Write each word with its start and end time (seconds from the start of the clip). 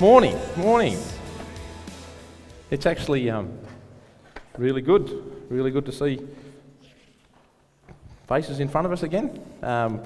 Morning, 0.00 0.34
morning. 0.56 0.96
It's 2.70 2.86
actually 2.86 3.28
um, 3.28 3.52
really 4.56 4.80
good, 4.80 5.44
really 5.50 5.70
good 5.70 5.84
to 5.84 5.92
see 5.92 6.26
faces 8.26 8.60
in 8.60 8.68
front 8.68 8.86
of 8.86 8.92
us 8.94 9.02
again. 9.02 9.38
Um, 9.62 10.02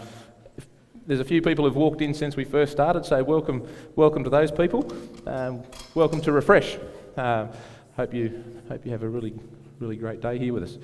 there's 1.06 1.20
a 1.20 1.24
few 1.24 1.40
people 1.40 1.64
who've 1.64 1.76
walked 1.76 2.02
in 2.02 2.12
since 2.12 2.34
we 2.34 2.42
first 2.42 2.72
started, 2.72 3.06
so 3.06 3.22
welcome, 3.22 3.68
welcome 3.94 4.24
to 4.24 4.30
those 4.30 4.50
people. 4.50 4.92
Um, 5.28 5.62
welcome 5.94 6.20
to 6.22 6.32
Refresh. 6.32 6.76
Uh, 7.16 7.46
hope 7.96 8.12
you 8.12 8.42
hope 8.68 8.84
you 8.84 8.90
have 8.90 9.04
a 9.04 9.08
really, 9.08 9.32
really 9.78 9.96
great 9.96 10.20
day 10.20 10.40
here 10.40 10.52
with 10.52 10.64
us. 10.64 10.76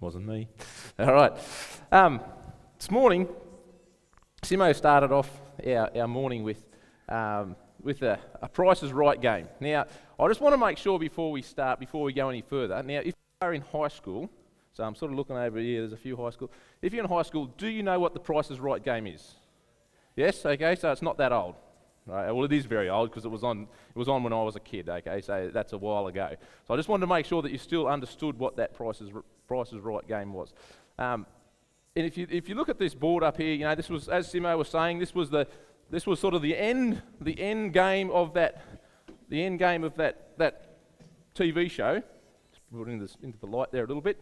Wasn't 0.00 0.26
me. 0.26 0.48
All 0.98 1.12
right. 1.12 1.32
Um, 1.92 2.20
this 2.80 2.90
morning, 2.90 3.28
Simo 4.42 4.74
started 4.74 5.12
off 5.12 5.30
our, 5.66 5.90
our 5.94 6.08
morning 6.08 6.42
with, 6.42 6.64
um, 7.10 7.54
with 7.82 8.00
a, 8.00 8.18
a 8.40 8.48
Price 8.48 8.82
is 8.82 8.90
Right 8.90 9.20
game. 9.20 9.48
Now, 9.60 9.84
I 10.18 10.28
just 10.28 10.40
want 10.40 10.54
to 10.54 10.56
make 10.56 10.78
sure 10.78 10.98
before 10.98 11.30
we 11.30 11.42
start, 11.42 11.78
before 11.78 12.04
we 12.04 12.14
go 12.14 12.30
any 12.30 12.40
further, 12.40 12.82
now, 12.82 13.00
if 13.00 13.08
you 13.08 13.12
are 13.42 13.52
in 13.52 13.60
high 13.60 13.88
school, 13.88 14.30
so 14.72 14.82
I'm 14.82 14.94
sort 14.94 15.12
of 15.12 15.18
looking 15.18 15.36
over 15.36 15.58
here, 15.58 15.80
there's 15.82 15.92
a 15.92 15.96
few 15.98 16.16
high 16.16 16.30
school. 16.30 16.50
If 16.80 16.94
you're 16.94 17.04
in 17.04 17.10
high 17.10 17.20
school, 17.20 17.52
do 17.58 17.68
you 17.68 17.82
know 17.82 18.00
what 18.00 18.14
the 18.14 18.20
Price 18.20 18.50
is 18.50 18.58
Right 18.58 18.82
game 18.82 19.06
is? 19.06 19.34
Yes? 20.16 20.46
Okay, 20.46 20.74
so 20.74 20.90
it's 20.90 21.02
not 21.02 21.18
that 21.18 21.32
old. 21.32 21.56
Right? 22.06 22.30
Well, 22.32 22.46
it 22.46 22.52
is 22.52 22.64
very 22.64 22.88
old 22.88 23.10
because 23.10 23.26
it 23.26 23.30
was 23.30 23.44
on. 23.44 23.68
It 23.94 23.98
was 23.98 24.08
on 24.08 24.22
when 24.24 24.32
I 24.32 24.42
was 24.42 24.56
a 24.56 24.60
kid. 24.60 24.88
Okay, 24.88 25.20
so 25.20 25.50
that's 25.52 25.74
a 25.74 25.78
while 25.78 26.06
ago. 26.06 26.34
So 26.66 26.72
I 26.72 26.78
just 26.78 26.88
wanted 26.88 27.02
to 27.02 27.12
make 27.12 27.26
sure 27.26 27.42
that 27.42 27.52
you 27.52 27.58
still 27.58 27.86
understood 27.86 28.38
what 28.38 28.56
that 28.56 28.72
Price 28.72 29.02
is, 29.02 29.10
Price 29.46 29.70
is 29.74 29.80
Right 29.80 30.06
game 30.08 30.32
was. 30.32 30.54
Um, 30.98 31.26
and 31.96 32.06
if 32.06 32.16
you, 32.16 32.26
if 32.30 32.48
you 32.48 32.54
look 32.54 32.68
at 32.68 32.78
this 32.78 32.94
board 32.94 33.24
up 33.24 33.36
here, 33.36 33.52
you 33.52 33.64
know, 33.64 33.74
this 33.74 33.88
was, 33.88 34.08
as 34.08 34.32
Simo 34.32 34.56
was 34.56 34.68
saying, 34.68 35.00
this 35.00 35.14
was, 35.14 35.30
the, 35.30 35.46
this 35.90 36.06
was 36.06 36.20
sort 36.20 36.34
of 36.34 36.42
the 36.42 36.56
end, 36.56 37.02
the 37.20 37.38
end 37.40 37.72
game 37.72 38.10
of 38.10 38.34
that, 38.34 38.62
the 39.28 39.42
end 39.42 39.58
game 39.58 39.82
of 39.82 39.96
that, 39.96 40.38
that 40.38 40.78
TV 41.34 41.68
show. 41.68 42.00
Just 42.52 42.62
put 42.72 42.86
this, 43.00 43.16
into 43.22 43.38
the 43.38 43.46
light 43.46 43.72
there 43.72 43.82
a 43.82 43.86
little 43.88 44.02
bit. 44.02 44.20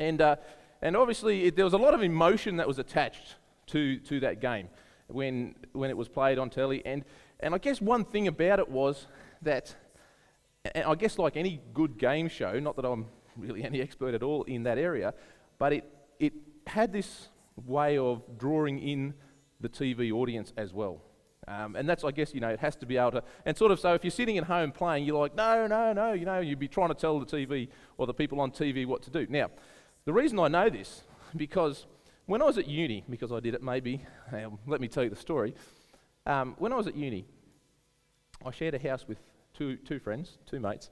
And, 0.00 0.20
uh, 0.20 0.36
and 0.82 0.96
obviously, 0.96 1.44
it, 1.44 1.56
there 1.56 1.64
was 1.64 1.74
a 1.74 1.78
lot 1.78 1.94
of 1.94 2.02
emotion 2.02 2.56
that 2.56 2.66
was 2.66 2.80
attached 2.80 3.36
to, 3.68 3.98
to 4.00 4.18
that 4.20 4.40
game 4.40 4.68
when, 5.06 5.54
when 5.72 5.90
it 5.90 5.96
was 5.96 6.08
played 6.08 6.38
on 6.38 6.50
telly. 6.50 6.82
And, 6.84 7.04
and 7.38 7.54
I 7.54 7.58
guess 7.58 7.80
one 7.80 8.04
thing 8.04 8.26
about 8.26 8.58
it 8.58 8.68
was 8.68 9.06
that, 9.42 9.76
and 10.74 10.84
I 10.84 10.96
guess 10.96 11.18
like 11.18 11.36
any 11.36 11.60
good 11.72 11.98
game 11.98 12.28
show, 12.28 12.58
not 12.58 12.74
that 12.74 12.84
I'm 12.84 13.06
really 13.36 13.62
any 13.62 13.80
expert 13.80 14.12
at 14.12 14.24
all 14.24 14.42
in 14.42 14.64
that 14.64 14.78
area, 14.78 15.14
but 15.58 15.72
it, 15.72 15.84
it 16.18 16.32
had 16.66 16.92
this 16.92 17.28
way 17.66 17.98
of 17.98 18.22
drawing 18.38 18.78
in 18.78 19.14
the 19.60 19.68
TV 19.68 20.12
audience 20.12 20.52
as 20.56 20.72
well. 20.72 21.00
Um, 21.46 21.76
and 21.76 21.88
that's, 21.88 22.04
I 22.04 22.10
guess, 22.10 22.32
you 22.32 22.40
know, 22.40 22.48
it 22.48 22.60
has 22.60 22.74
to 22.76 22.86
be 22.86 22.96
able 22.96 23.12
to, 23.12 23.22
and 23.44 23.56
sort 23.56 23.70
of 23.70 23.78
so 23.78 23.92
if 23.94 24.02
you're 24.02 24.10
sitting 24.10 24.38
at 24.38 24.44
home 24.44 24.72
playing, 24.72 25.04
you're 25.04 25.18
like, 25.18 25.34
no, 25.34 25.66
no, 25.66 25.92
no, 25.92 26.12
you 26.12 26.24
know, 26.24 26.40
you'd 26.40 26.58
be 26.58 26.68
trying 26.68 26.88
to 26.88 26.94
tell 26.94 27.20
the 27.20 27.26
TV 27.26 27.68
or 27.98 28.06
the 28.06 28.14
people 28.14 28.40
on 28.40 28.50
TV 28.50 28.86
what 28.86 29.02
to 29.02 29.10
do. 29.10 29.26
Now, 29.28 29.50
the 30.04 30.12
reason 30.12 30.38
I 30.38 30.48
know 30.48 30.70
this, 30.70 31.02
because 31.36 31.86
when 32.26 32.40
I 32.40 32.46
was 32.46 32.56
at 32.56 32.66
uni, 32.66 33.04
because 33.10 33.30
I 33.30 33.40
did 33.40 33.54
it 33.54 33.62
maybe, 33.62 34.04
um, 34.32 34.58
let 34.66 34.80
me 34.80 34.88
tell 34.88 35.04
you 35.04 35.10
the 35.10 35.16
story. 35.16 35.54
Um, 36.26 36.54
when 36.58 36.72
I 36.72 36.76
was 36.76 36.86
at 36.86 36.96
uni, 36.96 37.26
I 38.44 38.50
shared 38.50 38.74
a 38.74 38.78
house 38.78 39.06
with 39.06 39.18
two, 39.52 39.76
two 39.76 39.98
friends, 39.98 40.38
two 40.46 40.60
mates, 40.60 40.90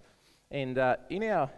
and 0.50 0.76
uh, 0.76 0.96
in, 1.08 1.22
our, 1.24 1.50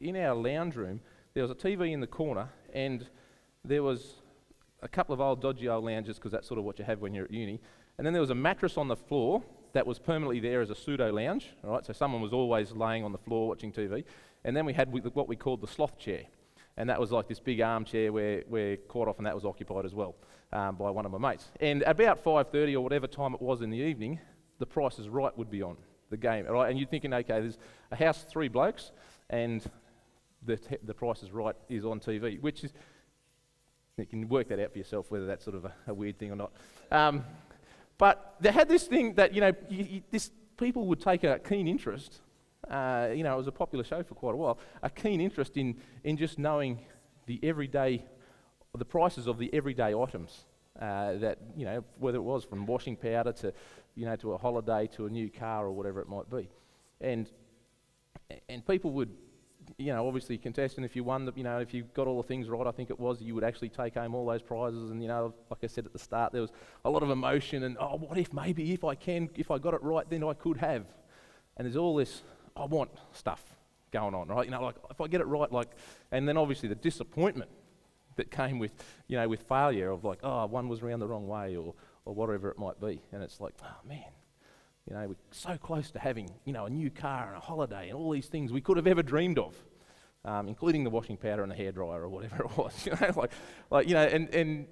in 0.00 0.16
our 0.16 0.34
lounge 0.34 0.76
room, 0.76 1.00
there 1.34 1.42
was 1.42 1.50
a 1.50 1.54
TV 1.54 1.92
in 1.92 2.00
the 2.00 2.06
corner, 2.06 2.48
and 2.72 3.08
there 3.66 3.82
was 3.82 4.14
a 4.82 4.88
couple 4.88 5.12
of 5.12 5.20
old 5.20 5.40
dodgy 5.40 5.68
old 5.68 5.84
lounges 5.84 6.16
because 6.16 6.32
that's 6.32 6.46
sort 6.46 6.58
of 6.58 6.64
what 6.64 6.78
you 6.78 6.84
have 6.84 7.00
when 7.00 7.14
you're 7.14 7.24
at 7.24 7.30
uni. 7.30 7.60
And 7.98 8.06
then 8.06 8.12
there 8.12 8.20
was 8.20 8.30
a 8.30 8.34
mattress 8.34 8.76
on 8.76 8.88
the 8.88 8.96
floor 8.96 9.42
that 9.72 9.86
was 9.86 9.98
permanently 9.98 10.40
there 10.40 10.60
as 10.60 10.70
a 10.70 10.74
pseudo 10.74 11.12
lounge. 11.12 11.50
Right, 11.62 11.84
so 11.84 11.92
someone 11.92 12.20
was 12.20 12.32
always 12.32 12.72
laying 12.72 13.04
on 13.04 13.12
the 13.12 13.18
floor 13.18 13.48
watching 13.48 13.72
TV. 13.72 14.04
And 14.44 14.56
then 14.56 14.64
we 14.64 14.72
had 14.72 14.92
what 15.14 15.28
we 15.28 15.36
called 15.36 15.60
the 15.60 15.66
sloth 15.66 15.98
chair, 15.98 16.22
and 16.76 16.88
that 16.88 17.00
was 17.00 17.10
like 17.10 17.26
this 17.26 17.40
big 17.40 17.60
armchair 17.60 18.12
where, 18.12 18.44
where 18.48 18.76
quite 18.76 19.08
often 19.08 19.24
that 19.24 19.34
was 19.34 19.44
occupied 19.44 19.84
as 19.84 19.94
well 19.94 20.14
um, 20.52 20.76
by 20.76 20.90
one 20.90 21.04
of 21.04 21.12
my 21.12 21.18
mates. 21.18 21.50
And 21.60 21.82
about 21.82 22.22
5:30 22.22 22.74
or 22.74 22.80
whatever 22.80 23.06
time 23.06 23.34
it 23.34 23.42
was 23.42 23.62
in 23.62 23.70
the 23.70 23.78
evening, 23.78 24.20
the 24.58 24.66
Price 24.66 24.98
is 24.98 25.08
Right 25.08 25.36
would 25.36 25.50
be 25.50 25.62
on 25.62 25.76
the 26.10 26.16
game. 26.16 26.46
Right, 26.46 26.70
and 26.70 26.78
you're 26.78 26.88
thinking, 26.88 27.12
okay, 27.12 27.40
there's 27.40 27.58
a 27.90 27.96
house, 27.96 28.24
three 28.30 28.48
blokes, 28.48 28.92
and 29.30 29.68
the, 30.44 30.56
t- 30.56 30.76
the 30.84 30.94
Price 30.94 31.22
is 31.22 31.32
Right 31.32 31.56
is 31.68 31.84
on 31.84 31.98
TV, 31.98 32.40
which 32.40 32.62
is 32.62 32.72
you 33.98 34.04
can 34.04 34.28
work 34.28 34.48
that 34.48 34.60
out 34.60 34.72
for 34.72 34.78
yourself 34.78 35.10
whether 35.10 35.24
that's 35.24 35.42
sort 35.42 35.56
of 35.56 35.64
a, 35.64 35.72
a 35.86 35.94
weird 35.94 36.18
thing 36.18 36.30
or 36.30 36.36
not. 36.36 36.52
Um, 36.90 37.24
but 37.96 38.36
they 38.40 38.52
had 38.52 38.68
this 38.68 38.84
thing 38.84 39.14
that, 39.14 39.32
you 39.32 39.40
know, 39.40 39.52
you, 39.70 39.84
you, 39.84 40.02
this, 40.10 40.30
people 40.58 40.86
would 40.88 41.00
take 41.00 41.24
a 41.24 41.38
keen 41.38 41.66
interest. 41.66 42.20
Uh, 42.70 43.08
you 43.14 43.24
know, 43.24 43.32
it 43.32 43.38
was 43.38 43.46
a 43.46 43.52
popular 43.52 43.82
show 43.82 44.02
for 44.02 44.14
quite 44.14 44.34
a 44.34 44.36
while. 44.36 44.58
A 44.82 44.90
keen 44.90 45.18
interest 45.22 45.56
in, 45.56 45.76
in 46.04 46.18
just 46.18 46.38
knowing 46.38 46.80
the 47.24 47.40
everyday, 47.42 48.04
the 48.76 48.84
prices 48.84 49.26
of 49.26 49.38
the 49.38 49.52
everyday 49.54 49.94
items. 49.94 50.44
Uh, 50.78 51.16
that, 51.16 51.38
you 51.56 51.64
know, 51.64 51.82
whether 51.98 52.18
it 52.18 52.22
was 52.22 52.44
from 52.44 52.66
washing 52.66 52.96
powder 52.96 53.32
to, 53.32 53.50
you 53.94 54.04
know, 54.04 54.14
to 54.14 54.34
a 54.34 54.36
holiday 54.36 54.86
to 54.88 55.06
a 55.06 55.08
new 55.08 55.30
car 55.30 55.64
or 55.64 55.72
whatever 55.72 56.02
it 56.02 56.08
might 56.08 56.28
be. 56.28 56.50
And, 57.00 57.30
and 58.50 58.66
people 58.66 58.90
would 58.90 59.08
you 59.78 59.92
know, 59.92 60.06
obviously 60.06 60.38
contestant, 60.38 60.86
if 60.86 60.96
you 60.96 61.04
won, 61.04 61.26
the, 61.26 61.32
you 61.36 61.44
know, 61.44 61.58
if 61.58 61.74
you 61.74 61.84
got 61.94 62.06
all 62.06 62.22
the 62.22 62.26
things 62.26 62.48
right, 62.48 62.66
I 62.66 62.70
think 62.70 62.88
it 62.88 62.98
was, 62.98 63.20
you 63.20 63.34
would 63.34 63.44
actually 63.44 63.68
take 63.68 63.94
home 63.94 64.14
all 64.14 64.24
those 64.24 64.40
prizes. 64.40 64.90
And, 64.90 65.02
you 65.02 65.08
know, 65.08 65.34
like 65.50 65.60
I 65.62 65.66
said 65.66 65.84
at 65.84 65.92
the 65.92 65.98
start, 65.98 66.32
there 66.32 66.40
was 66.40 66.50
a 66.84 66.90
lot 66.90 67.02
of 67.02 67.10
emotion 67.10 67.62
and, 67.62 67.76
oh, 67.78 67.96
what 67.96 68.16
if 68.16 68.32
maybe 68.32 68.72
if 68.72 68.84
I 68.84 68.94
can, 68.94 69.28
if 69.36 69.50
I 69.50 69.58
got 69.58 69.74
it 69.74 69.82
right, 69.82 70.08
then 70.08 70.24
I 70.24 70.32
could 70.32 70.56
have. 70.58 70.86
And 71.56 71.66
there's 71.66 71.76
all 71.76 71.94
this, 71.94 72.22
I 72.56 72.64
want 72.64 72.90
stuff 73.12 73.44
going 73.92 74.14
on, 74.14 74.28
right? 74.28 74.46
You 74.46 74.50
know, 74.50 74.62
like 74.62 74.76
if 74.90 75.00
I 75.00 75.08
get 75.08 75.20
it 75.20 75.26
right, 75.26 75.50
like, 75.52 75.68
and 76.10 76.26
then 76.26 76.38
obviously 76.38 76.70
the 76.70 76.74
disappointment 76.74 77.50
that 78.16 78.30
came 78.30 78.58
with, 78.58 78.72
you 79.08 79.18
know, 79.18 79.28
with 79.28 79.42
failure 79.42 79.90
of 79.90 80.04
like, 80.04 80.20
oh, 80.22 80.46
one 80.46 80.68
was 80.68 80.80
around 80.80 81.00
the 81.00 81.06
wrong 81.06 81.28
way 81.28 81.54
or, 81.54 81.74
or 82.06 82.14
whatever 82.14 82.50
it 82.50 82.58
might 82.58 82.80
be. 82.80 83.02
And 83.12 83.22
it's 83.22 83.42
like, 83.42 83.52
oh, 83.62 83.86
man, 83.86 84.04
you 84.88 84.94
know, 84.94 85.08
we're 85.08 85.16
so 85.32 85.56
close 85.56 85.90
to 85.90 85.98
having, 85.98 86.30
you 86.44 86.52
know, 86.52 86.66
a 86.66 86.70
new 86.70 86.90
car 86.90 87.28
and 87.28 87.36
a 87.36 87.40
holiday 87.40 87.88
and 87.88 87.98
all 87.98 88.10
these 88.10 88.26
things 88.26 88.52
we 88.52 88.60
could 88.60 88.76
have 88.76 88.86
ever 88.86 89.02
dreamed 89.02 89.38
of, 89.38 89.54
um, 90.24 90.48
including 90.48 90.84
the 90.84 90.90
washing 90.90 91.16
powder 91.16 91.42
and 91.42 91.50
the 91.50 91.56
hairdryer 91.56 92.00
or 92.00 92.08
whatever 92.08 92.44
it 92.44 92.56
was. 92.56 92.86
You 92.86 92.92
know, 92.92 93.12
like, 93.16 93.32
like 93.70 93.88
you 93.88 93.94
know, 93.94 94.04
and, 94.04 94.32
and, 94.34 94.66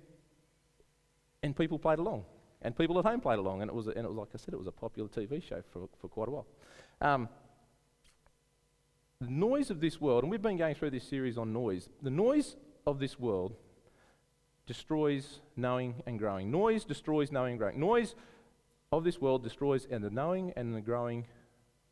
and 1.43 1.57
people 1.57 1.79
played 1.79 1.99
along. 1.99 2.25
And 2.63 2.77
people 2.77 2.99
at 2.99 3.05
home 3.05 3.21
played 3.21 3.39
along. 3.39 3.61
And 3.61 3.69
it 3.69 3.75
was, 3.75 3.89
and 3.89 3.99
it 3.99 4.09
was 4.09 4.17
like 4.17 4.29
I 4.35 4.39
said, 4.39 4.55
it 4.55 4.59
was 4.59 4.69
a 4.69 4.73
popular 4.73 5.09
TV 5.09 5.43
show 5.43 5.63
for, 5.73 5.89
for 6.01 6.09
quite 6.09 6.29
a 6.29 6.31
while. 6.31 6.47
Um, 7.01 7.29
the 9.21 9.31
noise 9.31 9.71
of 9.71 9.81
this 9.81 10.01
world, 10.01 10.23
and 10.23 10.31
we've 10.31 10.43
been 10.43 10.57
going 10.57 10.75
through 10.75 10.91
this 10.91 11.05
series 11.07 11.37
on 11.37 11.53
noise, 11.53 11.89
the 12.03 12.11
noise 12.11 12.57
of 12.87 12.99
this 13.01 13.19
world 13.19 13.55
destroys 14.67 15.41
knowing 15.57 16.03
and 16.07 16.19
growing. 16.19 16.51
Noise 16.51 16.85
destroys 16.85 17.33
knowing 17.33 17.53
and 17.53 17.59
growing. 17.59 17.81
Noise 17.81 18.15
of 18.99 19.05
this 19.05 19.21
world 19.21 19.43
destroys 19.43 19.87
and 19.91 20.03
the 20.03 20.11
knowing 20.11 20.53
and 20.57 20.75
the 20.75 20.81
growing 20.81 21.27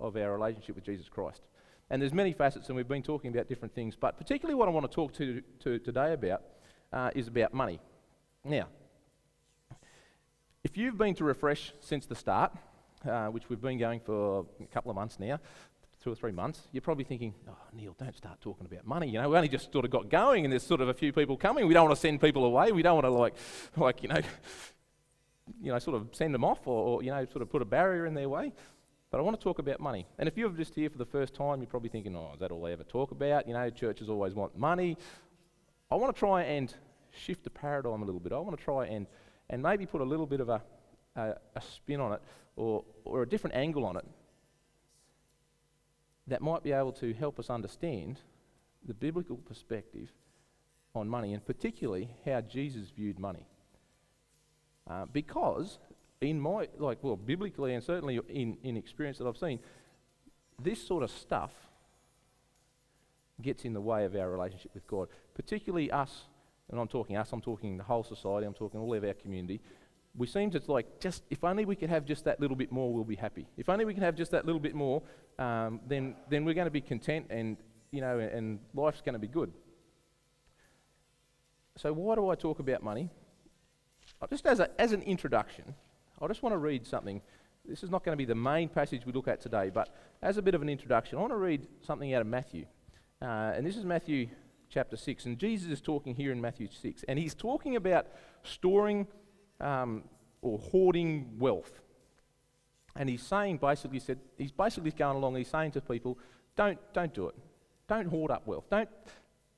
of 0.00 0.16
our 0.16 0.32
relationship 0.32 0.74
with 0.74 0.84
Jesus 0.84 1.08
Christ. 1.08 1.42
And 1.90 2.00
there's 2.00 2.14
many 2.14 2.32
facets, 2.32 2.68
and 2.68 2.76
we've 2.76 2.88
been 2.88 3.02
talking 3.02 3.30
about 3.30 3.48
different 3.48 3.74
things, 3.74 3.94
but 3.94 4.16
particularly 4.16 4.54
what 4.54 4.68
I 4.68 4.70
want 4.70 4.90
to 4.90 4.94
talk 4.94 5.12
to, 5.14 5.42
to 5.60 5.78
today 5.78 6.12
about 6.14 6.42
uh, 6.92 7.10
is 7.14 7.28
about 7.28 7.52
money. 7.52 7.80
Now, 8.44 8.66
if 10.64 10.76
you've 10.76 10.96
been 10.96 11.14
to 11.16 11.24
Refresh 11.24 11.72
since 11.80 12.06
the 12.06 12.14
start, 12.14 12.52
uh, 13.04 13.26
which 13.26 13.48
we've 13.48 13.60
been 13.60 13.78
going 13.78 14.00
for 14.00 14.46
a 14.60 14.66
couple 14.66 14.90
of 14.90 14.94
months 14.94 15.18
now, 15.18 15.38
two 16.02 16.10
or 16.10 16.14
three 16.14 16.32
months, 16.32 16.68
you're 16.72 16.80
probably 16.80 17.04
thinking, 17.04 17.34
oh, 17.48 17.56
Neil, 17.72 17.94
don't 17.98 18.16
start 18.16 18.40
talking 18.40 18.66
about 18.66 18.86
money. 18.86 19.08
You 19.08 19.20
know, 19.20 19.28
we 19.28 19.36
only 19.36 19.48
just 19.48 19.72
sort 19.72 19.84
of 19.84 19.90
got 19.90 20.08
going 20.08 20.44
and 20.44 20.52
there's 20.52 20.62
sort 20.62 20.80
of 20.80 20.88
a 20.88 20.94
few 20.94 21.12
people 21.12 21.36
coming. 21.36 21.66
We 21.66 21.74
don't 21.74 21.84
want 21.84 21.96
to 21.96 22.00
send 22.00 22.20
people 22.20 22.44
away. 22.44 22.72
We 22.72 22.82
don't 22.82 22.94
want 22.94 23.06
to, 23.06 23.10
like, 23.10 23.34
like 23.76 24.02
you 24.02 24.08
know, 24.08 24.20
you 25.60 25.72
know, 25.72 25.78
sort 25.78 25.96
of 25.96 26.08
send 26.12 26.34
them 26.34 26.44
off 26.44 26.66
or, 26.66 26.86
or, 26.86 27.02
you 27.02 27.10
know, 27.10 27.24
sort 27.26 27.42
of 27.42 27.50
put 27.50 27.62
a 27.62 27.64
barrier 27.64 28.06
in 28.06 28.14
their 28.14 28.28
way. 28.28 28.52
But 29.10 29.18
I 29.18 29.22
want 29.22 29.38
to 29.38 29.42
talk 29.42 29.58
about 29.58 29.80
money. 29.80 30.06
And 30.18 30.28
if 30.28 30.38
you're 30.38 30.50
just 30.50 30.74
here 30.74 30.88
for 30.88 30.98
the 30.98 31.04
first 31.06 31.34
time, 31.34 31.60
you're 31.60 31.68
probably 31.68 31.90
thinking, 31.90 32.16
oh, 32.16 32.30
is 32.34 32.40
that 32.40 32.50
all 32.50 32.62
they 32.62 32.72
ever 32.72 32.84
talk 32.84 33.10
about? 33.10 33.46
You 33.46 33.52
know, 33.52 33.68
churches 33.70 34.08
always 34.08 34.34
want 34.34 34.56
money. 34.56 34.96
I 35.90 35.96
want 35.96 36.14
to 36.14 36.18
try 36.18 36.44
and 36.44 36.72
shift 37.10 37.44
the 37.44 37.50
paradigm 37.50 38.02
a 38.02 38.04
little 38.06 38.20
bit. 38.20 38.32
I 38.32 38.38
want 38.38 38.56
to 38.56 38.64
try 38.64 38.86
and, 38.86 39.06
and 39.50 39.62
maybe 39.62 39.84
put 39.84 40.00
a 40.00 40.04
little 40.04 40.26
bit 40.26 40.40
of 40.40 40.48
a, 40.48 40.62
a, 41.16 41.34
a 41.54 41.60
spin 41.60 42.00
on 42.00 42.14
it 42.14 42.22
or, 42.56 42.84
or 43.04 43.22
a 43.22 43.28
different 43.28 43.54
angle 43.54 43.84
on 43.84 43.98
it 43.98 44.06
that 46.26 46.40
might 46.40 46.62
be 46.62 46.72
able 46.72 46.92
to 46.92 47.12
help 47.12 47.38
us 47.38 47.50
understand 47.50 48.20
the 48.86 48.94
biblical 48.94 49.36
perspective 49.36 50.10
on 50.94 51.08
money 51.08 51.34
and 51.34 51.44
particularly 51.44 52.08
how 52.24 52.40
Jesus 52.40 52.90
viewed 52.90 53.18
money. 53.18 53.46
Uh, 54.92 55.06
because 55.12 55.78
in 56.20 56.40
my, 56.40 56.68
like, 56.78 56.98
well, 57.02 57.16
biblically 57.16 57.74
and 57.74 57.82
certainly 57.82 58.20
in, 58.28 58.58
in 58.62 58.76
experience 58.76 59.18
that 59.18 59.26
I've 59.26 59.38
seen, 59.38 59.58
this 60.60 60.86
sort 60.86 61.02
of 61.02 61.10
stuff 61.10 61.52
gets 63.40 63.64
in 63.64 63.72
the 63.72 63.80
way 63.80 64.04
of 64.04 64.14
our 64.14 64.30
relationship 64.30 64.72
with 64.74 64.86
God, 64.86 65.08
particularly 65.34 65.90
us 65.90 66.24
and 66.70 66.78
I'm 66.80 66.88
talking 66.88 67.16
us, 67.16 67.32
I'm 67.32 67.40
talking 67.40 67.76
the 67.76 67.84
whole 67.84 68.04
society, 68.04 68.46
I'm 68.46 68.54
talking 68.54 68.80
all 68.80 68.94
of 68.94 69.04
our 69.04 69.14
community, 69.14 69.60
we 70.14 70.26
seem 70.26 70.50
to 70.50 70.60
like 70.66 71.00
just 71.00 71.22
if 71.30 71.42
only 71.42 71.64
we 71.64 71.74
could 71.74 71.88
have 71.88 72.04
just 72.04 72.24
that 72.24 72.38
little 72.38 72.56
bit 72.56 72.70
more, 72.70 72.92
we'll 72.92 73.04
be 73.04 73.16
happy. 73.16 73.46
If 73.56 73.68
only 73.70 73.86
we 73.86 73.94
can 73.94 74.02
have 74.02 74.14
just 74.14 74.30
that 74.32 74.44
little 74.44 74.60
bit 74.60 74.74
more, 74.74 75.02
um, 75.38 75.80
then 75.86 76.16
then 76.28 76.44
we're 76.44 76.54
going 76.54 76.66
to 76.66 76.70
be 76.70 76.82
content, 76.82 77.26
and 77.30 77.56
you 77.90 78.02
know, 78.02 78.18
and 78.18 78.58
life's 78.74 79.00
going 79.00 79.14
to 79.14 79.18
be 79.18 79.28
good. 79.28 79.52
So 81.76 81.92
why 81.94 82.14
do 82.14 82.28
I 82.28 82.34
talk 82.34 82.58
about 82.58 82.82
money? 82.82 83.08
Just 84.30 84.46
as 84.46 84.60
a, 84.60 84.68
as 84.80 84.92
an 84.92 85.02
introduction, 85.02 85.74
I 86.20 86.26
just 86.28 86.42
want 86.42 86.54
to 86.54 86.58
read 86.58 86.86
something. 86.86 87.20
This 87.64 87.82
is 87.82 87.90
not 87.90 88.04
going 88.04 88.14
to 88.14 88.16
be 88.16 88.24
the 88.24 88.34
main 88.34 88.68
passage 88.68 89.04
we 89.06 89.12
look 89.12 89.28
at 89.28 89.40
today, 89.40 89.70
but 89.70 89.94
as 90.22 90.36
a 90.36 90.42
bit 90.42 90.54
of 90.54 90.62
an 90.62 90.68
introduction, 90.68 91.18
I 91.18 91.20
want 91.20 91.32
to 91.32 91.38
read 91.38 91.66
something 91.80 92.12
out 92.14 92.20
of 92.20 92.26
Matthew, 92.26 92.66
uh, 93.20 93.52
and 93.54 93.66
this 93.66 93.76
is 93.76 93.84
Matthew 93.84 94.28
chapter 94.68 94.96
six, 94.96 95.26
and 95.26 95.38
Jesus 95.38 95.70
is 95.70 95.80
talking 95.80 96.14
here 96.14 96.32
in 96.32 96.40
Matthew 96.40 96.68
six, 96.70 97.04
and 97.08 97.18
he's 97.18 97.34
talking 97.34 97.76
about 97.76 98.06
storing 98.42 99.06
um, 99.60 100.04
or 100.40 100.58
hoarding 100.58 101.38
wealth. 101.38 101.80
And 102.96 103.08
he's 103.08 103.22
saying 103.22 103.58
basically 103.58 104.00
said 104.00 104.18
he's 104.36 104.52
basically 104.52 104.90
going 104.90 105.16
along. 105.16 105.36
He's 105.36 105.48
saying 105.48 105.72
to 105.72 105.80
people, 105.80 106.18
don't 106.56 106.78
don't 106.92 107.14
do 107.14 107.28
it. 107.28 107.34
Don't 107.88 108.06
hoard 108.06 108.30
up 108.30 108.46
wealth. 108.46 108.64
Don't 108.70 108.88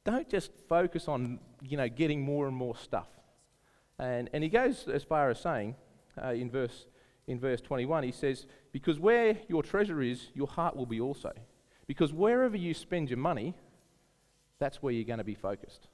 don't 0.05 0.29
just 0.29 0.51
focus 0.69 1.09
on 1.09 1.41
you 1.63 1.77
know 1.77 1.89
getting 1.89 2.21
more 2.21 2.47
and 2.47 2.57
more 2.57 2.77
stuff. 2.77 3.09
And 3.99 4.29
and 4.33 4.43
he 4.43 4.51
goes 4.51 4.89
as 4.89 5.05
far 5.05 5.31
as 5.31 5.41
saying 5.41 5.77
uh, 6.23 6.29
in 6.29 6.51
verse 6.51 6.87
in 7.27 7.39
verse 7.39 7.61
21 7.61 8.03
he 8.03 8.13
says 8.13 8.47
because 8.71 8.99
where 8.99 9.39
your 9.49 9.63
treasure 9.63 10.03
is 10.03 10.29
your 10.35 10.49
heart 10.49 10.77
will 10.77 10.87
be 10.87 11.01
also. 11.01 11.33
Because 11.87 12.13
wherever 12.13 12.57
you 12.57 12.75
spend 12.75 13.11
your 13.11 13.19
money 13.19 13.55
that's 14.59 14.83
where 14.83 14.93
you're 14.93 15.05
going 15.05 15.19
to 15.19 15.25
be 15.25 15.35
focused. 15.35 15.89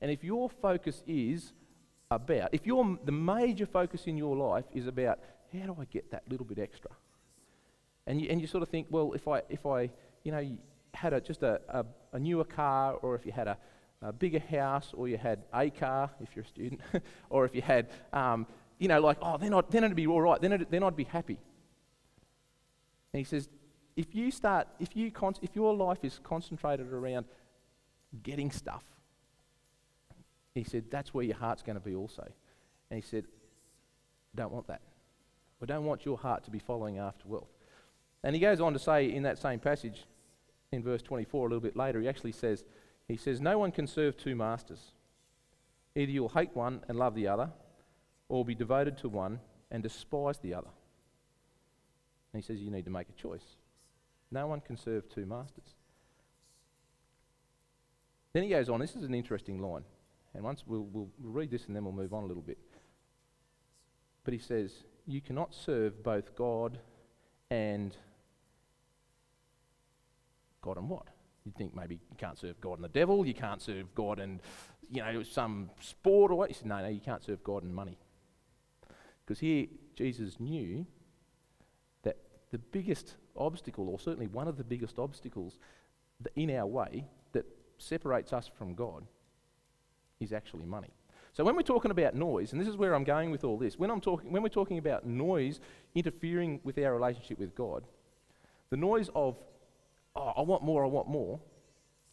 And 0.00 0.10
if 0.10 0.24
your 0.24 0.50
focus 0.50 1.02
is 1.06 1.52
about, 2.10 2.52
if 2.52 2.66
your, 2.66 2.98
the 3.04 3.12
major 3.12 3.66
focus 3.66 4.06
in 4.06 4.16
your 4.16 4.36
life 4.36 4.64
is 4.72 4.86
about 4.86 5.20
how 5.52 5.66
do 5.66 5.76
I 5.80 5.84
get 5.84 6.10
that 6.10 6.24
little 6.28 6.46
bit 6.46 6.58
extra, 6.58 6.90
and 8.06 8.20
you, 8.20 8.28
and 8.30 8.40
you 8.40 8.46
sort 8.46 8.62
of 8.62 8.68
think, 8.68 8.88
well, 8.90 9.12
if 9.12 9.28
I, 9.28 9.42
if 9.48 9.64
I 9.64 9.90
you 10.24 10.32
know, 10.32 10.56
had 10.92 11.12
a, 11.12 11.20
just 11.20 11.42
a, 11.42 11.60
a, 11.68 11.84
a 12.14 12.18
newer 12.18 12.44
car, 12.44 12.94
or 12.94 13.14
if 13.14 13.24
you 13.24 13.32
had 13.32 13.46
a, 13.46 13.56
a, 14.02 14.12
bigger 14.12 14.38
house, 14.38 14.92
or 14.94 15.08
you 15.08 15.16
had 15.16 15.44
a 15.54 15.70
car, 15.70 16.10
if 16.20 16.34
you're 16.34 16.44
a 16.44 16.48
student, 16.48 16.80
or 17.30 17.44
if 17.44 17.54
you 17.54 17.62
had, 17.62 17.88
um, 18.12 18.46
you 18.78 18.88
know, 18.88 19.00
like, 19.00 19.18
oh, 19.22 19.38
then, 19.38 19.52
then 19.70 19.84
it'd 19.84 19.96
be 19.96 20.06
all 20.06 20.20
right, 20.20 20.40
then, 20.40 20.52
it, 20.52 20.70
then 20.70 20.82
I'd 20.82 20.96
be 20.96 21.04
happy. 21.04 21.38
And 23.12 23.18
he 23.18 23.24
says, 23.24 23.48
if 23.96 24.14
you 24.14 24.30
start, 24.30 24.68
if, 24.80 24.96
you 24.96 25.10
con- 25.10 25.34
if 25.42 25.54
your 25.54 25.74
life 25.74 25.98
is 26.02 26.18
concentrated 26.22 26.92
around 26.92 27.26
getting 28.22 28.50
stuff, 28.50 28.84
he 30.54 30.64
said, 30.64 30.84
That's 30.90 31.14
where 31.14 31.24
your 31.24 31.36
heart's 31.36 31.62
going 31.62 31.76
to 31.76 31.84
be 31.84 31.94
also. 31.94 32.26
And 32.90 33.02
he 33.02 33.06
said, 33.06 33.24
Don't 34.34 34.52
want 34.52 34.66
that. 34.68 34.80
We 35.60 35.66
don't 35.66 35.84
want 35.84 36.04
your 36.04 36.18
heart 36.18 36.44
to 36.44 36.50
be 36.50 36.58
following 36.58 36.98
after 36.98 37.28
wealth. 37.28 37.50
And 38.24 38.34
he 38.34 38.40
goes 38.40 38.60
on 38.60 38.72
to 38.72 38.78
say 38.78 39.12
in 39.12 39.22
that 39.24 39.38
same 39.38 39.58
passage, 39.58 40.04
in 40.72 40.82
verse 40.82 41.02
24, 41.02 41.40
a 41.40 41.50
little 41.50 41.60
bit 41.60 41.76
later, 41.76 42.00
he 42.00 42.08
actually 42.08 42.32
says, 42.32 42.64
He 43.08 43.16
says, 43.16 43.40
No 43.40 43.58
one 43.58 43.72
can 43.72 43.86
serve 43.86 44.16
two 44.16 44.34
masters. 44.34 44.92
Either 45.94 46.10
you'll 46.10 46.28
hate 46.30 46.54
one 46.54 46.82
and 46.88 46.98
love 46.98 47.14
the 47.14 47.28
other, 47.28 47.50
or 48.28 48.44
be 48.44 48.54
devoted 48.54 48.96
to 48.98 49.08
one 49.08 49.40
and 49.70 49.82
despise 49.82 50.38
the 50.38 50.54
other. 50.54 50.70
And 52.32 52.42
he 52.42 52.46
says, 52.46 52.60
You 52.60 52.70
need 52.70 52.84
to 52.84 52.90
make 52.90 53.08
a 53.08 53.20
choice. 53.20 53.56
No 54.30 54.46
one 54.46 54.60
can 54.60 54.76
serve 54.76 55.08
two 55.08 55.26
masters. 55.26 55.74
Then 58.32 58.44
he 58.44 58.48
goes 58.48 58.70
on, 58.70 58.80
this 58.80 58.96
is 58.96 59.02
an 59.02 59.14
interesting 59.14 59.60
line. 59.60 59.84
And 60.34 60.42
once 60.42 60.64
we'll, 60.66 60.86
we'll 60.90 61.10
read 61.22 61.50
this 61.50 61.66
and 61.66 61.76
then 61.76 61.84
we'll 61.84 61.92
move 61.92 62.14
on 62.14 62.24
a 62.24 62.26
little 62.26 62.42
bit. 62.42 62.58
But 64.24 64.32
he 64.32 64.40
says, 64.40 64.72
You 65.06 65.20
cannot 65.20 65.54
serve 65.54 66.02
both 66.02 66.34
God 66.34 66.78
and 67.50 67.94
God 70.62 70.78
and 70.78 70.88
what? 70.88 71.08
You'd 71.44 71.56
think 71.56 71.74
maybe 71.74 71.96
you 71.96 72.16
can't 72.16 72.38
serve 72.38 72.60
God 72.60 72.74
and 72.74 72.84
the 72.84 72.88
devil, 72.88 73.26
you 73.26 73.34
can't 73.34 73.60
serve 73.60 73.94
God 73.94 74.18
and, 74.20 74.40
you 74.90 75.02
know, 75.02 75.22
some 75.22 75.70
sport 75.80 76.30
or 76.30 76.36
what. 76.36 76.48
He 76.48 76.54
said, 76.54 76.66
No, 76.66 76.80
no, 76.80 76.88
you 76.88 77.00
can't 77.00 77.22
serve 77.22 77.42
God 77.42 77.64
and 77.64 77.74
money. 77.74 77.98
Because 79.24 79.40
here, 79.40 79.66
Jesus 79.96 80.38
knew 80.38 80.86
that 82.02 82.16
the 82.50 82.58
biggest 82.58 83.16
obstacle, 83.36 83.88
or 83.88 83.98
certainly 83.98 84.26
one 84.26 84.48
of 84.48 84.56
the 84.56 84.64
biggest 84.64 84.98
obstacles 84.98 85.58
in 86.36 86.50
our 86.50 86.66
way 86.66 87.06
that 87.32 87.46
separates 87.78 88.32
us 88.32 88.50
from 88.56 88.74
God, 88.74 89.04
is 90.20 90.32
actually 90.32 90.66
money. 90.66 90.90
So 91.32 91.44
when 91.44 91.56
we're 91.56 91.62
talking 91.62 91.90
about 91.90 92.14
noise, 92.14 92.52
and 92.52 92.60
this 92.60 92.68
is 92.68 92.76
where 92.76 92.94
I'm 92.94 93.04
going 93.04 93.30
with 93.30 93.42
all 93.42 93.56
this, 93.56 93.78
when, 93.78 93.90
I'm 93.90 94.02
talking, 94.02 94.30
when 94.30 94.42
we're 94.42 94.48
talking 94.48 94.78
about 94.78 95.06
noise 95.06 95.60
interfering 95.94 96.60
with 96.62 96.78
our 96.78 96.92
relationship 96.92 97.38
with 97.38 97.54
God, 97.54 97.84
the 98.70 98.76
noise 98.76 99.08
of, 99.14 99.36
oh, 100.16 100.32
I 100.36 100.42
want 100.42 100.62
more, 100.62 100.84
I 100.84 100.88
want 100.88 101.08
more, 101.08 101.40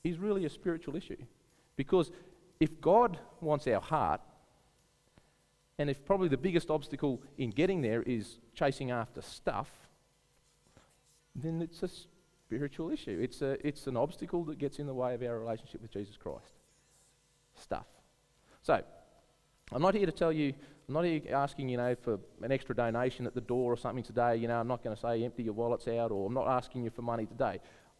is 0.04 0.18
really 0.18 0.46
a 0.46 0.50
spiritual 0.50 0.96
issue. 0.96 1.18
Because 1.76 2.12
if 2.60 2.80
God 2.82 3.18
wants 3.42 3.68
our 3.68 3.82
heart, 3.82 4.22
and 5.78 5.90
if 5.90 6.04
probably 6.06 6.28
the 6.28 6.38
biggest 6.38 6.70
obstacle 6.70 7.22
in 7.38 7.52
getting 7.52 7.82
there 7.82 8.02
is 8.04 8.40
chasing 8.54 8.92
after 8.92 9.22
stuff, 9.22 9.70
then 11.36 11.62
it's 11.62 11.82
a 11.84 11.90
spiritual 12.46 12.92
issue. 12.92 13.18
It's, 13.22 13.42
a, 13.42 13.66
it's 13.66 13.88
an 13.88 13.96
obstacle 13.96 14.44
that 14.46 14.58
gets 14.58 14.80
in 14.80 14.88
the 14.88 14.94
way 14.94 15.14
of 15.14 15.24
our 15.24 15.40
relationship 15.40 15.82
with 15.82 15.92
Jesus 15.92 16.18
Christ. 16.18 16.52
Stuff. 17.56 17.86
So, 18.62 18.82
I'm 19.72 19.82
not 19.82 19.96
here 19.96 20.06
to 20.06 20.12
tell 20.12 20.34
you, 20.34 20.54
I'm 20.88 20.96
not 20.96 21.06
here 21.06 21.22
asking, 21.32 21.70
you 21.70 21.78
know, 21.78 21.96
for 22.02 22.20
an 22.42 22.52
extra 22.52 22.76
donation 22.76 23.28
at 23.28 23.36
the 23.36 23.42
door 23.42 23.72
or 23.72 23.78
something 23.78 24.04
today. 24.04 24.36
You 24.38 24.48
know, 24.48 24.60
I'm 24.60 24.68
not 24.68 24.84
going 24.84 24.96
to 24.96 25.02
say 25.02 25.24
empty 25.24 25.44
your 25.44 25.54
wallets 25.54 25.88
out 25.88 26.12
or 26.12 26.28
I'm 26.28 26.34
not 26.34 26.48
asking 26.48 26.84
you 26.84 26.90
for 26.90 27.04
money 27.04 27.28
today. 27.28 27.60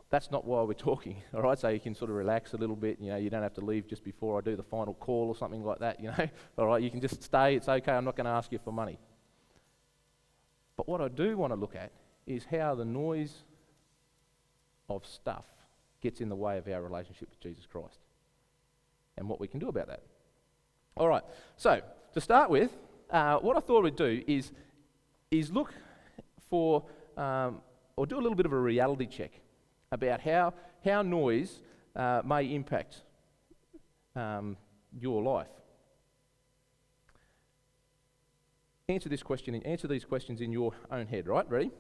That's 0.10 0.32
not 0.32 0.44
why 0.44 0.64
we're 0.64 0.74
talking, 0.74 1.22
all 1.34 1.42
right? 1.42 1.58
So 1.58 1.70
you 1.70 1.80
can 1.80 1.94
sort 1.94 2.10
of 2.10 2.18
relax 2.18 2.54
a 2.54 2.58
little 2.58 2.76
bit. 2.76 2.98
You 3.00 3.12
know, 3.12 3.18
you 3.18 3.30
don't 3.30 3.44
have 3.44 3.54
to 3.56 3.62
leave 3.62 3.88
just 3.88 4.04
before 4.04 4.38
I 4.38 4.42
do 4.42 4.56
the 4.56 4.64
final 4.64 4.96
call 4.96 5.28
or 5.28 5.36
something 5.36 5.64
like 5.64 5.80
that, 5.80 6.00
you 6.02 6.08
know. 6.08 6.28
all 6.58 6.68
right, 6.68 6.82
you 6.82 6.90
can 6.90 7.02
just 7.02 7.22
stay. 7.24 7.56
It's 7.56 7.70
okay. 7.70 7.92
I'm 7.92 8.06
not 8.06 8.16
going 8.16 8.26
to 8.26 8.32
ask 8.32 8.52
you 8.52 8.60
for 8.64 8.72
money. 8.72 8.98
But 10.76 10.88
what 10.88 11.02
I 11.02 11.10
do 11.10 11.38
want 11.38 11.52
to 11.54 11.60
look 11.60 11.76
at 11.76 11.92
is 12.26 12.46
how 12.50 12.76
the 12.76 12.86
noise 12.86 13.44
of 14.90 15.06
stuff 15.06 15.46
gets 16.02 16.22
in 16.22 16.30
the 16.30 16.36
way 16.36 16.58
of 16.58 16.68
our 16.68 16.82
relationship 16.82 17.30
with 17.30 17.40
Jesus 17.40 17.66
Christ 17.66 18.00
and 19.18 19.28
what 19.28 19.40
we 19.40 19.48
can 19.48 19.60
do 19.60 19.68
about 19.68 19.88
that. 19.88 20.02
All 20.96 21.08
right, 21.08 21.24
so 21.58 21.82
to 22.14 22.22
start 22.22 22.50
with, 22.50 22.72
uh, 23.10 23.38
what 23.38 23.58
I 23.58 23.60
thought 23.60 23.84
we'd 23.84 23.96
do 23.96 24.24
is, 24.28 24.52
is 25.30 25.52
look 25.52 25.74
for, 26.50 26.86
um, 27.18 27.62
or 27.96 28.06
do 28.06 28.16
a 28.16 28.22
little 28.22 28.36
bit 28.36 28.46
of 28.46 28.54
a 28.54 28.60
reality 28.60 29.06
check 29.06 29.32
about 29.92 30.22
how, 30.22 30.54
how 30.84 31.02
noise 31.02 31.62
uh, 31.96 32.22
may 32.26 32.54
impact 32.54 33.02
um, 34.16 34.58
your 34.98 35.22
life. 35.24 35.48
Answer 38.88 39.10
this 39.10 39.22
question, 39.22 39.56
answer 39.56 39.88
these 39.88 40.06
questions 40.06 40.42
in 40.42 40.52
your 40.52 40.74
own 40.92 41.08
head, 41.08 41.28
right? 41.28 41.48
Ready? 41.50 41.72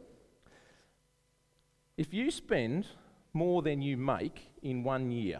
If 1.97 2.13
you 2.13 2.31
spend 2.31 2.87
more 3.33 3.61
than 3.61 3.81
you 3.81 3.97
make 3.97 4.51
in 4.61 4.83
one 4.83 5.11
year, 5.11 5.39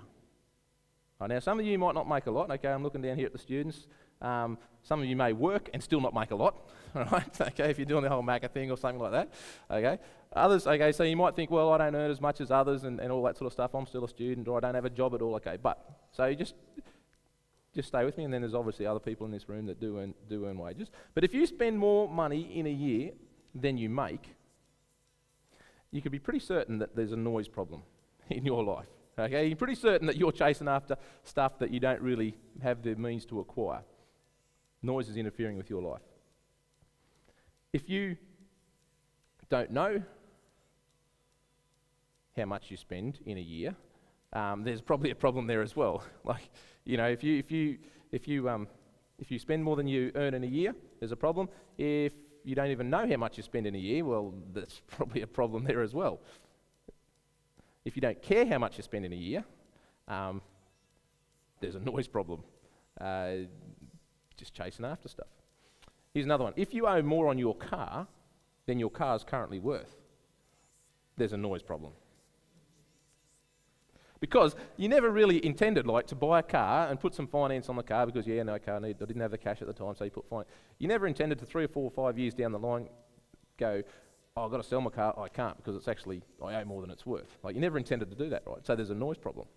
Right, 1.20 1.30
now, 1.32 1.40
some 1.40 1.60
of 1.60 1.66
you 1.66 1.78
might 1.78 1.96
not 1.96 2.08
make 2.08 2.28
a 2.28 2.32
lot. 2.32 2.50
Okay, 2.50 2.70
I'm 2.70 2.82
looking 2.82 3.02
down 3.02 3.18
here 3.18 3.26
at 3.26 3.34
the 3.34 3.40
students. 3.40 3.88
Um, 4.22 4.58
some 4.84 5.02
of 5.02 5.06
you 5.06 5.18
may 5.18 5.34
work 5.34 5.70
and 5.74 5.84
still 5.84 6.00
not 6.00 6.14
make 6.14 6.32
a 6.32 6.36
lot. 6.36 6.70
All 6.96 7.04
right, 7.12 7.42
okay, 7.42 7.70
if 7.70 7.78
you're 7.78 7.86
doing 7.86 8.04
the 8.04 8.10
whole 8.10 8.24
Macca 8.24 8.50
thing 8.50 8.72
or 8.72 8.78
something 8.78 9.02
like 9.02 9.12
that. 9.12 9.34
Okay, 9.70 10.00
others. 10.34 10.68
Okay, 10.68 10.92
so 10.92 11.04
you 11.04 11.16
might 11.16 11.36
think, 11.36 11.52
well, 11.52 11.72
I 11.72 11.78
don't 11.78 11.96
earn 11.96 12.12
as 12.12 12.22
much 12.22 12.42
as 12.42 12.52
others 12.52 12.84
and, 12.84 13.00
and 13.00 13.12
all 13.12 13.24
that 13.24 13.38
sort 13.38 13.48
of 13.48 13.54
stuff. 13.54 13.74
I'm 13.74 13.86
still 13.88 14.06
a 14.06 14.10
student, 14.10 14.48
or 14.48 14.58
I 14.58 14.60
don't 14.60 14.76
have 14.76 14.86
a 14.86 14.90
job 14.90 15.16
at 15.16 15.22
all. 15.22 15.36
Okay, 15.36 15.58
but 15.62 15.84
so 16.12 16.26
you 16.26 16.36
just 16.36 16.56
just 17.74 17.90
stay 17.90 18.04
with 18.04 18.18
me. 18.18 18.24
And 18.26 18.34
then 18.34 18.42
there's 18.42 18.56
obviously 18.56 18.86
other 18.86 19.00
people 19.00 19.26
in 19.26 19.32
this 19.32 19.48
room 19.48 19.66
that 19.68 19.80
do 19.80 20.00
earn 20.00 20.14
do 20.28 20.46
earn 20.46 20.58
wages. 20.58 20.90
But 21.14 21.24
if 21.24 21.34
you 21.34 21.46
spend 21.46 21.78
more 21.78 22.10
money 22.10 22.52
in 22.54 22.68
a 22.68 22.72
year 22.72 23.12
than 23.56 23.78
you 23.78 23.90
make, 23.90 24.36
you 25.92 26.02
could 26.02 26.12
be 26.12 26.20
pretty 26.20 26.40
certain 26.40 26.80
that 26.80 26.96
there's 26.96 27.12
a 27.12 27.18
noise 27.18 27.48
problem 27.48 27.84
in 28.30 28.46
your 28.46 28.64
life. 28.64 28.88
Okay, 29.18 29.48
you're 29.48 29.58
pretty 29.58 29.76
certain 29.76 30.08
that 30.08 30.16
you're 30.16 30.32
chasing 30.32 30.70
after 30.70 30.96
stuff 31.24 31.60
that 31.60 31.72
you 31.72 31.80
don't 31.80 32.02
really 32.02 32.36
have 32.62 32.82
the 32.82 32.96
means 32.96 33.26
to 33.26 33.40
acquire. 33.40 33.82
Noise 34.82 35.10
is 35.10 35.18
interfering 35.18 35.58
with 35.58 35.70
your 35.70 35.82
life. 35.82 36.02
If 37.74 37.90
you 37.90 38.16
don't 39.50 39.72
know 39.72 40.02
how 42.40 42.46
much 42.46 42.72
you 42.72 42.78
spend 42.78 43.20
in 43.26 43.38
a 43.38 43.42
year, 43.42 43.76
um, 44.34 44.64
there's 44.64 44.82
probably 44.82 45.12
a 45.12 45.16
problem 45.16 45.48
there 45.48 45.62
as 45.62 45.76
well. 45.76 46.04
like, 46.24 46.50
you 46.86 46.98
know, 46.98 47.08
if 47.08 47.24
you 47.24 47.38
if 47.38 47.52
you 47.52 47.78
if 48.12 48.28
you 48.28 48.50
um, 48.50 48.68
if 49.20 49.30
you 49.32 49.40
spend 49.40 49.64
more 49.64 49.76
than 49.76 49.88
you 49.88 50.12
earn 50.16 50.34
in 50.34 50.44
a 50.44 50.48
year, 50.48 50.74
there's 51.00 51.12
a 51.12 51.18
problem. 51.18 51.50
If 51.78 52.14
you 52.44 52.56
don't 52.56 52.72
even 52.72 52.90
know 52.90 53.08
how 53.08 53.18
much 53.18 53.38
you 53.38 53.44
spend 53.44 53.68
in 53.68 53.76
a 53.76 53.80
year, 53.80 54.04
well, 54.06 54.34
that's 54.54 54.82
probably 54.88 55.22
a 55.22 55.28
problem 55.28 55.64
there 55.64 55.82
as 55.82 55.94
well. 55.94 56.20
If 57.86 57.96
you 57.96 58.02
don't 58.02 58.22
care 58.22 58.46
how 58.46 58.58
much 58.58 58.78
you 58.78 58.84
spend 58.84 59.06
in 59.06 59.14
a 59.14 59.22
year, 59.30 59.44
um, 60.08 60.42
there's 61.60 61.76
a 61.76 61.80
noise 61.94 62.08
problem. 62.08 62.44
uh, 63.00 63.32
just 64.38 64.54
chasing 64.54 64.86
after 64.86 65.10
stuff. 65.10 65.28
Here's 66.14 66.26
another 66.26 66.46
one. 66.46 66.54
If 66.56 66.74
you 66.74 66.88
owe 66.88 67.02
more 67.02 67.28
on 67.28 67.38
your 67.38 67.56
car 67.56 68.08
than 68.66 68.80
your 68.80 68.90
car 68.90 69.16
is 69.16 69.24
currently 69.24 69.60
worth, 69.60 69.96
there's 71.18 71.34
a 71.34 71.38
noise 71.38 71.62
problem. 71.62 71.92
Because 74.20 74.56
you 74.76 74.90
never 74.90 75.10
really 75.10 75.44
intended 75.46 75.88
like 75.88 76.08
to 76.08 76.16
buy 76.16 76.40
a 76.40 76.44
car 76.44 76.88
and 76.90 77.00
put 77.00 77.16
some 77.16 77.28
finance 77.28 77.70
on 77.70 77.78
the 77.78 77.84
car 77.84 78.06
because 78.06 78.28
yeah, 78.28 78.44
no 78.44 78.60
car 78.60 78.80
need, 78.80 78.98
I 79.02 79.06
didn't 79.06 79.22
have 79.22 79.32
the 79.32 79.38
cash 79.38 79.62
at 79.62 79.68
the 79.68 79.74
time, 79.74 79.96
so 79.96 80.04
you 80.04 80.12
put 80.12 80.28
finance. 80.30 80.50
You 80.78 80.88
never 80.88 81.08
intended 81.08 81.40
to 81.40 81.46
three 81.46 81.64
or 81.64 81.70
four 81.70 81.84
or 81.84 81.92
five 81.92 82.20
years 82.20 82.34
down 82.34 82.52
the 82.52 82.60
line 82.60 82.90
go, 83.58 83.82
oh, 84.36 84.46
I've 84.46 84.52
got 84.52 84.58
to 84.58 84.68
sell 84.68 84.82
my 84.82 84.90
car. 84.90 85.18
I 85.18 85.30
can't 85.30 85.56
because 85.58 85.76
it's 85.76 85.88
actually 85.88 86.22
I 86.44 86.56
owe 86.56 86.66
more 86.66 86.82
than 86.82 86.92
it's 86.92 87.06
worth. 87.06 87.38
Like 87.44 87.56
you 87.56 87.62
never 87.62 87.78
intended 87.78 88.10
to 88.10 88.16
do 88.16 88.30
that, 88.30 88.44
right? 88.46 88.66
So 88.66 88.76
there's 88.76 88.90
a 88.90 88.96
noise 88.96 89.18
problem. 89.18 89.48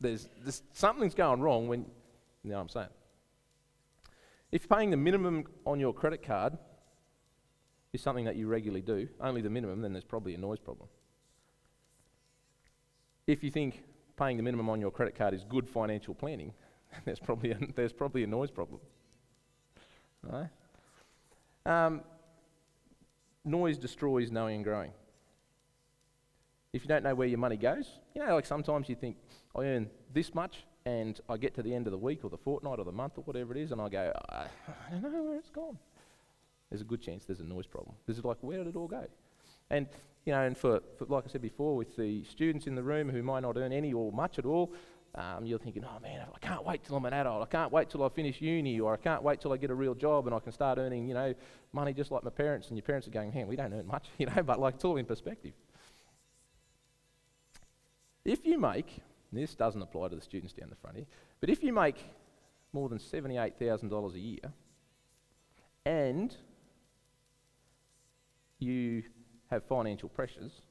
There's, 0.00 0.28
there's 0.42 0.62
something's 0.72 1.14
going 1.14 1.40
wrong 1.40 1.66
when 1.66 1.86
you 2.42 2.50
know 2.50 2.56
what 2.56 2.62
I'm 2.62 2.68
saying. 2.68 2.88
If 4.52 4.68
paying 4.68 4.90
the 4.90 4.96
minimum 4.96 5.44
on 5.66 5.80
your 5.80 5.92
credit 5.92 6.22
card 6.22 6.56
is 7.92 8.00
something 8.00 8.24
that 8.24 8.36
you 8.36 8.46
regularly 8.46 8.82
do, 8.82 9.08
only 9.20 9.42
the 9.42 9.50
minimum, 9.50 9.82
then 9.82 9.92
there's 9.92 10.04
probably 10.04 10.34
a 10.34 10.38
noise 10.38 10.58
problem. 10.58 10.88
If 13.28 13.44
you 13.44 13.50
think 13.50 13.84
paying 14.16 14.38
the 14.38 14.42
minimum 14.42 14.70
on 14.70 14.80
your 14.80 14.90
credit 14.90 15.14
card 15.14 15.34
is 15.34 15.44
good 15.44 15.68
financial 15.68 16.14
planning, 16.14 16.52
there's 17.04 17.20
probably 17.20 17.50
a, 17.52 17.58
there's 17.76 17.92
probably 17.92 18.24
a 18.24 18.26
noise 18.26 18.50
problem. 18.50 18.80
Right? 20.22 20.48
Um, 21.66 22.00
noise 23.44 23.76
destroys 23.76 24.32
knowing 24.32 24.56
and 24.56 24.64
growing. 24.64 24.92
If 26.72 26.82
you 26.82 26.88
don't 26.88 27.04
know 27.04 27.14
where 27.14 27.28
your 27.28 27.38
money 27.38 27.58
goes, 27.58 27.98
you 28.14 28.24
know, 28.24 28.34
like 28.34 28.46
sometimes 28.46 28.88
you 28.88 28.94
think, 28.94 29.16
I 29.54 29.60
earn 29.64 29.90
this 30.12 30.34
much, 30.34 30.64
and 30.86 31.20
I 31.28 31.36
get 31.36 31.54
to 31.56 31.62
the 31.62 31.74
end 31.74 31.86
of 31.86 31.90
the 31.90 31.98
week 31.98 32.24
or 32.24 32.30
the 32.30 32.38
fortnight 32.38 32.78
or 32.78 32.84
the 32.86 32.92
month 32.92 33.18
or 33.18 33.22
whatever 33.22 33.52
it 33.52 33.58
is, 33.58 33.72
and 33.72 33.80
I 33.80 33.90
go, 33.90 34.10
I, 34.30 34.46
I 34.88 35.00
don't 35.00 35.12
know 35.12 35.22
where 35.22 35.38
it's 35.38 35.50
gone. 35.50 35.78
There's 36.70 36.80
a 36.80 36.84
good 36.84 37.02
chance 37.02 37.26
there's 37.26 37.40
a 37.40 37.44
noise 37.44 37.66
problem. 37.66 37.94
This 38.06 38.16
is 38.16 38.24
like, 38.24 38.38
where 38.40 38.56
did 38.56 38.68
it 38.68 38.76
all 38.76 38.88
go? 38.88 39.06
And 39.70 39.86
you 40.28 40.34
know, 40.34 40.42
and 40.42 40.58
for, 40.58 40.82
for, 40.98 41.06
like 41.06 41.24
I 41.26 41.32
said 41.32 41.40
before, 41.40 41.74
with 41.74 41.96
the 41.96 42.22
students 42.24 42.66
in 42.66 42.74
the 42.74 42.82
room 42.82 43.08
who 43.08 43.22
might 43.22 43.40
not 43.40 43.56
earn 43.56 43.72
any 43.72 43.94
or 43.94 44.12
much 44.12 44.38
at 44.38 44.44
all, 44.44 44.74
um, 45.14 45.46
you're 45.46 45.58
thinking, 45.58 45.86
oh 45.86 45.98
man, 46.02 46.20
I 46.20 46.38
can't 46.46 46.66
wait 46.66 46.84
till 46.84 46.96
I'm 46.96 47.04
an 47.06 47.14
adult. 47.14 47.42
I 47.42 47.46
can't 47.46 47.72
wait 47.72 47.88
till 47.88 48.04
I 48.04 48.10
finish 48.10 48.38
uni, 48.42 48.78
or 48.78 48.92
I 48.92 48.98
can't 48.98 49.22
wait 49.22 49.40
till 49.40 49.54
I 49.54 49.56
get 49.56 49.70
a 49.70 49.74
real 49.74 49.94
job 49.94 50.26
and 50.26 50.36
I 50.36 50.38
can 50.38 50.52
start 50.52 50.76
earning, 50.76 51.08
you 51.08 51.14
know, 51.14 51.32
money 51.72 51.94
just 51.94 52.10
like 52.10 52.24
my 52.24 52.30
parents. 52.30 52.68
And 52.68 52.76
your 52.76 52.82
parents 52.82 53.08
are 53.08 53.10
going, 53.10 53.32
man, 53.32 53.48
we 53.48 53.56
don't 53.56 53.72
earn 53.72 53.86
much, 53.86 54.04
you 54.18 54.26
know, 54.26 54.42
but 54.42 54.60
like 54.60 54.74
it's 54.74 54.84
all 54.84 54.98
in 54.98 55.06
perspective. 55.06 55.54
If 58.22 58.44
you 58.44 58.60
make, 58.60 59.00
this 59.32 59.54
doesn't 59.54 59.80
apply 59.80 60.08
to 60.08 60.16
the 60.16 60.20
students 60.20 60.52
down 60.52 60.68
the 60.68 60.76
front 60.76 60.96
here, 60.98 61.06
but 61.40 61.48
if 61.48 61.62
you 61.62 61.72
make 61.72 62.04
more 62.74 62.90
than 62.90 62.98
$78,000 62.98 64.14
a 64.14 64.18
year 64.18 64.52
and 65.86 66.36
you 68.58 69.04
have 69.50 69.64
financial 69.64 70.08
pressures, 70.08 70.62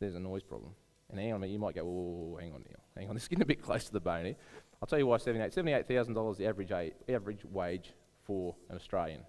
there's 0.00 0.14
a 0.14 0.20
noise 0.20 0.42
problem. 0.42 0.72
And 1.10 1.20
hang 1.20 1.30
on 1.30 1.36
a 1.36 1.38
minute, 1.40 1.52
you 1.52 1.58
might 1.58 1.74
go, 1.74 1.82
oh, 1.82 2.36
hang 2.40 2.52
on, 2.52 2.62
Neil, 2.62 2.80
hang 2.96 3.08
on, 3.08 3.14
this 3.16 3.24
is 3.24 3.28
getting 3.28 3.42
a 3.42 3.46
bit 3.46 3.62
close 3.62 3.84
to 3.84 3.92
the 3.92 4.00
bone 4.00 4.24
here. 4.24 4.36
I'll 4.80 4.86
tell 4.86 4.98
you 4.98 5.06
why 5.06 5.16
78. 5.18 5.52
$78,000 5.52 6.36
the 6.36 6.46
average, 6.46 6.72
average 7.08 7.44
wage 7.44 7.92
for 8.24 8.54
an 8.68 8.76
Australian. 8.76 9.20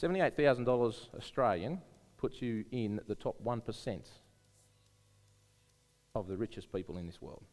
$78,000 0.00 1.14
Australian 1.16 1.80
puts 2.16 2.40
you 2.40 2.64
in 2.70 3.00
the 3.08 3.14
top 3.14 3.36
1% 3.44 4.00
of 6.14 6.28
the 6.28 6.36
richest 6.36 6.72
people 6.72 6.96
in 6.96 7.06
this 7.06 7.20
world. 7.20 7.44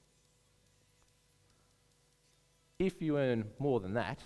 If 2.77 3.01
you 3.01 3.17
earn 3.17 3.45
more 3.59 3.79
than 3.79 3.93
that, 3.93 4.19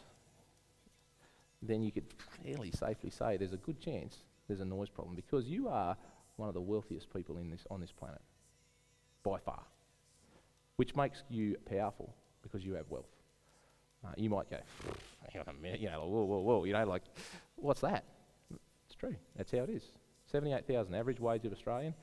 then 1.62 1.82
you 1.82 1.92
could 1.92 2.06
fairly 2.44 2.72
safely 2.72 3.10
say 3.10 3.38
there's 3.38 3.54
a 3.54 3.58
good 3.58 3.80
chance 3.80 4.18
there's 4.50 4.60
a 4.60 4.66
noise 4.66 4.90
problem 4.90 5.16
because 5.16 5.46
you 5.46 5.70
are 5.70 5.96
one 6.36 6.50
of 6.50 6.56
the 6.56 6.62
wealthiest 6.62 7.14
people 7.14 7.38
in 7.38 7.50
this, 7.50 7.62
on 7.70 7.80
this 7.80 7.92
planet, 7.92 8.22
by 9.24 9.38
far, 9.38 9.62
which 10.76 10.96
makes 10.96 11.24
you 11.30 11.56
powerful 11.70 12.14
because 12.42 12.66
you 12.66 12.74
have 12.74 12.86
wealth. 12.90 13.06
Uh, 14.04 14.12
you 14.18 14.30
might 14.30 14.50
go, 14.50 14.58
hang 15.32 15.42
on 15.46 15.54
a 15.54 15.62
minute, 15.62 15.80
you 15.80 15.90
know, 15.90 16.00
whoa, 16.00 16.24
whoa, 16.24 16.40
whoa, 16.40 16.64
you 16.64 16.74
know, 16.74 16.86
like, 16.86 17.04
what's 17.56 17.82
that? 17.82 18.06
It's 18.86 18.96
true. 18.96 19.16
That's 19.36 19.52
how 19.52 19.60
it 19.60 19.70
is. 19.70 19.84
78,000 20.32 20.96
average 20.96 21.20
wage 21.20 21.46
of 21.46 21.52
Australian, 21.52 21.94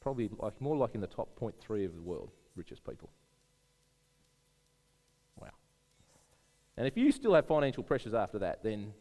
probably 0.00 0.28
like 0.38 0.60
more 0.60 0.76
like 0.76 0.94
in 0.94 1.00
the 1.00 1.06
top 1.06 1.38
0.3 1.40 1.86
of 1.86 1.94
the 1.94 2.02
world, 2.02 2.30
richest 2.56 2.84
people. 2.84 3.08
Wow. 5.40 5.50
And 6.76 6.86
if 6.86 6.96
you 6.96 7.12
still 7.12 7.34
have 7.34 7.46
financial 7.46 7.82
pressures 7.82 8.14
after 8.14 8.40
that, 8.40 8.62
then 8.62 8.92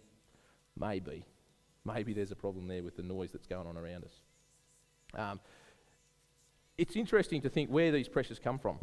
maybe 0.80 1.26
maybe 1.88 2.14
there's 2.14 2.32
a 2.32 2.36
problem 2.36 2.68
there 2.68 2.84
with 2.84 2.96
the 2.96 3.04
noise 3.04 3.32
that's 3.32 3.48
going 3.48 3.68
on 3.68 3.78
around 3.78 4.04
us. 4.04 4.22
Um, 5.16 5.40
it's 6.78 6.96
interesting 6.96 7.42
to 7.42 7.50
think 7.50 7.70
where 7.70 7.92
these 7.92 8.08
pressures 8.08 8.40
come 8.40 8.60
from. 8.60 8.78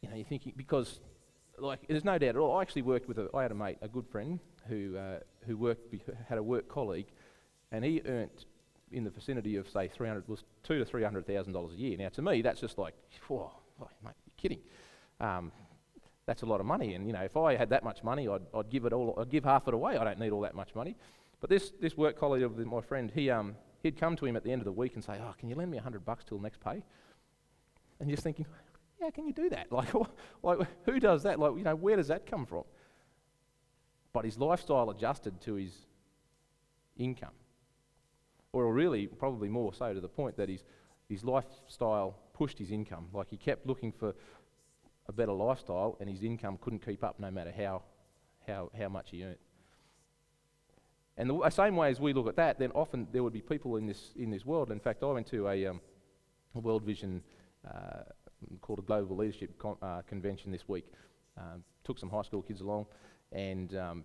You 0.00 0.08
know, 0.08 0.16
you're 0.16 0.24
thinking 0.24 0.54
because, 0.56 1.00
like, 1.58 1.80
there's 1.88 2.04
no 2.04 2.16
doubt 2.16 2.30
at 2.30 2.36
all. 2.36 2.56
I 2.56 2.62
actually 2.62 2.82
worked 2.82 3.06
with 3.06 3.18
a, 3.18 3.28
I 3.34 3.42
had 3.42 3.50
a 3.50 3.54
mate, 3.54 3.78
a 3.82 3.88
good 3.88 4.06
friend, 4.06 4.40
who 4.68 4.96
uh, 4.96 5.18
who 5.46 5.56
worked 5.56 5.94
had 6.28 6.38
a 6.38 6.42
work 6.42 6.68
colleague, 6.68 7.08
and 7.70 7.84
he 7.84 8.00
earned 8.06 8.46
in 8.92 9.04
the 9.04 9.10
vicinity 9.10 9.56
of 9.56 9.68
say 9.68 9.88
300 9.88 10.26
was 10.28 10.44
two 10.62 10.78
to 10.78 10.84
three 10.84 11.02
hundred 11.02 11.26
thousand 11.26 11.52
dollars 11.52 11.74
a 11.74 11.76
year. 11.76 11.96
Now, 11.98 12.08
to 12.10 12.22
me, 12.22 12.40
that's 12.42 12.60
just 12.60 12.78
like, 12.78 12.94
whoa, 13.28 13.50
oh, 13.80 13.88
mate, 14.02 14.14
you're 14.26 14.34
kidding. 14.36 14.60
Um, 15.20 15.52
that's 16.26 16.42
a 16.42 16.46
lot 16.46 16.60
of 16.60 16.66
money, 16.66 16.94
and 16.94 17.06
you 17.06 17.12
know, 17.12 17.22
if 17.22 17.36
I 17.36 17.56
had 17.56 17.70
that 17.70 17.84
much 17.84 18.02
money, 18.02 18.28
I'd, 18.28 18.42
I'd 18.54 18.70
give 18.70 18.84
it 18.84 18.92
all. 18.92 19.18
I'd 19.18 19.30
give 19.30 19.44
half 19.44 19.68
it 19.68 19.74
away. 19.74 19.96
I 19.96 20.04
don't 20.04 20.18
need 20.18 20.30
all 20.30 20.42
that 20.42 20.54
much 20.54 20.74
money. 20.74 20.96
But 21.40 21.50
this, 21.50 21.72
this 21.80 21.96
work 21.96 22.18
colleague 22.18 22.42
of 22.42 22.56
my 22.58 22.80
friend, 22.80 23.10
he, 23.14 23.30
um, 23.30 23.56
he'd 23.82 23.98
come 23.98 24.16
to 24.16 24.26
him 24.26 24.36
at 24.36 24.44
the 24.44 24.52
end 24.52 24.60
of 24.60 24.66
the 24.66 24.72
week 24.72 24.94
and 24.94 25.02
say, 25.02 25.18
oh, 25.20 25.34
can 25.38 25.48
you 25.48 25.54
lend 25.54 25.70
me 25.70 25.78
a 25.78 25.82
hundred 25.82 26.04
bucks 26.04 26.24
till 26.24 26.38
next 26.38 26.60
pay? 26.60 26.82
And 27.98 28.08
you're 28.08 28.16
thinking, 28.16 28.46
Yeah, 29.00 29.10
can 29.10 29.26
you 29.26 29.32
do 29.32 29.48
that? 29.50 29.68
Like, 29.72 29.88
like, 30.42 30.68
who 30.84 31.00
does 31.00 31.22
that? 31.22 31.38
Like, 31.38 31.56
you 31.56 31.64
know, 31.64 31.74
where 31.74 31.96
does 31.96 32.08
that 32.08 32.26
come 32.26 32.46
from? 32.46 32.64
But 34.12 34.24
his 34.24 34.38
lifestyle 34.38 34.90
adjusted 34.90 35.40
to 35.42 35.54
his 35.54 35.72
income. 36.96 37.30
Or 38.52 38.72
really, 38.72 39.06
probably 39.06 39.48
more 39.48 39.72
so 39.72 39.94
to 39.94 40.00
the 40.00 40.08
point 40.08 40.36
that 40.36 40.48
his, 40.48 40.64
his 41.08 41.24
lifestyle 41.24 42.18
pushed 42.34 42.58
his 42.58 42.70
income. 42.70 43.06
Like 43.12 43.30
he 43.30 43.36
kept 43.36 43.66
looking 43.66 43.92
for 43.92 44.14
a 45.06 45.12
better 45.12 45.32
lifestyle 45.32 45.96
and 46.00 46.08
his 46.08 46.22
income 46.22 46.58
couldn't 46.60 46.84
keep 46.84 47.04
up 47.04 47.20
no 47.20 47.30
matter 47.30 47.52
how, 47.56 47.82
how, 48.46 48.70
how 48.76 48.88
much 48.88 49.10
he 49.10 49.24
earned. 49.24 49.36
And 51.20 51.28
the 51.28 51.50
same 51.50 51.76
way 51.76 51.90
as 51.90 52.00
we 52.00 52.14
look 52.14 52.28
at 52.28 52.36
that, 52.36 52.58
then 52.58 52.72
often 52.74 53.06
there 53.12 53.22
would 53.22 53.34
be 53.34 53.42
people 53.42 53.76
in 53.76 53.86
this, 53.86 54.12
in 54.16 54.30
this 54.30 54.46
world. 54.46 54.70
In 54.70 54.80
fact, 54.80 55.02
I 55.02 55.06
went 55.06 55.26
to 55.26 55.48
a, 55.48 55.66
um, 55.66 55.82
a 56.54 56.60
World 56.60 56.82
Vision 56.82 57.22
uh, 57.70 58.04
called 58.62 58.78
a 58.78 58.82
Global 58.82 59.16
Leadership 59.16 59.58
Con- 59.58 59.76
uh, 59.82 60.00
Convention 60.08 60.50
this 60.50 60.66
week. 60.66 60.86
Um, 61.36 61.62
took 61.84 61.98
some 61.98 62.08
high 62.08 62.22
school 62.22 62.40
kids 62.40 62.62
along 62.62 62.86
and 63.32 63.76
um, 63.76 64.04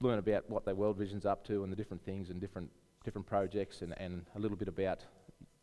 learn 0.00 0.18
about 0.18 0.48
what 0.48 0.64
their 0.64 0.74
World 0.74 0.96
Vision's 0.96 1.26
up 1.26 1.44
to 1.48 1.62
and 1.62 1.70
the 1.70 1.76
different 1.76 2.02
things 2.06 2.30
and 2.30 2.40
different, 2.40 2.70
different 3.04 3.26
projects 3.26 3.82
and, 3.82 3.92
and 3.98 4.24
a 4.34 4.38
little 4.38 4.56
bit 4.56 4.68
about 4.68 5.04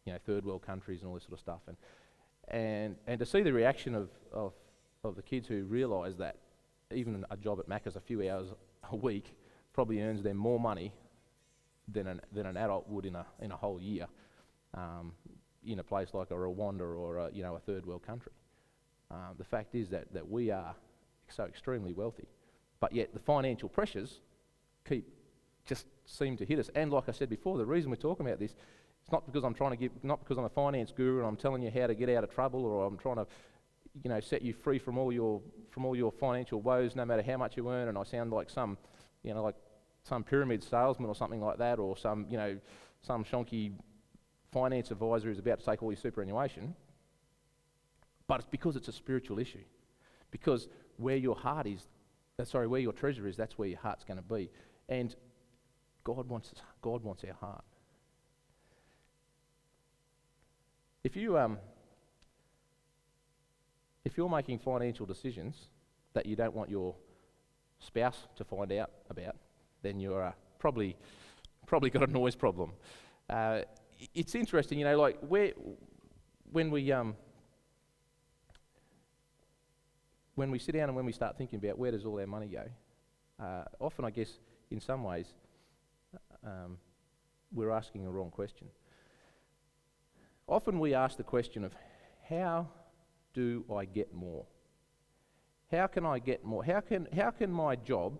you 0.05 0.13
know, 0.13 0.19
third 0.27 0.45
world 0.45 0.61
countries 0.61 0.99
and 1.01 1.07
all 1.07 1.15
this 1.15 1.23
sort 1.23 1.33
of 1.33 1.39
stuff. 1.39 1.61
And, 1.67 1.77
and, 2.49 2.95
and 3.07 3.19
to 3.19 3.25
see 3.25 3.41
the 3.41 3.51
reaction 3.51 3.95
of, 3.95 4.09
of, 4.31 4.53
of 5.03 5.15
the 5.15 5.23
kids 5.23 5.47
who 5.47 5.63
realise 5.63 6.17
that 6.17 6.35
even 6.93 7.25
a 7.31 7.37
job 7.37 7.59
at 7.59 7.67
Macca's 7.67 7.95
a 7.95 7.99
few 7.99 8.29
hours 8.29 8.49
a 8.91 8.95
week 8.95 9.33
probably 9.73 10.01
earns 10.01 10.21
them 10.23 10.37
more 10.37 10.59
money 10.59 10.93
than 11.87 12.07
an, 12.07 12.21
than 12.31 12.45
an 12.45 12.57
adult 12.57 12.87
would 12.89 13.05
in 13.05 13.15
a, 13.15 13.25
in 13.41 13.51
a 13.51 13.57
whole 13.57 13.81
year 13.81 14.07
um, 14.73 15.13
in 15.65 15.79
a 15.79 15.83
place 15.83 16.09
like 16.13 16.31
a 16.31 16.33
Rwanda 16.33 16.81
or 16.81 17.17
a, 17.17 17.31
you 17.31 17.43
know, 17.43 17.55
a 17.55 17.59
third 17.59 17.85
world 17.85 18.05
country. 18.05 18.31
Um, 19.09 19.35
the 19.37 19.43
fact 19.43 19.75
is 19.75 19.89
that, 19.89 20.13
that 20.13 20.29
we 20.29 20.51
are 20.51 20.75
so 21.29 21.45
extremely 21.45 21.93
wealthy, 21.93 22.27
but 22.79 22.93
yet 22.93 23.13
the 23.13 23.19
financial 23.19 23.69
pressures 23.69 24.19
keep 24.87 25.07
just 25.65 25.85
seem 26.05 26.37
to 26.37 26.45
hit 26.45 26.59
us. 26.59 26.69
And 26.75 26.91
like 26.91 27.07
I 27.07 27.11
said 27.11 27.29
before, 27.29 27.57
the 27.57 27.65
reason 27.65 27.91
we're 27.91 27.97
talking 27.97 28.25
about 28.25 28.39
this, 28.39 28.55
it's 29.03 29.11
not 29.11 29.25
because 29.25 29.43
I'm 29.43 29.53
trying 29.53 29.71
to 29.71 29.77
give, 29.77 29.91
not 30.03 30.19
because 30.19 30.37
I'm 30.37 30.45
a 30.45 30.49
finance 30.49 30.91
guru 30.91 31.19
and 31.19 31.27
I'm 31.27 31.35
telling 31.35 31.61
you 31.61 31.71
how 31.71 31.87
to 31.87 31.93
get 31.93 32.09
out 32.09 32.23
of 32.23 32.33
trouble 32.33 32.65
or 32.65 32.85
I'm 32.85 32.97
trying 32.97 33.17
to, 33.17 33.27
you 34.03 34.09
know, 34.09 34.19
set 34.19 34.41
you 34.41 34.53
free 34.53 34.79
from 34.79 34.97
all 34.97 35.11
your 35.11 35.41
from 35.69 35.85
all 35.85 35.95
your 35.95 36.11
financial 36.11 36.61
woes, 36.61 36.95
no 36.95 37.05
matter 37.05 37.21
how 37.21 37.37
much 37.37 37.57
you 37.57 37.69
earn. 37.69 37.89
And 37.89 37.97
I 37.97 38.03
sound 38.03 38.31
like 38.31 38.49
some 38.49 38.77
you 39.23 39.33
know, 39.33 39.43
like 39.43 39.55
some 40.03 40.23
pyramid 40.23 40.63
salesman 40.63 41.09
or 41.09 41.15
something 41.15 41.41
like 41.41 41.57
that, 41.57 41.79
or 41.79 41.95
some, 41.97 42.25
you 42.29 42.37
know, 42.37 42.57
some 43.01 43.23
shonky 43.23 43.73
finance 44.51 44.91
advisor 44.91 45.27
who's 45.27 45.39
about 45.39 45.59
to 45.59 45.65
take 45.65 45.81
all 45.81 45.91
your 45.91 45.99
superannuation. 45.99 46.75
But 48.27 48.41
it's 48.41 48.49
because 48.49 48.75
it's 48.75 48.87
a 48.87 48.93
spiritual 48.93 49.39
issue. 49.39 49.63
Because 50.31 50.67
where 50.97 51.17
your 51.17 51.35
heart 51.35 51.67
is, 51.67 51.81
uh, 52.39 52.45
sorry, 52.45 52.67
where 52.67 52.79
your 52.79 52.93
treasure 52.93 53.27
is, 53.27 53.35
that's 53.35 53.57
where 53.57 53.67
your 53.67 53.79
heart's 53.79 54.03
going 54.03 54.17
to 54.17 54.23
be. 54.23 54.49
And 54.87 55.15
God 56.03 56.27
wants, 56.27 56.51
God 56.81 57.03
wants 57.03 57.23
our 57.23 57.33
heart. 57.33 57.63
If 61.03 61.15
you, 61.15 61.37
um, 61.37 61.57
if 64.05 64.17
you're 64.17 64.29
making 64.29 64.59
financial 64.59 65.05
decisions 65.05 65.55
that 66.13 66.25
you 66.25 66.35
don't 66.35 66.53
want 66.53 66.69
your 66.69 66.95
spouse 67.81 68.27
to 68.35 68.43
find 68.43 68.71
out 68.71 68.91
about, 69.09 69.35
then 69.81 69.99
you're 69.99 70.23
uh, 70.23 70.31
probably 70.59 70.95
probably 71.65 71.89
got 71.89 72.07
a 72.07 72.11
noise 72.11 72.35
problem. 72.35 72.71
Uh, 73.29 73.61
it's 74.13 74.35
interesting, 74.35 74.79
you 74.79 74.85
know, 74.85 74.99
like 74.99 75.17
where 75.27 75.51
when 76.51 76.71
we 76.71 76.91
um, 76.91 77.15
when 80.35 80.51
we 80.51 80.59
sit 80.59 80.73
down 80.73 80.89
and 80.89 80.95
when 80.95 81.05
we 81.05 81.11
start 81.11 81.37
thinking 81.37 81.59
about 81.59 81.77
where 81.77 81.91
does 81.91 82.05
all 82.05 82.19
our 82.19 82.27
money 82.27 82.47
go, 82.47 82.63
uh, 83.43 83.63
often 83.79 84.05
I 84.05 84.09
guess 84.11 84.39
in 84.69 84.79
some 84.79 85.03
ways 85.03 85.27
um, 86.45 86.77
we're 87.53 87.71
asking 87.71 88.03
the 88.03 88.11
wrong 88.11 88.31
question. 88.31 88.67
Often 90.47 90.79
we 90.79 90.93
ask 90.93 91.17
the 91.17 91.23
question 91.23 91.63
of 91.63 91.73
how 92.27 92.67
do 93.33 93.63
I 93.73 93.85
get 93.85 94.13
more? 94.13 94.45
How 95.71 95.87
can 95.87 96.05
I 96.05 96.19
get 96.19 96.43
more? 96.43 96.63
How 96.63 96.81
can, 96.81 97.07
how 97.15 97.31
can 97.31 97.51
my 97.51 97.75
job 97.75 98.19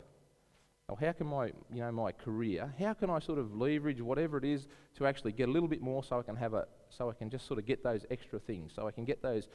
or 0.92 0.98
how 1.00 1.14
can 1.14 1.28
my, 1.28 1.48
you 1.74 1.80
know, 1.80 1.92
my 1.92 2.12
career, 2.12 2.74
how 2.78 2.94
can 2.94 3.10
I 3.10 3.20
sort 3.20 3.40
of 3.40 3.56
leverage 3.56 4.02
whatever 4.02 4.38
it 4.38 4.44
is 4.44 4.68
to 4.98 5.08
actually 5.08 5.32
get 5.32 5.48
a 5.48 5.52
little 5.52 5.70
bit 5.70 5.82
more 5.82 6.04
so 6.04 6.20
I 6.20 6.22
can 6.22 6.36
have 6.36 6.54
a, 6.54 6.68
so 6.90 7.10
I 7.10 7.14
can 7.14 7.30
just 7.30 7.48
sort 7.48 7.60
of 7.60 7.66
get 7.66 7.82
those 7.82 8.06
extra 8.12 8.40
things, 8.40 8.74
so 8.76 8.88
I 8.88 8.92
can 8.92 9.06
get 9.06 9.22
those, 9.22 9.48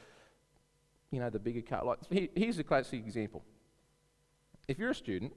you 1.11 1.19
know, 1.19 1.29
the 1.29 1.37
bigger 1.37 1.61
car. 1.61 1.85
Like, 1.85 1.99
here's 2.35 2.57
a 2.57 2.63
classic 2.63 3.05
example. 3.05 3.43
If 4.67 4.79
you're 4.79 4.89
a 4.89 4.95
student, 4.95 5.31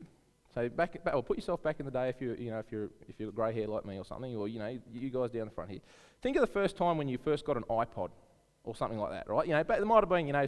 so 0.54 0.70
back, 0.70 1.04
back, 1.04 1.14
or 1.14 1.22
put 1.22 1.36
yourself 1.36 1.62
back 1.62 1.80
in 1.80 1.84
the 1.84 1.92
day 1.92 2.08
if 2.08 2.20
you, 2.20 2.34
you 2.38 2.50
know, 2.50 2.58
if 2.58 2.72
you're, 2.72 2.88
if 3.06 3.20
you're 3.20 3.30
grey 3.30 3.52
hair 3.52 3.66
like 3.66 3.84
me 3.84 3.98
or 3.98 4.04
something, 4.04 4.34
or, 4.34 4.48
you 4.48 4.58
know, 4.58 4.78
you 4.90 5.10
guys 5.10 5.30
down 5.30 5.44
the 5.44 5.54
front 5.54 5.70
here. 5.70 5.80
Think 6.22 6.36
of 6.36 6.40
the 6.40 6.46
first 6.46 6.78
time 6.78 6.96
when 6.96 7.08
you 7.08 7.18
first 7.18 7.44
got 7.44 7.58
an 7.58 7.64
iPod 7.64 8.08
or 8.64 8.74
something 8.74 8.98
like 8.98 9.10
that, 9.10 9.28
right? 9.28 9.46
You 9.46 9.52
know, 9.52 9.64
but 9.64 9.80
it 9.80 9.84
might 9.84 10.00
have 10.00 10.08
been, 10.08 10.26
you 10.26 10.32
know, 10.32 10.46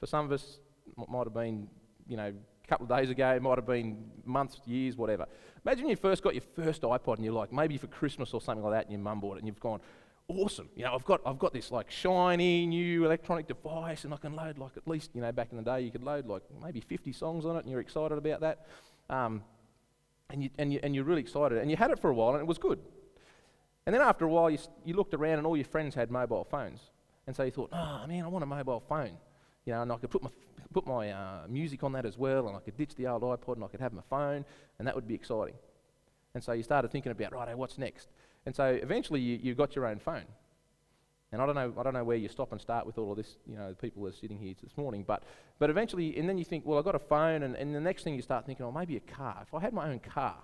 for 0.00 0.06
some 0.06 0.24
of 0.24 0.32
us, 0.32 0.58
might 1.08 1.24
have 1.24 1.34
been, 1.34 1.68
you 2.06 2.16
know, 2.16 2.32
a 2.32 2.68
couple 2.68 2.84
of 2.84 2.98
days 2.98 3.10
ago, 3.10 3.30
it 3.30 3.42
might 3.42 3.58
have 3.58 3.66
been 3.66 4.10
months, 4.24 4.60
years, 4.66 4.96
whatever. 4.96 5.26
Imagine 5.64 5.88
you 5.88 5.96
first 5.96 6.22
got 6.22 6.34
your 6.34 6.42
first 6.54 6.82
iPod 6.82 7.16
and 7.16 7.24
you're 7.24 7.34
like, 7.34 7.52
maybe 7.52 7.76
for 7.76 7.86
Christmas 7.86 8.34
or 8.34 8.40
something 8.40 8.64
like 8.64 8.72
that, 8.72 8.84
and 8.84 8.92
your 8.92 9.00
mum 9.00 9.20
bought 9.20 9.36
it, 9.36 9.38
and 9.40 9.46
you've 9.46 9.60
gone, 9.60 9.80
awesome. 10.28 10.68
You 10.74 10.84
know, 10.84 10.94
I've 10.94 11.04
got, 11.04 11.20
I've 11.24 11.38
got 11.38 11.52
this 11.52 11.70
like 11.70 11.90
shiny 11.90 12.66
new 12.66 13.04
electronic 13.04 13.46
device, 13.46 14.04
and 14.04 14.12
I 14.12 14.16
can 14.16 14.34
load 14.34 14.58
like 14.58 14.76
at 14.76 14.86
least, 14.88 15.10
you 15.14 15.20
know, 15.20 15.32
back 15.32 15.48
in 15.52 15.56
the 15.56 15.62
day, 15.62 15.80
you 15.82 15.90
could 15.90 16.02
load 16.02 16.26
like 16.26 16.42
maybe 16.62 16.80
50 16.80 17.12
songs 17.12 17.44
on 17.44 17.56
it, 17.56 17.60
and 17.60 17.70
you're 17.70 17.80
excited 17.80 18.18
about 18.18 18.40
that. 18.40 18.66
Um, 19.08 19.42
and, 20.30 20.42
you, 20.42 20.50
and, 20.58 20.72
you, 20.72 20.80
and 20.82 20.94
you're 20.94 21.04
really 21.04 21.20
excited. 21.20 21.58
And 21.58 21.70
you 21.70 21.76
had 21.76 21.90
it 21.90 22.00
for 22.00 22.10
a 22.10 22.14
while, 22.14 22.30
and 22.30 22.40
it 22.40 22.46
was 22.46 22.58
good. 22.58 22.80
And 23.86 23.94
then 23.94 24.02
after 24.02 24.24
a 24.24 24.28
while, 24.28 24.50
you, 24.50 24.58
you 24.84 24.94
looked 24.94 25.14
around, 25.14 25.38
and 25.38 25.46
all 25.46 25.56
your 25.56 25.66
friends 25.66 25.94
had 25.94 26.10
mobile 26.10 26.44
phones. 26.44 26.80
And 27.26 27.34
so 27.34 27.44
you 27.44 27.52
thought, 27.52 27.70
oh, 27.72 28.04
man, 28.08 28.24
I 28.24 28.28
want 28.28 28.42
a 28.42 28.46
mobile 28.46 28.82
phone. 28.88 29.16
You 29.66 29.72
know, 29.72 29.82
and 29.82 29.92
I 29.92 29.96
could 29.96 30.10
put 30.10 30.22
my, 30.22 30.30
put 30.72 30.86
my 30.86 31.10
uh, 31.10 31.40
music 31.48 31.82
on 31.84 31.92
that 31.92 32.06
as 32.06 32.16
well, 32.16 32.48
and 32.48 32.56
I 32.56 32.60
could 32.60 32.76
ditch 32.76 32.94
the 32.94 33.08
old 33.08 33.22
iPod, 33.22 33.56
and 33.56 33.64
I 33.64 33.68
could 33.68 33.80
have 33.80 33.92
my 33.92 34.02
phone, 34.08 34.44
and 34.78 34.88
that 34.88 34.94
would 34.94 35.06
be 35.06 35.14
exciting. 35.14 35.56
And 36.34 36.42
so 36.42 36.52
you 36.52 36.62
started 36.62 36.90
thinking 36.90 37.12
about, 37.12 37.32
right, 37.32 37.56
what's 37.58 37.76
next? 37.76 38.08
And 38.46 38.54
so 38.54 38.64
eventually 38.64 39.20
you, 39.20 39.38
you 39.42 39.54
got 39.54 39.74
your 39.74 39.86
own 39.86 39.98
phone. 39.98 40.24
And 41.32 41.42
I 41.42 41.46
don't 41.46 41.56
know, 41.56 41.74
I 41.76 41.82
don't 41.82 41.94
know 41.94 42.04
where 42.04 42.16
you 42.16 42.28
stop 42.28 42.52
and 42.52 42.60
start 42.60 42.86
with 42.86 42.98
all 42.98 43.10
of 43.10 43.16
this, 43.16 43.36
you 43.46 43.56
know, 43.56 43.70
the 43.70 43.74
people 43.74 44.06
are 44.06 44.12
sitting 44.12 44.38
here 44.38 44.54
this 44.62 44.76
morning, 44.76 45.04
but, 45.04 45.24
but 45.58 45.70
eventually, 45.70 46.16
and 46.16 46.28
then 46.28 46.38
you 46.38 46.44
think, 46.44 46.64
well, 46.64 46.78
I've 46.78 46.84
got 46.84 46.94
a 46.94 47.00
phone, 47.00 47.42
and, 47.42 47.56
and 47.56 47.74
the 47.74 47.80
next 47.80 48.04
thing 48.04 48.14
you 48.14 48.22
start 48.22 48.46
thinking, 48.46 48.64
oh, 48.64 48.70
maybe 48.70 48.96
a 48.96 49.00
car. 49.00 49.38
If 49.42 49.52
I 49.52 49.60
had 49.60 49.74
my 49.74 49.88
own 49.90 49.98
car, 49.98 50.36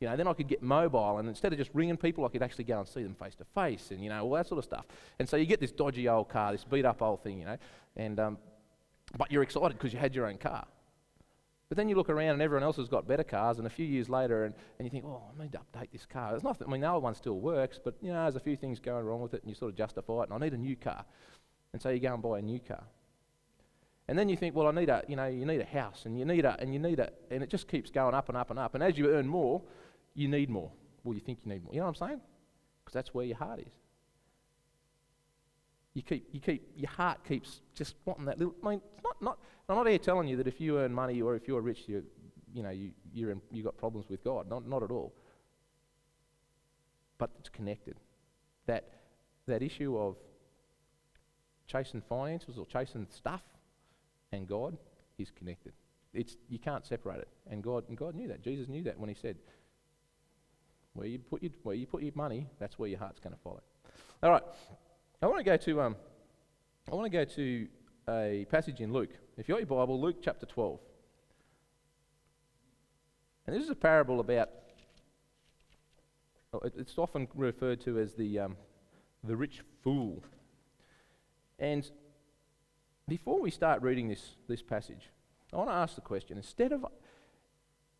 you 0.00 0.08
know, 0.08 0.16
then 0.16 0.26
I 0.26 0.32
could 0.32 0.48
get 0.48 0.62
mobile, 0.62 1.18
and 1.18 1.28
instead 1.28 1.52
of 1.52 1.58
just 1.58 1.70
ringing 1.74 1.96
people, 1.96 2.24
I 2.24 2.28
could 2.28 2.42
actually 2.42 2.64
go 2.64 2.78
and 2.78 2.88
see 2.88 3.02
them 3.02 3.14
face 3.14 3.34
to 3.36 3.44
face, 3.54 3.90
and 3.90 4.02
you 4.02 4.08
know, 4.08 4.24
all 4.24 4.32
that 4.32 4.48
sort 4.48 4.58
of 4.58 4.64
stuff. 4.64 4.86
And 5.18 5.28
so 5.28 5.36
you 5.36 5.44
get 5.44 5.60
this 5.60 5.70
dodgy 5.70 6.08
old 6.08 6.28
car, 6.28 6.50
this 6.50 6.64
beat 6.64 6.86
up 6.86 7.02
old 7.02 7.22
thing, 7.22 7.38
you 7.38 7.44
know, 7.44 7.58
and 7.94 8.18
um, 8.18 8.38
but 9.16 9.30
you're 9.30 9.42
excited 9.42 9.72
because 9.74 9.92
you 9.92 9.98
had 9.98 10.14
your 10.14 10.26
own 10.26 10.38
car. 10.38 10.66
But 11.68 11.78
then 11.78 11.88
you 11.88 11.96
look 11.96 12.10
around 12.10 12.34
and 12.34 12.42
everyone 12.42 12.64
else 12.64 12.76
has 12.76 12.88
got 12.88 13.08
better 13.08 13.24
cars, 13.24 13.56
and 13.56 13.66
a 13.66 13.70
few 13.70 13.86
years 13.86 14.10
later, 14.10 14.44
and, 14.44 14.54
and 14.78 14.84
you 14.84 14.90
think, 14.90 15.04
oh, 15.06 15.22
I 15.38 15.42
need 15.42 15.52
to 15.52 15.58
update 15.58 15.90
this 15.90 16.04
car. 16.04 16.30
There's 16.32 16.44
nothing, 16.44 16.68
I 16.68 16.70
mean, 16.70 16.82
the 16.82 16.90
old 16.90 17.02
one 17.02 17.14
still 17.14 17.40
works, 17.40 17.80
but 17.82 17.94
you 18.02 18.12
know, 18.12 18.22
there's 18.22 18.36
a 18.36 18.40
few 18.40 18.56
things 18.56 18.78
going 18.78 19.04
wrong 19.06 19.22
with 19.22 19.32
it, 19.32 19.42
and 19.42 19.48
you 19.48 19.54
sort 19.54 19.70
of 19.70 19.76
justify 19.76 20.24
it, 20.24 20.30
and 20.30 20.34
I 20.34 20.38
need 20.38 20.52
a 20.52 20.58
new 20.58 20.76
car. 20.76 21.04
And 21.72 21.80
so 21.80 21.88
you 21.88 21.98
go 21.98 22.12
and 22.12 22.22
buy 22.22 22.40
a 22.40 22.42
new 22.42 22.60
car. 22.60 22.84
And 24.08 24.18
then 24.18 24.28
you 24.28 24.36
think, 24.36 24.54
well, 24.54 24.66
I 24.66 24.72
need 24.72 24.90
a, 24.90 25.02
you 25.08 25.16
know, 25.16 25.26
you 25.26 25.46
need 25.46 25.62
a 25.62 25.64
house, 25.64 26.04
and 26.04 26.18
you 26.18 26.26
need 26.26 26.44
a, 26.44 26.60
and 26.60 26.74
you 26.74 26.78
need 26.78 27.00
a, 27.00 27.10
and 27.30 27.42
it 27.42 27.48
just 27.48 27.68
keeps 27.68 27.90
going 27.90 28.14
up 28.14 28.28
and 28.28 28.36
up 28.36 28.50
and 28.50 28.58
up. 28.58 28.74
And 28.74 28.84
as 28.84 28.98
you 28.98 29.08
earn 29.08 29.26
more, 29.26 29.62
you 30.14 30.28
need 30.28 30.50
more. 30.50 30.70
Well, 31.04 31.14
you 31.14 31.20
think 31.20 31.38
you 31.44 31.52
need 31.52 31.64
more. 31.64 31.72
You 31.72 31.80
know 31.80 31.86
what 31.86 32.00
I'm 32.02 32.08
saying? 32.08 32.20
Because 32.84 32.92
that's 32.92 33.14
where 33.14 33.24
your 33.24 33.38
heart 33.38 33.60
is. 33.60 33.72
You 35.94 36.02
keep, 36.02 36.28
you 36.32 36.40
keep, 36.40 36.70
your 36.76 36.90
heart 36.90 37.24
keeps 37.26 37.60
just 37.74 37.96
wanting 38.04 38.24
that 38.24 38.38
little. 38.38 38.54
I 38.64 38.70
mean, 38.70 38.80
it's 38.94 39.04
not, 39.04 39.20
not. 39.20 39.38
I'm 39.68 39.76
not 39.76 39.86
here 39.86 39.98
telling 39.98 40.28
you 40.28 40.36
that 40.38 40.46
if 40.46 40.60
you 40.60 40.78
earn 40.78 40.92
money 40.92 41.20
or 41.20 41.34
if 41.34 41.46
you're 41.46 41.60
rich, 41.60 41.80
you, 41.86 42.02
you 42.52 42.62
know, 42.62 42.70
you, 42.70 42.90
you're 43.12 43.30
in, 43.30 43.40
you 43.50 43.62
got 43.62 43.76
problems 43.76 44.08
with 44.08 44.24
God. 44.24 44.48
Not, 44.48 44.66
not 44.66 44.82
at 44.82 44.90
all. 44.90 45.12
But 47.18 47.30
it's 47.38 47.48
connected. 47.48 47.96
That, 48.66 48.88
that 49.46 49.62
issue 49.62 49.96
of 49.98 50.16
chasing 51.66 52.02
finances 52.08 52.58
or 52.58 52.66
chasing 52.66 53.06
stuff 53.10 53.42
and 54.32 54.48
God 54.48 54.76
is 55.18 55.30
connected. 55.30 55.72
It's, 56.14 56.36
you 56.48 56.58
can't 56.58 56.86
separate 56.86 57.20
it. 57.20 57.28
And 57.50 57.62
God, 57.62 57.84
and 57.88 57.96
God 57.96 58.14
knew 58.14 58.28
that. 58.28 58.42
Jesus 58.42 58.68
knew 58.68 58.82
that 58.84 58.98
when 58.98 59.08
He 59.08 59.14
said, 59.14 59.36
where 60.94 61.06
you 61.06 61.18
put 61.18 61.42
your, 61.42 61.52
where 61.62 61.74
you 61.74 61.86
put 61.86 62.02
your 62.02 62.12
money, 62.14 62.46
that's 62.58 62.78
where 62.78 62.88
your 62.88 62.98
heart's 62.98 63.20
going 63.20 63.34
to 63.34 63.40
follow. 63.42 63.62
All 64.22 64.30
right. 64.30 64.42
I 65.22 65.26
want 65.26 65.38
to 65.38 65.44
go 65.44 65.56
to 65.56 65.80
um, 65.80 65.96
I 66.90 66.96
want 66.96 67.04
to 67.04 67.16
go 67.16 67.24
to 67.24 67.68
a 68.08 68.44
passage 68.50 68.80
in 68.80 68.92
Luke. 68.92 69.10
If 69.36 69.48
you 69.48 69.54
got 69.54 69.60
your 69.60 69.66
Bible, 69.66 70.00
Luke 70.00 70.16
chapter 70.20 70.46
12. 70.46 70.80
And 73.46 73.54
this 73.54 73.62
is 73.62 73.70
a 73.70 73.76
parable 73.76 74.18
about, 74.18 74.50
oh, 76.52 76.60
it's 76.64 76.98
often 76.98 77.28
referred 77.36 77.80
to 77.82 78.00
as 78.00 78.14
the, 78.14 78.40
um, 78.40 78.56
the 79.22 79.36
rich 79.36 79.60
fool. 79.84 80.24
And 81.56 81.88
before 83.06 83.40
we 83.40 83.52
start 83.52 83.80
reading 83.80 84.08
this, 84.08 84.36
this 84.48 84.62
passage, 84.62 85.10
I 85.52 85.56
want 85.56 85.70
to 85.70 85.74
ask 85.74 85.94
the 85.94 86.00
question 86.00 86.36
instead 86.36 86.72
of, 86.72 86.84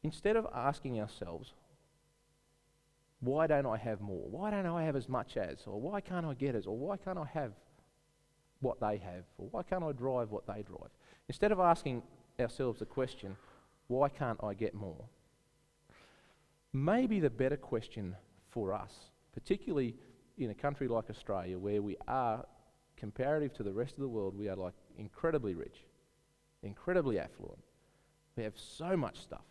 instead 0.02 0.34
of 0.34 0.48
asking 0.52 1.00
ourselves, 1.00 1.52
why 3.22 3.46
don't 3.46 3.66
I 3.66 3.76
have 3.76 4.00
more? 4.00 4.28
Why 4.28 4.50
don't 4.50 4.66
I 4.66 4.82
have 4.82 4.96
as 4.96 5.08
much 5.08 5.36
as? 5.36 5.58
Or 5.66 5.80
why 5.80 6.00
can't 6.00 6.26
I 6.26 6.34
get 6.34 6.56
as? 6.56 6.66
Or 6.66 6.76
why 6.76 6.96
can't 6.96 7.18
I 7.18 7.26
have 7.32 7.52
what 8.60 8.80
they 8.80 8.96
have? 8.98 9.22
Or 9.38 9.46
why 9.52 9.62
can't 9.62 9.84
I 9.84 9.92
drive 9.92 10.32
what 10.32 10.44
they 10.48 10.62
drive? 10.62 10.90
Instead 11.28 11.52
of 11.52 11.60
asking 11.60 12.02
ourselves 12.40 12.80
the 12.80 12.84
question, 12.84 13.36
why 13.86 14.08
can't 14.08 14.42
I 14.42 14.54
get 14.54 14.74
more? 14.74 15.04
Maybe 16.72 17.20
the 17.20 17.30
better 17.30 17.56
question 17.56 18.16
for 18.50 18.74
us, 18.74 18.92
particularly 19.32 19.94
in 20.36 20.50
a 20.50 20.54
country 20.54 20.88
like 20.88 21.08
Australia 21.08 21.56
where 21.60 21.80
we 21.80 21.96
are, 22.08 22.44
comparative 22.96 23.52
to 23.54 23.62
the 23.62 23.72
rest 23.72 23.94
of 23.94 24.00
the 24.00 24.08
world, 24.08 24.36
we 24.36 24.48
are 24.48 24.56
like 24.56 24.74
incredibly 24.98 25.54
rich, 25.54 25.84
incredibly 26.64 27.20
affluent. 27.20 27.62
We 28.36 28.42
have 28.42 28.54
so 28.56 28.96
much 28.96 29.20
stuff 29.20 29.44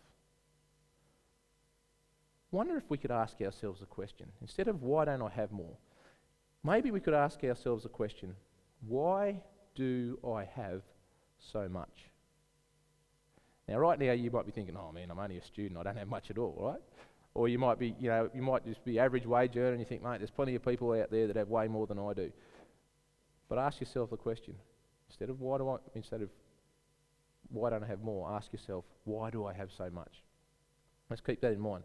wonder 2.52 2.76
if 2.76 2.84
we 2.88 2.98
could 2.98 3.10
ask 3.10 3.40
ourselves 3.40 3.82
a 3.82 3.86
question. 3.86 4.26
Instead 4.40 4.68
of 4.68 4.82
why 4.82 5.04
don't 5.04 5.22
I 5.22 5.30
have 5.30 5.50
more, 5.50 5.76
maybe 6.62 6.90
we 6.90 7.00
could 7.00 7.14
ask 7.14 7.42
ourselves 7.42 7.84
a 7.84 7.88
question 7.88 8.36
why 8.86 9.40
do 9.74 10.18
I 10.26 10.44
have 10.44 10.82
so 11.38 11.68
much? 11.68 12.10
Now, 13.68 13.78
right 13.78 13.98
now, 13.98 14.12
you 14.12 14.30
might 14.30 14.44
be 14.44 14.52
thinking, 14.52 14.76
oh 14.76 14.92
man, 14.92 15.10
I'm 15.10 15.18
only 15.18 15.38
a 15.38 15.44
student, 15.44 15.78
I 15.78 15.84
don't 15.84 15.96
have 15.96 16.08
much 16.08 16.30
at 16.30 16.38
all, 16.38 16.56
right? 16.58 16.80
Or 17.34 17.48
you 17.48 17.58
might 17.58 17.78
be, 17.78 17.94
you 17.98 18.08
know, 18.08 18.28
you 18.34 18.42
might 18.42 18.66
just 18.66 18.84
be 18.84 18.98
average 18.98 19.24
wage 19.24 19.56
earner 19.56 19.70
and 19.70 19.80
you 19.80 19.86
think, 19.86 20.02
mate, 20.02 20.18
there's 20.18 20.30
plenty 20.30 20.54
of 20.54 20.64
people 20.64 20.92
out 20.92 21.10
there 21.10 21.26
that 21.28 21.36
have 21.36 21.48
way 21.48 21.68
more 21.68 21.86
than 21.86 21.98
I 21.98 22.12
do. 22.12 22.30
But 23.48 23.58
ask 23.58 23.80
yourself 23.80 24.10
the 24.10 24.16
question 24.16 24.54
instead 25.08 25.30
of 25.30 25.40
why 25.40 25.58
do 25.58 25.68
I, 25.70 25.76
instead 25.94 26.22
of 26.22 26.30
why 27.50 27.70
don't 27.70 27.84
I 27.84 27.86
have 27.86 28.02
more, 28.02 28.30
ask 28.30 28.52
yourself, 28.52 28.84
why 29.04 29.30
do 29.30 29.46
I 29.46 29.52
have 29.52 29.70
so 29.76 29.88
much? 29.90 30.22
Let's 31.08 31.22
keep 31.22 31.40
that 31.42 31.52
in 31.52 31.60
mind. 31.60 31.84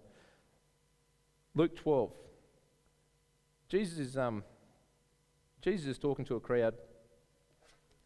Luke 1.58 1.76
12. 1.76 2.12
Jesus 3.67 3.98
is, 3.98 4.15
um, 4.15 4.43
Jesus 5.60 5.88
is 5.88 5.98
talking 5.98 6.24
to 6.26 6.36
a 6.36 6.39
crowd, 6.39 6.76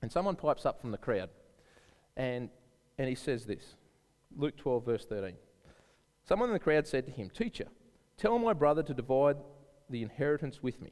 and 0.02 0.10
someone 0.10 0.38
pipes 0.38 0.66
up 0.66 0.80
from 0.80 0.92
the 0.92 0.98
crowd, 0.98 1.30
and, 2.16 2.50
and 2.98 3.10
he 3.10 3.16
says 3.16 3.46
this 3.46 3.76
Luke 4.38 4.56
12, 4.56 4.86
verse 4.86 5.06
13. 5.06 5.34
Someone 6.24 6.48
in 6.48 6.54
the 6.54 6.60
crowd 6.60 6.88
said 6.88 7.06
to 7.08 7.12
him, 7.12 7.30
Teacher, 7.30 7.68
tell 8.16 8.40
my 8.40 8.54
brother 8.54 8.84
to 8.84 8.94
divide 8.94 9.36
the 9.90 10.02
inheritance 10.02 10.64
with 10.64 10.82
me. 10.82 10.92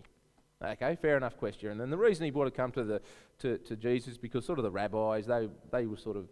Okay, 0.62 0.98
fair 1.02 1.16
enough 1.16 1.38
question. 1.38 1.72
And 1.72 1.80
then 1.80 1.90
the 1.90 1.98
reason 1.98 2.26
he 2.26 2.32
brought 2.32 2.44
to 2.44 2.52
come 2.52 2.74
to, 2.74 2.84
the, 2.84 3.02
to, 3.40 3.58
to 3.60 3.78
Jesus 3.78 4.18
because 4.18 4.44
sort 4.44 4.60
of 4.60 4.64
the 4.64 4.72
rabbis, 4.72 5.28
they, 5.28 5.48
they 5.72 5.86
were 5.86 5.96
sort 5.96 6.18
of 6.18 6.28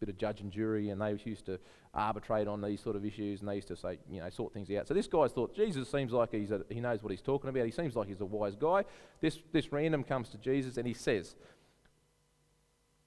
bit 0.00 0.08
of 0.08 0.16
judge 0.16 0.40
and 0.40 0.50
jury, 0.50 0.90
and 0.90 1.00
they 1.00 1.18
used 1.24 1.46
to 1.46 1.58
arbitrate 1.94 2.48
on 2.48 2.60
these 2.60 2.80
sort 2.80 2.96
of 2.96 3.04
issues, 3.04 3.40
and 3.40 3.48
they 3.48 3.56
used 3.56 3.68
to 3.68 3.76
say, 3.76 3.98
you 4.10 4.20
know, 4.20 4.30
sort 4.30 4.52
things 4.52 4.70
out. 4.70 4.88
So 4.88 4.94
this 4.94 5.06
guy's 5.06 5.32
thought, 5.32 5.54
Jesus 5.54 5.90
seems 5.90 6.12
like 6.12 6.32
he's 6.32 6.50
a, 6.50 6.62
he 6.68 6.80
knows 6.80 7.02
what 7.02 7.10
he's 7.10 7.20
talking 7.20 7.50
about. 7.50 7.64
He 7.64 7.70
seems 7.70 7.96
like 7.96 8.08
he's 8.08 8.20
a 8.20 8.26
wise 8.26 8.56
guy. 8.56 8.84
This, 9.20 9.38
this 9.52 9.72
random 9.72 10.04
comes 10.04 10.28
to 10.30 10.38
Jesus, 10.38 10.76
and 10.76 10.86
he 10.86 10.94
says, 10.94 11.36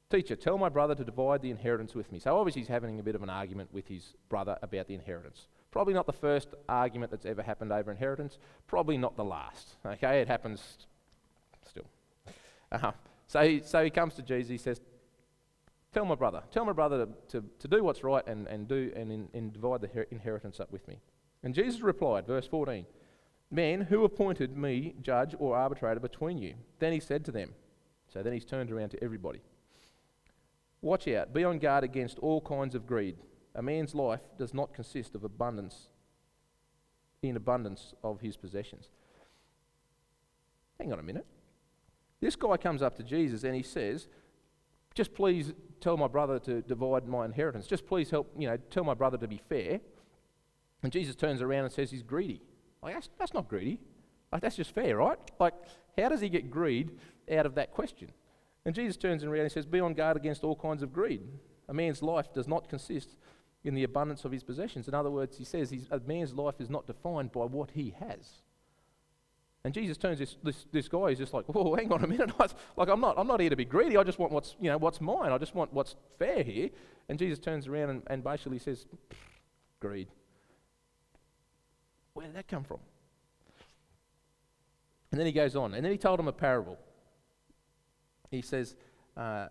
Teacher, 0.10 0.36
tell 0.36 0.58
my 0.58 0.70
brother 0.70 0.94
to 0.94 1.04
divide 1.04 1.42
the 1.42 1.50
inheritance 1.50 1.96
with 1.96 2.12
me. 2.12 2.20
So 2.20 2.38
obviously 2.38 2.62
he's 2.62 2.70
having 2.70 3.00
a 3.00 3.04
bit 3.04 3.16
of 3.16 3.24
an 3.24 3.30
argument 3.30 3.74
with 3.74 3.88
his 3.88 4.14
brother 4.30 4.58
about 4.62 4.88
the 4.88 4.94
inheritance. 4.94 5.48
Probably 5.72 5.96
not 5.96 6.06
the 6.06 6.14
first 6.14 6.50
argument 6.70 7.12
that's 7.12 7.26
ever 7.26 7.42
happened 7.42 7.72
over 7.72 7.92
inheritance. 7.92 8.38
Probably 8.68 8.98
not 8.98 9.18
the 9.18 9.24
last. 9.24 9.76
Okay, 9.86 10.22
it 10.22 10.28
happens 10.28 10.88
still. 11.68 11.86
Uh-huh. 12.72 12.92
So, 13.28 13.42
he, 13.42 13.62
so 13.66 13.84
he 13.84 13.90
comes 13.90 14.14
to 14.14 14.22
Jesus. 14.22 14.50
He 14.50 14.58
says, 14.58 14.80
"Tell 15.96 16.04
my 16.04 16.16
brother. 16.16 16.44
Tell 16.52 16.66
my 16.66 16.74
brother 16.74 17.06
to, 17.06 17.40
to, 17.40 17.48
to 17.60 17.68
do 17.70 17.82
what's 17.82 18.04
right 18.04 18.28
and, 18.28 18.48
and 18.48 18.68
do 18.68 18.92
and, 18.98 19.10
in, 19.10 19.30
and 19.34 19.54
divide 19.54 19.80
the 19.80 19.88
her- 19.88 20.08
inheritance 20.12 20.60
up 20.60 20.70
with 20.70 20.86
me." 20.90 21.00
And 21.42 21.56
Jesus 21.56 21.80
replied, 21.80 22.28
verse 22.28 22.46
14, 22.48 22.86
Men, 23.50 23.80
who 23.80 24.04
appointed 24.04 24.58
me 24.58 24.96
judge 25.02 25.36
or 25.40 25.56
arbitrator 25.56 26.02
between 26.02 26.38
you?" 26.38 26.56
Then 26.80 26.92
he 26.92 27.00
said 27.00 27.24
to 27.24 27.32
them. 27.32 27.54
So 28.10 28.22
then 28.22 28.34
he's 28.34 28.44
turned 28.44 28.74
around 28.74 28.90
to 28.90 29.02
everybody. 29.02 29.40
Watch 30.82 31.08
out, 31.08 31.34
be 31.34 31.46
on 31.46 31.60
guard 31.60 31.86
against 31.86 32.20
all 32.20 32.42
kinds 32.42 32.76
of 32.76 32.86
greed. 32.86 33.16
A 33.56 33.62
man's 33.62 33.96
life 33.96 34.20
does 34.38 34.54
not 34.54 34.74
consist 34.74 35.16
of 35.16 35.24
abundance, 35.24 35.88
in 37.22 37.38
abundance 37.38 37.94
of 38.04 38.20
his 38.20 38.36
possessions. 38.36 38.90
Hang 40.78 40.92
on 40.92 41.00
a 41.00 41.04
minute. 41.04 41.26
This 42.20 42.36
guy 42.36 42.58
comes 42.58 42.82
up 42.82 42.98
to 42.98 43.04
Jesus 43.04 43.46
and 43.46 43.56
he 43.56 43.64
says, 43.64 44.10
Just 44.96 45.14
please 45.14 45.54
tell 45.82 45.98
my 45.98 46.08
brother 46.08 46.40
to 46.40 46.62
divide 46.62 47.08
my 47.08 47.26
inheritance. 47.26 47.68
Just 47.68 47.86
please 47.86 48.10
help, 48.10 48.34
you 48.38 48.48
know, 48.48 48.58
tell 48.72 48.84
my 48.84 48.94
brother 48.94 49.18
to 49.18 49.28
be 49.28 49.42
fair. 49.50 49.82
And 50.82 50.92
Jesus 50.92 51.16
turns 51.16 51.42
around 51.42 51.66
and 51.66 51.74
says 51.74 51.92
he's 51.92 52.02
greedy. 52.04 52.42
Like, 52.82 52.96
that's, 52.96 53.10
that's 53.20 53.34
not 53.34 53.48
greedy. 53.48 53.80
Like, 54.32 54.42
that's 54.42 54.56
just 54.56 54.74
fair, 54.74 54.98
right? 54.98 55.20
Like, 55.40 55.54
how 55.98 56.10
does 56.10 56.22
he 56.22 56.30
get 56.30 56.50
greed 56.50 56.98
out 57.32 57.46
of 57.46 57.56
that 57.56 57.72
question? 57.72 58.12
And 58.66 58.74
Jesus 58.74 58.98
turns 58.98 59.24
around 59.24 59.42
and 59.42 59.52
says, 59.52 59.66
Be 59.66 59.80
on 59.80 59.94
guard 59.94 60.18
against 60.18 60.44
all 60.44 60.56
kinds 60.56 60.82
of 60.82 60.92
greed. 60.94 61.22
A 61.68 61.74
man's 61.74 62.02
life 62.02 62.34
does 62.34 62.48
not 62.48 62.70
consist 62.70 63.16
in 63.64 63.74
the 63.74 63.84
abundance 63.84 64.26
of 64.26 64.32
his 64.32 64.44
possessions. 64.44 64.88
In 64.88 64.94
other 64.94 65.12
words, 65.12 65.38
he 65.38 65.44
says 65.44 65.74
a 65.92 66.00
man's 66.00 66.34
life 66.34 66.56
is 66.60 66.70
not 66.70 66.88
defined 66.88 67.32
by 67.32 67.46
what 67.46 67.72
he 67.72 67.96
has. 68.00 68.44
And 69.66 69.74
Jesus 69.74 69.98
turns 69.98 70.20
this, 70.20 70.38
this, 70.44 70.68
this 70.72 70.88
guy, 70.88 71.10
he's 71.10 71.18
just 71.18 71.34
like, 71.34 71.46
whoa, 71.48 71.74
hang 71.74 71.92
on 71.92 72.04
a 72.04 72.08
minute. 72.08 72.30
like, 72.78 72.88
I'm 72.88 73.02
not, 73.02 73.18
I'm 73.18 73.26
not 73.26 73.40
here 73.40 73.50
to 73.50 73.56
be 73.56 73.66
greedy. 73.66 73.98
I 73.98 74.04
just 74.04 74.20
want 74.20 74.32
what's, 74.32 74.56
you 74.62 74.70
know, 74.70 74.78
what's 74.78 75.02
mine. 75.02 75.32
I 75.32 75.40
just 75.40 75.56
want 75.56 75.74
what's 75.74 75.96
fair 76.20 76.44
here. 76.44 76.70
And 77.10 77.18
Jesus 77.18 77.40
turns 77.40 77.66
around 77.66 77.90
and, 77.90 78.04
and 78.06 78.24
basically 78.24 78.60
says, 78.60 78.86
greed. 79.80 80.08
Where 82.14 82.28
did 82.28 82.36
that 82.36 82.48
come 82.48 82.64
from? 82.64 82.78
And 85.12 85.20
then 85.20 85.26
he 85.26 85.32
goes 85.32 85.56
on. 85.56 85.74
And 85.74 85.84
then 85.84 85.92
he 85.92 85.98
told 85.98 86.20
him 86.20 86.28
a 86.28 86.34
parable 86.34 86.78
he 88.30 88.44
says, 88.44 88.76
uh, 89.18 89.48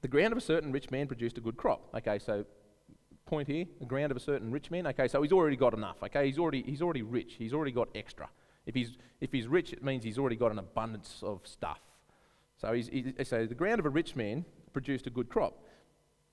the 0.00 0.08
ground 0.08 0.32
of 0.32 0.38
a 0.38 0.40
certain 0.40 0.72
rich 0.72 0.90
man 0.90 1.06
produced 1.06 1.36
a 1.36 1.42
good 1.42 1.58
crop. 1.58 1.94
Okay, 1.94 2.18
so 2.18 2.46
point 3.26 3.48
here, 3.48 3.66
the 3.80 3.86
ground 3.86 4.10
of 4.12 4.16
a 4.16 4.20
certain 4.20 4.50
rich 4.50 4.70
man. 4.70 4.86
Okay, 4.86 5.08
so 5.08 5.20
he's 5.20 5.32
already 5.32 5.56
got 5.56 5.74
enough. 5.74 5.96
Okay, 6.02 6.24
he's 6.24 6.38
already 6.38 6.62
he's 6.62 6.80
already 6.80 7.02
rich. 7.02 7.34
He's 7.38 7.52
already 7.52 7.72
got 7.72 7.88
extra. 7.94 8.30
If 8.66 8.74
he's 8.74 8.96
if 9.20 9.32
he's 9.32 9.46
rich, 9.46 9.72
it 9.72 9.82
means 9.82 10.04
he's 10.04 10.18
already 10.18 10.36
got 10.36 10.52
an 10.52 10.58
abundance 10.58 11.20
of 11.22 11.40
stuff. 11.44 11.80
So 12.56 12.72
he's, 12.72 12.88
he, 12.88 13.12
so 13.24 13.46
the 13.46 13.54
ground 13.54 13.80
of 13.80 13.86
a 13.86 13.90
rich 13.90 14.16
man 14.16 14.44
produced 14.72 15.06
a 15.06 15.10
good 15.10 15.28
crop, 15.28 15.58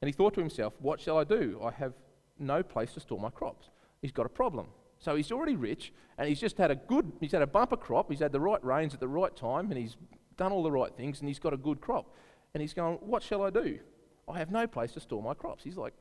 and 0.01 0.07
he 0.07 0.13
thought 0.13 0.33
to 0.35 0.39
himself, 0.39 0.73
"What 0.79 0.99
shall 0.99 1.17
I 1.17 1.23
do? 1.23 1.59
I 1.63 1.71
have 1.71 1.93
no 2.39 2.63
place 2.63 2.93
to 2.93 2.99
store 2.99 3.19
my 3.19 3.29
crops." 3.29 3.69
He's 4.01 4.11
got 4.11 4.25
a 4.25 4.29
problem. 4.29 4.67
So 4.99 5.15
he's 5.15 5.31
already 5.31 5.55
rich, 5.55 5.93
and 6.17 6.27
he's 6.27 6.39
just 6.39 6.57
had 6.57 6.71
a 6.71 6.75
good. 6.75 7.11
He's 7.19 7.31
had 7.31 7.41
a 7.41 7.47
bumper 7.47 7.77
crop. 7.77 8.09
He's 8.09 8.19
had 8.19 8.31
the 8.31 8.39
right 8.39 8.63
rains 8.63 8.93
at 8.93 8.99
the 8.99 9.07
right 9.07 9.35
time, 9.35 9.71
and 9.71 9.77
he's 9.77 9.97
done 10.41 10.51
all 10.51 10.63
the 10.63 10.71
right 10.71 10.91
things 10.97 11.19
and 11.19 11.29
he's 11.29 11.39
got 11.39 11.53
a 11.53 11.57
good 11.57 11.79
crop. 11.79 12.15
And 12.53 12.61
he's 12.61 12.73
going, 12.73 12.97
What 13.01 13.21
shall 13.23 13.43
I 13.43 13.49
do? 13.49 13.79
I 14.27 14.39
have 14.39 14.51
no 14.51 14.65
place 14.67 14.91
to 14.93 14.99
store 14.99 15.21
my 15.21 15.33
crops. 15.33 15.63
He's 15.63 15.77
like, 15.77 15.93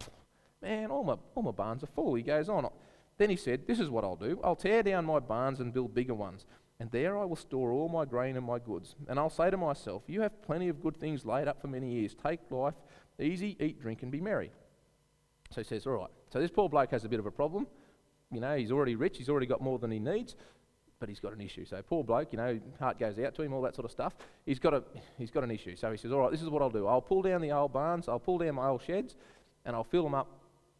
Man, 0.62 0.90
all 0.90 1.04
my, 1.04 1.16
all 1.34 1.42
my 1.42 1.50
barns 1.50 1.84
are 1.84 1.88
full. 1.88 2.14
He 2.14 2.22
goes 2.22 2.48
on. 2.48 2.68
Then 3.20 3.28
he 3.28 3.36
said, 3.36 3.66
This 3.66 3.78
is 3.78 3.90
what 3.90 4.02
I'll 4.02 4.16
do 4.16 4.40
I'll 4.42 4.56
tear 4.56 4.82
down 4.82 5.04
my 5.04 5.18
barns 5.18 5.60
and 5.60 5.74
build 5.74 5.94
bigger 5.94 6.14
ones. 6.14 6.46
And 6.80 6.90
there 6.90 7.18
I 7.18 7.26
will 7.26 7.36
store 7.36 7.70
all 7.70 7.90
my 7.90 8.06
grain 8.06 8.38
and 8.38 8.46
my 8.46 8.58
goods. 8.58 8.96
And 9.08 9.18
I'll 9.18 9.28
say 9.28 9.50
to 9.50 9.58
myself, 9.58 10.04
You 10.06 10.22
have 10.22 10.40
plenty 10.40 10.70
of 10.70 10.80
good 10.80 10.96
things 10.96 11.26
laid 11.26 11.46
up 11.46 11.60
for 11.60 11.68
many 11.68 11.92
years. 11.92 12.14
Take 12.14 12.40
life 12.50 12.72
easy, 13.20 13.58
eat, 13.60 13.78
drink, 13.82 14.02
and 14.02 14.10
be 14.10 14.22
merry. 14.22 14.50
So 15.50 15.60
he 15.60 15.66
says, 15.66 15.86
All 15.86 15.92
right. 15.92 16.10
So 16.32 16.40
this 16.40 16.50
poor 16.50 16.70
bloke 16.70 16.92
has 16.92 17.04
a 17.04 17.10
bit 17.10 17.20
of 17.20 17.26
a 17.26 17.30
problem. 17.30 17.66
You 18.32 18.40
know, 18.40 18.56
he's 18.56 18.72
already 18.72 18.94
rich, 18.94 19.18
he's 19.18 19.28
already 19.28 19.46
got 19.46 19.60
more 19.60 19.78
than 19.78 19.90
he 19.90 19.98
needs 19.98 20.34
but 20.98 21.08
he's 21.08 21.18
got 21.18 21.32
an 21.32 21.40
issue. 21.40 21.64
So 21.64 21.80
poor 21.80 22.04
bloke, 22.04 22.30
you 22.30 22.36
know, 22.36 22.60
heart 22.78 22.98
goes 22.98 23.18
out 23.18 23.34
to 23.36 23.42
him, 23.42 23.54
all 23.54 23.62
that 23.62 23.74
sort 23.74 23.86
of 23.86 23.90
stuff. 23.90 24.14
He's 24.44 24.58
got 24.58 24.74
a 24.74 24.82
he's 25.16 25.30
got 25.30 25.42
an 25.42 25.50
issue. 25.50 25.74
So 25.74 25.90
he 25.90 25.96
says, 25.96 26.12
all 26.12 26.18
right, 26.18 26.30
this 26.30 26.42
is 26.42 26.50
what 26.50 26.60
I'll 26.60 26.68
do. 26.68 26.86
I'll 26.86 27.00
pull 27.00 27.22
down 27.22 27.40
the 27.40 27.52
old 27.52 27.72
barns, 27.72 28.06
I'll 28.06 28.20
pull 28.20 28.36
down 28.36 28.56
my 28.56 28.68
old 28.68 28.82
sheds, 28.82 29.16
and 29.64 29.74
I'll 29.74 29.82
fill 29.82 30.04
them 30.04 30.14
up. 30.14 30.28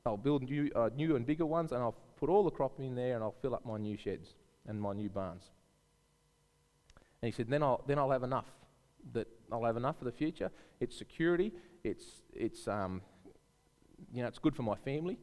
I'll 0.04 0.18
build 0.18 0.42
new 0.42 0.70
uh, 0.76 0.90
new 0.94 1.16
and 1.16 1.24
bigger 1.26 1.46
ones, 1.46 1.72
and 1.72 1.80
I'll 1.80 1.96
put 2.20 2.28
all 2.28 2.44
the 2.44 2.50
crop 2.50 2.78
in 2.78 2.94
there, 2.94 3.14
and 3.14 3.24
I'll 3.24 3.34
fill 3.42 3.54
up 3.54 3.64
my 3.64 3.78
new 3.78 3.96
sheds 3.96 4.34
and 4.68 4.80
my 4.80 4.92
new 4.92 5.08
barns. 5.08 5.50
And 7.22 7.32
he 7.32 7.32
said, 7.32 7.48
then 7.48 7.62
I'll 7.62 7.82
then 7.86 7.98
I'll 7.98 8.10
have 8.10 8.22
enough. 8.22 8.46
That 9.12 9.26
I'll 9.50 9.64
have 9.64 9.76
enough 9.76 9.98
for 9.98 10.04
the 10.04 10.12
future. 10.12 10.50
It's 10.78 10.96
security. 10.96 11.52
It's 11.82 12.22
it's 12.34 12.68
um, 12.68 13.02
you 14.12 14.22
know, 14.22 14.28
it's 14.28 14.38
good 14.38 14.54
for 14.54 14.62
my 14.62 14.76
family. 14.76 15.18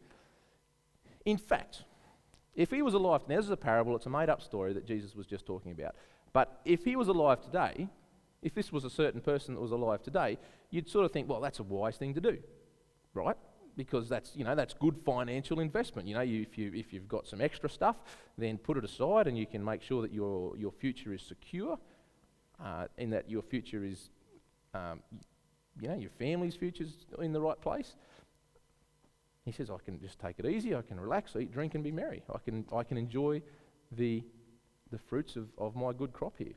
In 1.26 1.38
fact, 1.38 1.84
if 2.56 2.72
he 2.72 2.82
was 2.82 2.94
alive, 2.94 3.22
now 3.28 3.36
this 3.36 3.46
is 3.46 3.52
a 3.52 3.58
parable, 3.58 3.96
it's 3.96 4.06
a 4.06 4.10
made 4.10 4.30
up 4.30 4.42
story 4.42 4.74
that 4.74 4.86
Jesus 4.86 5.16
was 5.16 5.28
just 5.28 5.46
talking 5.46 5.72
about. 5.72 5.96
But 6.34 6.62
if 6.66 6.84
he 6.84 6.96
was 6.96 7.08
alive 7.08 7.42
today, 7.42 7.88
if 8.42 8.54
this 8.54 8.72
was 8.72 8.84
a 8.84 8.90
certain 8.90 9.22
person 9.22 9.56
that 9.56 9.62
was 9.62 9.72
alive 9.72 10.02
today, 10.02 10.38
you'd 10.70 10.90
sort 10.90 11.06
of 11.06 11.12
think, 11.12 11.30
well, 11.30 11.42
that's 11.42 11.60
a 11.60 11.64
wise 11.64 11.98
thing 11.98 12.14
to 12.14 12.22
do, 12.22 12.38
right? 13.14 13.36
Because 13.78 14.10
that's, 14.10 14.36
you 14.36 14.44
know, 14.44 14.56
that's 14.56 14.74
good 14.74 14.98
financial 15.06 15.62
investment. 15.62 16.08
You 16.08 16.16
know, 16.16 16.22
you, 16.22 16.42
if, 16.42 16.58
you, 16.58 16.74
if 16.74 16.92
you've 16.92 17.08
got 17.08 17.28
some 17.28 17.40
extra 17.40 17.70
stuff, 17.70 17.96
then 18.38 18.58
put 18.58 18.76
it 18.76 18.84
aside 18.84 19.28
and 19.28 19.38
you 19.38 19.46
can 19.46 19.64
make 19.64 19.82
sure 19.82 20.02
that 20.02 20.12
your, 20.12 20.58
your 20.58 20.72
future 20.72 21.14
is 21.14 21.22
secure, 21.22 21.78
uh, 22.64 22.86
and 22.98 23.14
that 23.14 23.30
your 23.30 23.44
future 23.44 23.84
is, 23.84 24.10
um, 24.74 25.00
you 25.80 25.88
know, 25.88 25.96
your 25.96 26.10
family's 26.18 26.56
future's 26.56 27.06
in 27.22 27.32
the 27.32 27.40
right 27.40 27.62
place. 27.62 27.96
He 29.46 29.54
says, 29.54 29.70
I 29.70 29.78
can 29.86 29.98
just 30.02 30.20
take 30.20 30.40
it 30.40 30.46
easy, 30.46 30.76
I 30.76 30.82
can 30.82 31.00
relax, 31.00 31.36
eat, 31.38 31.54
drink, 31.54 31.74
and 31.76 31.84
be 31.84 31.92
merry. 31.92 32.22
I 32.34 32.40
can, 32.40 32.66
I 32.76 32.84
can 32.84 32.98
enjoy 32.98 33.42
the, 33.94 34.22
the 34.92 34.98
fruits 34.98 35.38
of, 35.38 35.48
of 35.58 35.74
my 35.76 35.94
good 35.94 36.12
crop 36.12 36.34
here. 36.38 36.56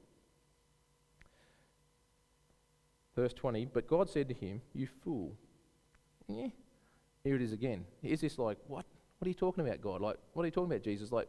Verse 3.14 3.32
20, 3.32 3.66
but 3.66 3.86
God 3.86 4.08
said 4.08 4.28
to 4.28 4.34
him, 4.34 4.60
You 4.72 4.88
fool. 5.04 5.36
Yeah. 6.26 6.48
Here 7.24 7.36
it 7.36 7.42
is 7.42 7.52
again. 7.52 7.84
Is 8.02 8.20
this 8.20 8.38
like, 8.38 8.58
what? 8.66 8.84
What 9.18 9.26
are 9.26 9.28
you 9.28 9.34
talking 9.34 9.66
about, 9.66 9.82
God? 9.82 10.00
Like, 10.00 10.16
what 10.32 10.44
are 10.44 10.46
you 10.46 10.50
talking 10.50 10.72
about, 10.72 10.82
Jesus? 10.82 11.12
Like, 11.12 11.28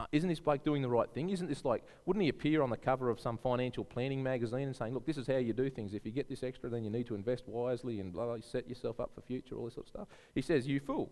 uh, 0.00 0.06
isn't 0.10 0.28
this 0.28 0.40
bloke 0.40 0.64
doing 0.64 0.82
the 0.82 0.88
right 0.88 1.08
thing? 1.12 1.30
Isn't 1.30 1.48
this 1.48 1.64
like, 1.64 1.84
wouldn't 2.06 2.24
he 2.24 2.28
appear 2.28 2.60
on 2.60 2.70
the 2.70 2.76
cover 2.76 3.08
of 3.08 3.20
some 3.20 3.38
financial 3.38 3.84
planning 3.84 4.20
magazine 4.20 4.66
and 4.66 4.74
saying, 4.74 4.94
look, 4.94 5.06
this 5.06 5.16
is 5.16 5.26
how 5.26 5.36
you 5.36 5.52
do 5.52 5.70
things. 5.70 5.94
If 5.94 6.04
you 6.04 6.10
get 6.10 6.28
this 6.28 6.42
extra, 6.42 6.68
then 6.68 6.82
you 6.82 6.90
need 6.90 7.06
to 7.06 7.14
invest 7.14 7.44
wisely 7.46 8.00
and 8.00 8.12
blah, 8.12 8.26
blah, 8.26 8.36
set 8.40 8.68
yourself 8.68 8.98
up 8.98 9.12
for 9.14 9.20
future, 9.20 9.54
all 9.54 9.66
this 9.66 9.74
sort 9.74 9.86
of 9.86 9.90
stuff. 9.90 10.08
He 10.34 10.42
says, 10.42 10.66
you 10.66 10.80
fool. 10.80 11.10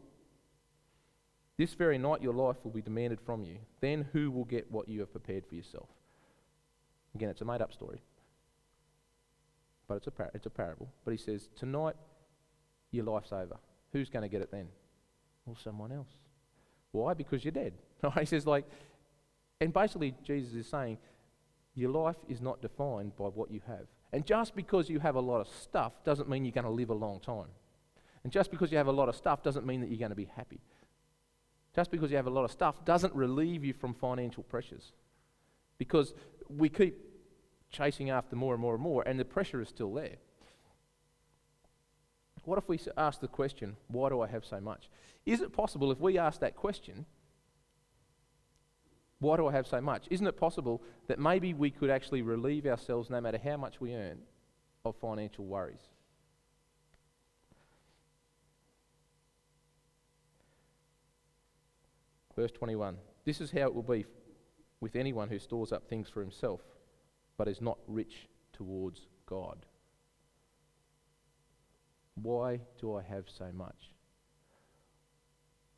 This 1.57 1.75
very 1.75 1.99
night 1.99 2.21
your 2.21 2.35
life 2.35 2.57
will 2.65 2.73
be 2.73 2.83
demanded 2.83 3.21
from 3.21 3.45
you. 3.45 3.59
Then 3.81 4.09
who 4.13 4.31
will 4.31 4.45
get 4.45 4.71
what 4.71 4.89
you 4.89 5.01
have 5.01 5.13
prepared 5.13 5.47
for 5.47 5.55
yourself? 5.55 5.89
Again, 7.15 7.29
it's 7.31 7.41
a 7.41 7.45
made 7.45 7.63
up 7.63 7.73
story. 7.73 8.03
But 9.87 9.99
it's 9.99 10.07
a, 10.09 10.11
par- 10.11 10.33
it's 10.35 10.47
a 10.47 10.51
parable. 10.51 10.89
But 11.05 11.13
he 11.13 11.17
says, 11.17 11.49
tonight 11.57 11.95
your 12.91 13.05
life's 13.05 13.33
over. 13.33 13.57
Who's 13.93 14.11
going 14.11 14.23
to 14.23 14.29
get 14.29 14.43
it 14.43 14.51
then? 14.51 14.69
Well, 15.45 15.57
someone 15.63 15.93
else. 15.93 16.11
Why? 16.93 17.15
Because 17.15 17.45
you're 17.45 17.53
dead. 17.53 17.75
He 18.19 18.27
says, 18.27 18.47
like, 18.47 18.67
and 19.61 19.73
basically, 19.73 20.15
Jesus 20.23 20.55
is 20.55 20.69
saying, 20.69 20.99
your 21.75 21.91
life 21.91 22.17
is 22.29 22.41
not 22.41 22.63
defined 22.63 23.17
by 23.17 23.27
what 23.27 23.51
you 23.51 23.61
have. 23.67 23.87
And 24.13 24.25
just 24.25 24.55
because 24.55 24.89
you 24.89 24.99
have 25.01 25.15
a 25.15 25.21
lot 25.21 25.41
of 25.41 25.49
stuff 25.49 25.93
doesn't 26.05 26.29
mean 26.29 26.45
you're 26.45 26.53
going 26.53 26.65
to 26.65 26.71
live 26.71 26.91
a 26.91 26.95
long 26.95 27.21
time. 27.21 27.49
And 28.25 28.33
just 28.33 28.51
because 28.51 28.73
you 28.73 28.79
have 28.79 28.87
a 28.87 28.93
lot 28.93 29.09
of 29.09 29.17
stuff 29.17 29.43
doesn't 29.43 29.67
mean 29.67 29.81
that 29.81 29.89
you're 29.89 29.99
going 29.99 30.11
to 30.11 30.17
be 30.17 30.31
happy. 30.37 30.61
Just 31.75 31.91
because 31.91 32.11
you 32.11 32.17
have 32.17 32.27
a 32.27 32.31
lot 32.31 32.45
of 32.45 32.51
stuff 32.51 32.85
doesn't 32.85 33.15
relieve 33.15 33.63
you 33.63 33.75
from 33.75 33.93
financial 33.93 34.43
pressures. 34.43 34.93
Because 35.79 36.15
we 36.49 36.69
keep 36.71 36.97
chasing 37.71 38.11
after 38.11 38.35
more 38.35 38.55
and 38.55 38.61
more 38.61 38.75
and 38.75 38.83
more, 38.83 39.03
and 39.03 39.21
the 39.21 39.25
pressure 39.25 39.61
is 39.61 39.69
still 39.69 39.93
there. 39.93 40.17
What 42.47 42.59
if 42.59 42.69
we 42.69 42.79
ask 42.97 43.21
the 43.21 43.27
question, 43.29 43.77
why 43.89 44.09
do 44.09 44.21
I 44.21 44.29
have 44.29 44.45
so 44.45 44.61
much? 44.61 44.89
Is 45.27 45.41
it 45.41 45.53
possible 45.53 45.91
if 45.91 46.01
we 46.01 46.17
ask 46.17 46.41
that 46.41 46.55
question, 46.55 47.05
why 49.19 49.37
do 49.37 49.49
I 49.49 49.53
have 49.53 49.67
so 49.67 49.81
much? 49.81 50.07
Isn't 50.11 50.29
it 50.29 50.37
possible 50.37 50.81
that 51.09 51.19
maybe 51.19 51.55
we 51.55 51.71
could 51.71 51.91
actually 51.91 52.23
relieve 52.23 52.65
ourselves, 52.65 53.11
no 53.11 53.21
matter 53.21 53.41
how 53.43 53.57
much 53.57 53.81
we 53.81 53.95
earn, 53.95 54.19
of 54.85 54.95
financial 54.97 55.45
worries? 55.45 55.89
Verse 62.37 62.53
21 62.53 62.97
This 63.25 63.41
is 63.41 63.51
how 63.51 63.63
it 63.63 63.75
will 63.75 63.83
be 63.83 64.07
with 64.81 64.95
anyone 64.95 65.31
who 65.31 65.41
stores 65.41 65.73
up 65.73 65.89
things 65.89 66.09
for 66.09 66.21
himself, 66.21 66.61
but 67.37 67.49
is 67.49 67.61
not 67.61 67.79
rich 67.89 68.29
towards 68.53 69.09
God. 69.27 69.67
Why 72.23 72.61
do 72.81 72.97
I 72.97 73.03
have 73.03 73.25
so 73.29 73.51
much? 73.55 73.93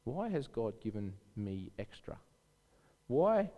Why 0.05 0.29
has 0.29 0.46
God 0.46 0.81
given 0.81 1.12
me 1.37 1.70
extra? 1.79 2.16
Why, 3.09 3.51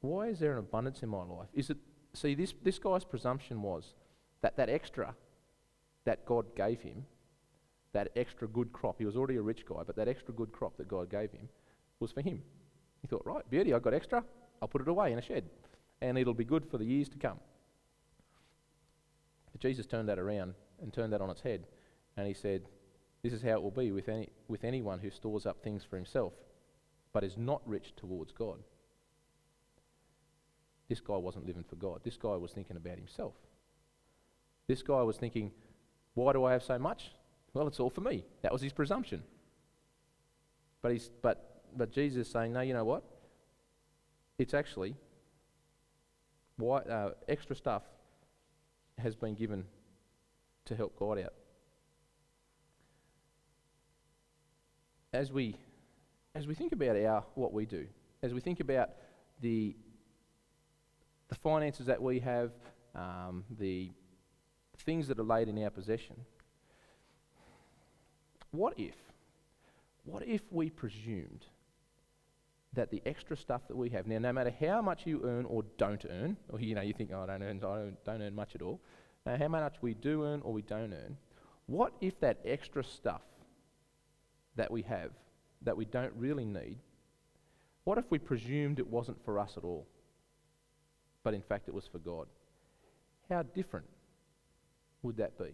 why 0.00 0.28
is 0.28 0.38
there 0.38 0.52
an 0.52 0.58
abundance 0.58 1.02
in 1.02 1.08
my 1.08 1.22
life? 1.22 1.48
Is 1.52 1.70
it, 1.70 1.76
see, 2.14 2.34
this, 2.34 2.54
this 2.62 2.78
guy's 2.78 3.04
presumption 3.04 3.60
was 3.60 3.94
that 4.40 4.56
that 4.56 4.68
extra 4.68 5.14
that 6.04 6.24
God 6.24 6.54
gave 6.56 6.80
him, 6.80 7.04
that 7.92 8.08
extra 8.16 8.48
good 8.48 8.72
crop, 8.72 8.96
he 8.98 9.04
was 9.04 9.16
already 9.16 9.36
a 9.36 9.42
rich 9.42 9.66
guy, 9.66 9.82
but 9.86 9.96
that 9.96 10.08
extra 10.08 10.32
good 10.32 10.52
crop 10.52 10.76
that 10.76 10.88
God 10.88 11.10
gave 11.10 11.32
him 11.32 11.48
was 12.00 12.12
for 12.12 12.22
him. 12.22 12.42
He 13.02 13.08
thought, 13.08 13.26
right, 13.26 13.48
beauty, 13.50 13.74
I've 13.74 13.82
got 13.82 13.94
extra, 13.94 14.24
I'll 14.62 14.68
put 14.68 14.82
it 14.82 14.88
away 14.88 15.12
in 15.12 15.18
a 15.18 15.22
shed, 15.22 15.44
and 16.00 16.16
it'll 16.16 16.34
be 16.34 16.44
good 16.44 16.64
for 16.70 16.78
the 16.78 16.84
years 16.84 17.08
to 17.10 17.18
come. 17.18 17.38
But 19.52 19.60
Jesus 19.60 19.86
turned 19.86 20.08
that 20.08 20.18
around 20.18 20.54
and 20.80 20.92
turned 20.92 21.12
that 21.12 21.20
on 21.20 21.30
its 21.30 21.42
head, 21.42 21.66
and 22.16 22.26
he 22.26 22.34
said, 22.34 22.62
This 23.22 23.32
is 23.32 23.42
how 23.42 23.50
it 23.50 23.62
will 23.62 23.70
be 23.70 23.90
with, 23.92 24.08
any, 24.08 24.28
with 24.48 24.64
anyone 24.64 25.00
who 25.00 25.10
stores 25.10 25.46
up 25.46 25.62
things 25.62 25.84
for 25.88 25.96
himself, 25.96 26.32
but 27.12 27.24
is 27.24 27.36
not 27.36 27.62
rich 27.66 27.92
towards 27.96 28.32
God. 28.32 28.58
This 30.88 31.00
guy 31.00 31.16
wasn't 31.16 31.46
living 31.46 31.64
for 31.68 31.76
God. 31.76 32.00
This 32.02 32.16
guy 32.16 32.36
was 32.36 32.52
thinking 32.52 32.76
about 32.76 32.96
himself. 32.96 33.34
This 34.66 34.82
guy 34.82 35.02
was 35.02 35.16
thinking, 35.16 35.50
why 36.14 36.32
do 36.32 36.44
I 36.44 36.52
have 36.52 36.62
so 36.62 36.78
much? 36.78 37.12
Well, 37.52 37.66
it's 37.66 37.80
all 37.80 37.90
for 37.90 38.00
me. 38.00 38.24
That 38.42 38.52
was 38.52 38.62
his 38.62 38.72
presumption. 38.72 39.22
But, 40.82 40.92
he's, 40.92 41.10
but, 41.22 41.62
but 41.76 41.92
Jesus 41.92 42.26
is 42.26 42.32
saying, 42.32 42.52
no, 42.52 42.60
you 42.60 42.74
know 42.74 42.84
what? 42.84 43.02
It's 44.38 44.54
actually 44.54 44.94
why, 46.56 46.78
uh, 46.80 47.10
extra 47.28 47.56
stuff 47.56 47.82
has 48.98 49.14
been 49.14 49.34
given 49.34 49.64
to 50.68 50.76
help 50.76 50.98
God 50.98 51.18
out. 51.18 51.32
As 55.12 55.32
we, 55.32 55.56
as 56.34 56.46
we 56.46 56.54
think 56.54 56.72
about 56.72 56.96
our, 56.96 57.24
what 57.34 57.52
we 57.52 57.66
do, 57.66 57.86
as 58.22 58.34
we 58.34 58.40
think 58.40 58.60
about 58.60 58.90
the, 59.40 59.74
the 61.28 61.34
finances 61.34 61.86
that 61.86 62.00
we 62.02 62.20
have, 62.20 62.52
um, 62.94 63.44
the 63.58 63.90
things 64.84 65.08
that 65.08 65.18
are 65.18 65.24
laid 65.24 65.48
in 65.48 65.62
our 65.62 65.70
possession, 65.70 66.16
what 68.50 68.74
if, 68.78 68.94
what 70.04 70.26
if 70.26 70.42
we 70.50 70.70
presumed 70.70 71.46
that 72.74 72.90
the 72.90 73.02
extra 73.06 73.36
stuff 73.36 73.62
that 73.68 73.76
we 73.76 73.88
have 73.90 74.06
now, 74.06 74.18
no 74.18 74.32
matter 74.32 74.52
how 74.60 74.82
much 74.82 75.06
you 75.06 75.22
earn 75.24 75.46
or 75.46 75.64
don't 75.78 76.04
earn, 76.08 76.36
or 76.50 76.60
you 76.60 76.74
know 76.74 76.82
you 76.82 76.92
think, 76.92 77.10
oh, 77.14 77.22
I 77.22 77.26
don't 77.26 77.42
earn, 77.42 77.56
I 77.58 77.60
don't, 77.60 78.04
don't 78.04 78.22
earn 78.22 78.34
much 78.34 78.54
at 78.54 78.62
all, 78.62 78.80
no, 79.28 79.36
how 79.36 79.48
much 79.48 79.76
we 79.82 79.92
do 79.92 80.24
earn 80.24 80.40
or 80.42 80.52
we 80.54 80.62
don't 80.62 80.92
earn, 80.92 81.16
what 81.66 81.92
if 82.00 82.18
that 82.20 82.38
extra 82.46 82.82
stuff 82.82 83.20
that 84.56 84.70
we 84.70 84.80
have 84.82 85.10
that 85.62 85.76
we 85.76 85.84
don't 85.84 86.12
really 86.16 86.46
need, 86.46 86.78
what 87.84 87.98
if 87.98 88.04
we 88.10 88.18
presumed 88.18 88.78
it 88.78 88.86
wasn't 88.86 89.22
for 89.24 89.38
us 89.38 89.54
at 89.56 89.64
all, 89.64 89.86
but 91.24 91.34
in 91.34 91.42
fact 91.42 91.68
it 91.68 91.74
was 91.74 91.86
for 91.86 91.98
God? 91.98 92.26
How 93.28 93.42
different 93.42 93.86
would 95.02 95.18
that 95.18 95.38
be? 95.38 95.50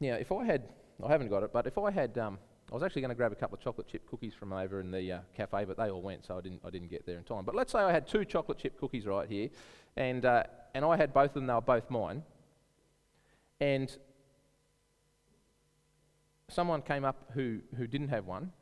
Now, 0.00 0.14
if 0.14 0.30
I 0.32 0.44
had, 0.44 0.64
I 1.02 1.08
haven't 1.08 1.28
got 1.28 1.44
it, 1.44 1.52
but 1.52 1.66
if 1.66 1.78
I 1.78 1.90
had, 1.90 2.18
um, 2.18 2.38
I 2.72 2.74
was 2.74 2.82
actually 2.82 3.02
going 3.02 3.10
to 3.10 3.14
grab 3.14 3.32
a 3.32 3.34
couple 3.34 3.58
of 3.58 3.62
chocolate 3.62 3.86
chip 3.86 4.08
cookies 4.08 4.32
from 4.32 4.50
over 4.50 4.80
in 4.80 4.90
the 4.90 5.12
uh, 5.12 5.18
cafe, 5.36 5.66
but 5.66 5.76
they 5.76 5.90
all 5.90 6.00
went, 6.00 6.24
so 6.24 6.38
I 6.38 6.40
didn't, 6.40 6.62
I 6.64 6.70
didn't 6.70 6.88
get 6.88 7.04
there 7.04 7.18
in 7.18 7.24
time. 7.24 7.44
But 7.44 7.54
let's 7.54 7.70
say 7.70 7.80
I 7.80 7.92
had 7.92 8.08
two 8.08 8.24
chocolate 8.24 8.56
chip 8.56 8.80
cookies 8.80 9.04
right 9.04 9.28
here, 9.28 9.50
and, 9.98 10.24
uh, 10.24 10.44
and 10.72 10.82
I 10.82 10.96
had 10.96 11.12
both 11.12 11.26
of 11.26 11.34
them, 11.34 11.46
they 11.46 11.52
were 11.52 11.60
both 11.60 11.90
mine, 11.90 12.22
and 13.60 13.94
someone 16.48 16.80
came 16.80 17.04
up 17.04 17.30
who, 17.34 17.58
who 17.76 17.86
didn't 17.86 18.08
have 18.08 18.24
one, 18.24 18.52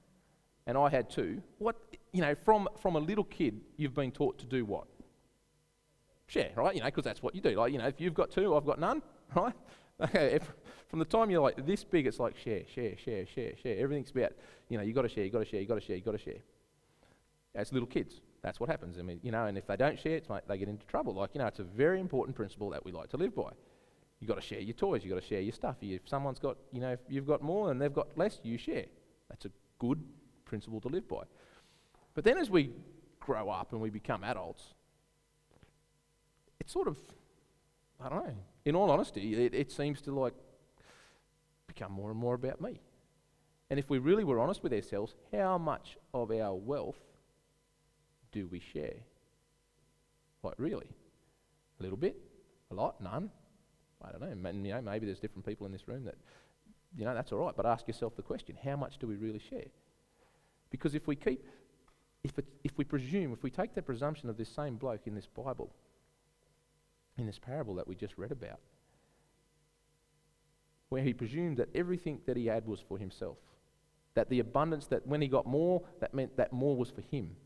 and 0.67 0.77
I 0.77 0.89
had 0.89 1.09
two. 1.09 1.41
What, 1.59 1.77
you 2.13 2.21
know, 2.21 2.35
from, 2.35 2.69
from 2.83 2.97
a 2.97 3.01
little 3.01 3.23
kid, 3.23 3.61
you've 3.77 3.95
been 3.95 4.11
taught 4.11 4.41
to 4.41 4.47
do 4.47 4.65
what? 4.65 4.89
share, 6.27 6.51
right? 6.57 6.75
You 6.75 6.81
know, 6.81 6.87
because 6.87 7.05
that's 7.05 7.23
what 7.23 7.35
you 7.35 7.41
do. 7.41 7.51
Like, 7.51 7.73
you 7.73 7.79
know, 7.79 7.89
if 7.89 8.01
you've 8.01 8.15
got 8.15 8.31
two, 8.31 8.55
I've 8.55 8.65
got 8.65 8.79
none, 8.79 9.03
right? 9.35 9.55
Okay, 10.03 10.35
if, 10.35 10.51
from 10.89 10.99
the 10.99 11.05
time 11.05 11.31
you're 11.31 11.43
like 11.43 11.67
this 11.67 11.85
big, 11.85 12.07
it's 12.07 12.19
like 12.19 12.37
share, 12.37 12.63
share, 12.75 12.97
share, 12.97 13.27
share, 13.27 13.53
share. 13.63 13.79
Everything's 13.79 14.11
about, 14.11 14.33
you 14.69 14.79
know, 14.79 14.85
you 14.85 14.93
got 14.93 15.03
to 15.03 15.09
share, 15.09 15.25
you 15.25 15.31
got 15.31 15.41
to 15.41 15.45
share, 15.45 15.61
you 15.61 15.67
got 15.67 15.75
to 15.75 15.81
share, 15.81 15.97
you 15.97 16.03
got 16.03 16.13
to 16.13 16.19
share. 16.19 16.41
As 17.55 17.73
little 17.73 17.87
kids, 17.87 18.21
that's 18.43 18.59
what 18.61 18.71
happens. 18.71 18.99
I 18.99 19.03
mean, 19.03 19.21
you 19.23 19.31
know, 19.31 19.47
and 19.47 19.59
if 19.59 19.67
they 19.67 19.77
don't 19.77 19.99
share, 19.99 20.17
it's 20.17 20.31
like 20.31 20.49
they 20.49 20.57
get 20.57 20.69
into 20.69 20.87
trouble. 20.87 21.15
Like, 21.15 21.31
you 21.35 21.41
know, 21.41 21.47
it's 21.47 21.59
a 21.59 21.65
very 21.65 22.01
important 22.01 22.37
principle 22.37 22.71
that 22.71 22.85
we 22.85 22.93
like 22.93 23.11
to 23.11 23.17
live 23.17 23.35
by. 23.35 23.51
You 24.21 24.27
got 24.27 24.37
to 24.37 24.41
share 24.41 24.61
your 24.61 24.75
toys, 24.75 25.05
you 25.05 25.11
got 25.11 25.21
to 25.21 25.27
share 25.27 25.41
your 25.41 25.53
stuff. 25.53 25.77
If 25.81 26.09
someone's 26.09 26.39
got, 26.39 26.57
you 26.73 26.81
know, 26.81 26.93
if 26.93 27.01
you've 27.09 27.27
got 27.27 27.43
more 27.43 27.71
and 27.71 27.81
they've 27.81 27.93
got 27.93 28.17
less, 28.17 28.41
you 28.43 28.57
share. 28.57 28.87
That's 29.29 29.45
a 29.45 29.51
good 29.79 30.03
principle 30.45 30.81
to 30.81 30.89
live 30.89 31.09
by. 31.09 31.23
But 32.15 32.25
then 32.25 32.39
as 32.39 32.51
we 32.51 32.71
grow 33.19 33.49
up 33.51 33.73
and 33.73 33.81
we 33.81 33.91
become 33.91 34.25
adults, 34.25 34.75
it's 36.59 36.73
sort 36.73 36.89
of, 36.89 36.99
I 38.01 38.09
don't 38.09 38.27
know, 38.27 38.35
in 38.65 38.75
all 38.75 38.91
honesty, 38.91 39.45
it, 39.45 39.55
it 39.55 39.73
seems 39.73 40.01
to 40.03 40.19
like 40.19 40.35
become 41.67 41.93
more 41.93 42.11
and 42.11 42.19
more 42.19 42.35
about 42.35 42.61
me. 42.61 42.81
And 43.71 43.79
if 43.79 43.89
we 43.89 43.99
really 43.99 44.25
were 44.25 44.41
honest 44.41 44.63
with 44.63 44.73
ourselves, 44.73 45.15
how 45.33 45.57
much 45.57 45.97
of 46.13 46.31
our 46.33 46.55
wealth 46.55 47.01
do 48.33 48.49
we 48.49 48.61
share? 48.61 48.97
Like, 50.43 50.55
really? 50.59 50.89
A 51.79 51.83
little 51.83 51.97
bit? 51.97 52.17
A 52.71 52.75
lot? 52.75 53.01
None? 53.01 53.31
I 54.03 54.11
don't 54.11 54.21
know. 54.21 54.51
you 54.51 54.73
know. 54.73 54.81
Maybe 54.81 55.07
there's 55.07 55.21
different 55.21 55.47
people 55.47 55.67
in 55.67 55.73
this 55.73 55.87
room 55.87 56.05
that, 56.05 56.17
you 56.97 57.05
know, 57.05 57.15
that's 57.15 57.33
all 57.33 57.39
right. 57.39 57.55
But 57.57 57.67
ask 57.67 57.87
yourself 57.87 58.17
the 58.17 58.23
question 58.23 58.57
how 58.65 58.77
much 58.77 58.99
do 58.99 59.07
we 59.07 59.17
really 59.17 59.39
share? 59.51 59.67
Because 60.71 60.95
if 60.95 61.07
we 61.07 61.17
keep, 61.17 61.45
if, 62.25 62.39
it, 62.39 62.47
if 62.65 62.77
we 62.77 62.85
presume, 62.85 63.33
if 63.33 63.43
we 63.43 63.51
take 63.51 63.75
the 63.75 63.83
presumption 63.83 64.29
of 64.29 64.37
this 64.37 64.49
same 64.49 64.77
bloke 64.77 65.07
in 65.07 65.15
this 65.15 65.27
Bible, 65.27 65.71
in 67.21 67.27
this 67.27 67.39
parable 67.39 67.75
that 67.77 67.87
we 67.87 67.95
just 67.95 68.17
read 68.17 68.33
about, 68.33 68.61
where 70.89 71.03
he 71.03 71.13
presumed 71.13 71.59
that 71.59 71.69
everything 71.75 72.21
that 72.27 72.37
he 72.37 72.47
had 72.47 72.67
was 72.67 72.81
for 72.81 72.99
himself. 72.99 73.37
That 74.15 74.29
the 74.29 74.41
abundance, 74.41 74.87
that 74.89 75.07
when 75.07 75.23
he 75.23 75.29
got 75.29 75.47
more, 75.47 75.83
that 76.01 76.15
meant 76.15 76.37
that 76.37 76.53
more 76.53 76.77
was 76.77 76.91
for 76.91 77.03
him. 77.03 77.37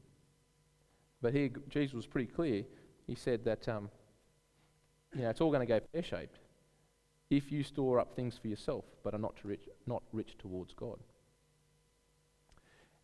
But 1.21 1.35
here, 1.35 1.51
Jesus 1.69 1.95
was 1.95 2.07
pretty 2.07 2.31
clear. 2.31 2.65
He 3.07 3.15
said 3.15 3.45
that, 3.45 3.69
um, 3.69 3.91
you 5.15 5.23
know, 5.23 5.31
it's 5.31 5.41
all 5.41 5.51
going 5.51 5.61
to 5.61 5.67
go 5.67 5.81
pear 5.93 6.03
shaped 6.03 6.39
if 7.31 7.51
you 7.51 7.63
store 7.63 7.99
up 7.99 8.15
things 8.15 8.39
for 8.41 8.49
yourself 8.49 8.85
but 9.03 9.15
are 9.15 9.19
not, 9.19 9.35
rich, 9.45 9.69
not 9.87 10.03
rich 10.13 10.37
towards 10.39 10.73
God. 10.75 10.99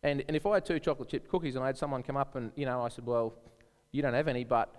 And, 0.03 0.23
and 0.27 0.35
if 0.35 0.45
I 0.45 0.55
had 0.55 0.65
two 0.65 0.79
chocolate 0.79 1.09
chip 1.09 1.29
cookies 1.29 1.55
and 1.55 1.63
I 1.63 1.67
had 1.67 1.77
someone 1.77 2.01
come 2.01 2.17
up 2.17 2.35
and, 2.35 2.51
you 2.55 2.65
know, 2.65 2.81
I 2.81 2.89
said, 2.89 3.05
well, 3.05 3.33
you 3.91 4.01
don't 4.01 4.13
have 4.13 4.27
any, 4.27 4.43
but 4.43 4.73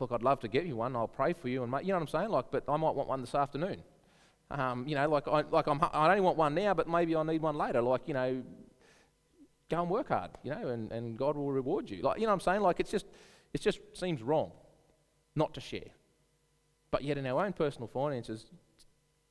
look, 0.00 0.12
I'd 0.12 0.22
love 0.22 0.40
to 0.40 0.48
get 0.48 0.66
you 0.66 0.76
one. 0.76 0.96
I'll 0.96 1.08
pray 1.08 1.32
for 1.32 1.48
you, 1.48 1.62
and 1.62 1.72
you 1.82 1.88
know 1.88 1.94
what 1.94 2.02
I'm 2.02 2.08
saying. 2.08 2.30
Like, 2.30 2.46
but 2.50 2.64
I 2.68 2.76
might 2.76 2.94
want 2.94 3.08
one 3.08 3.20
this 3.20 3.34
afternoon. 3.34 3.82
Um, 4.50 4.86
you 4.88 4.94
know, 4.94 5.08
like 5.08 5.28
I 5.28 5.42
like 5.42 5.66
I'm, 5.66 5.80
I 5.92 6.14
don't 6.14 6.22
want 6.22 6.36
one 6.36 6.54
now, 6.54 6.74
but 6.74 6.88
maybe 6.88 7.14
I 7.14 7.22
need 7.22 7.42
one 7.42 7.56
later. 7.56 7.82
Like, 7.82 8.02
you 8.06 8.14
know, 8.14 8.42
go 9.70 9.82
and 9.82 9.90
work 9.90 10.08
hard. 10.08 10.30
You 10.42 10.52
know, 10.52 10.68
and, 10.68 10.90
and 10.90 11.18
God 11.18 11.36
will 11.36 11.52
reward 11.52 11.90
you. 11.90 12.02
Like, 12.02 12.18
you 12.18 12.22
know 12.22 12.30
what 12.30 12.34
I'm 12.34 12.40
saying. 12.40 12.60
Like, 12.62 12.80
it's 12.80 12.90
just 12.90 13.06
it 13.52 13.60
just 13.60 13.80
seems 13.94 14.22
wrong 14.22 14.52
not 15.34 15.54
to 15.54 15.60
share. 15.60 15.90
But 16.90 17.04
yet, 17.04 17.18
in 17.18 17.26
our 17.26 17.44
own 17.44 17.52
personal 17.52 17.88
finances, 17.88 18.46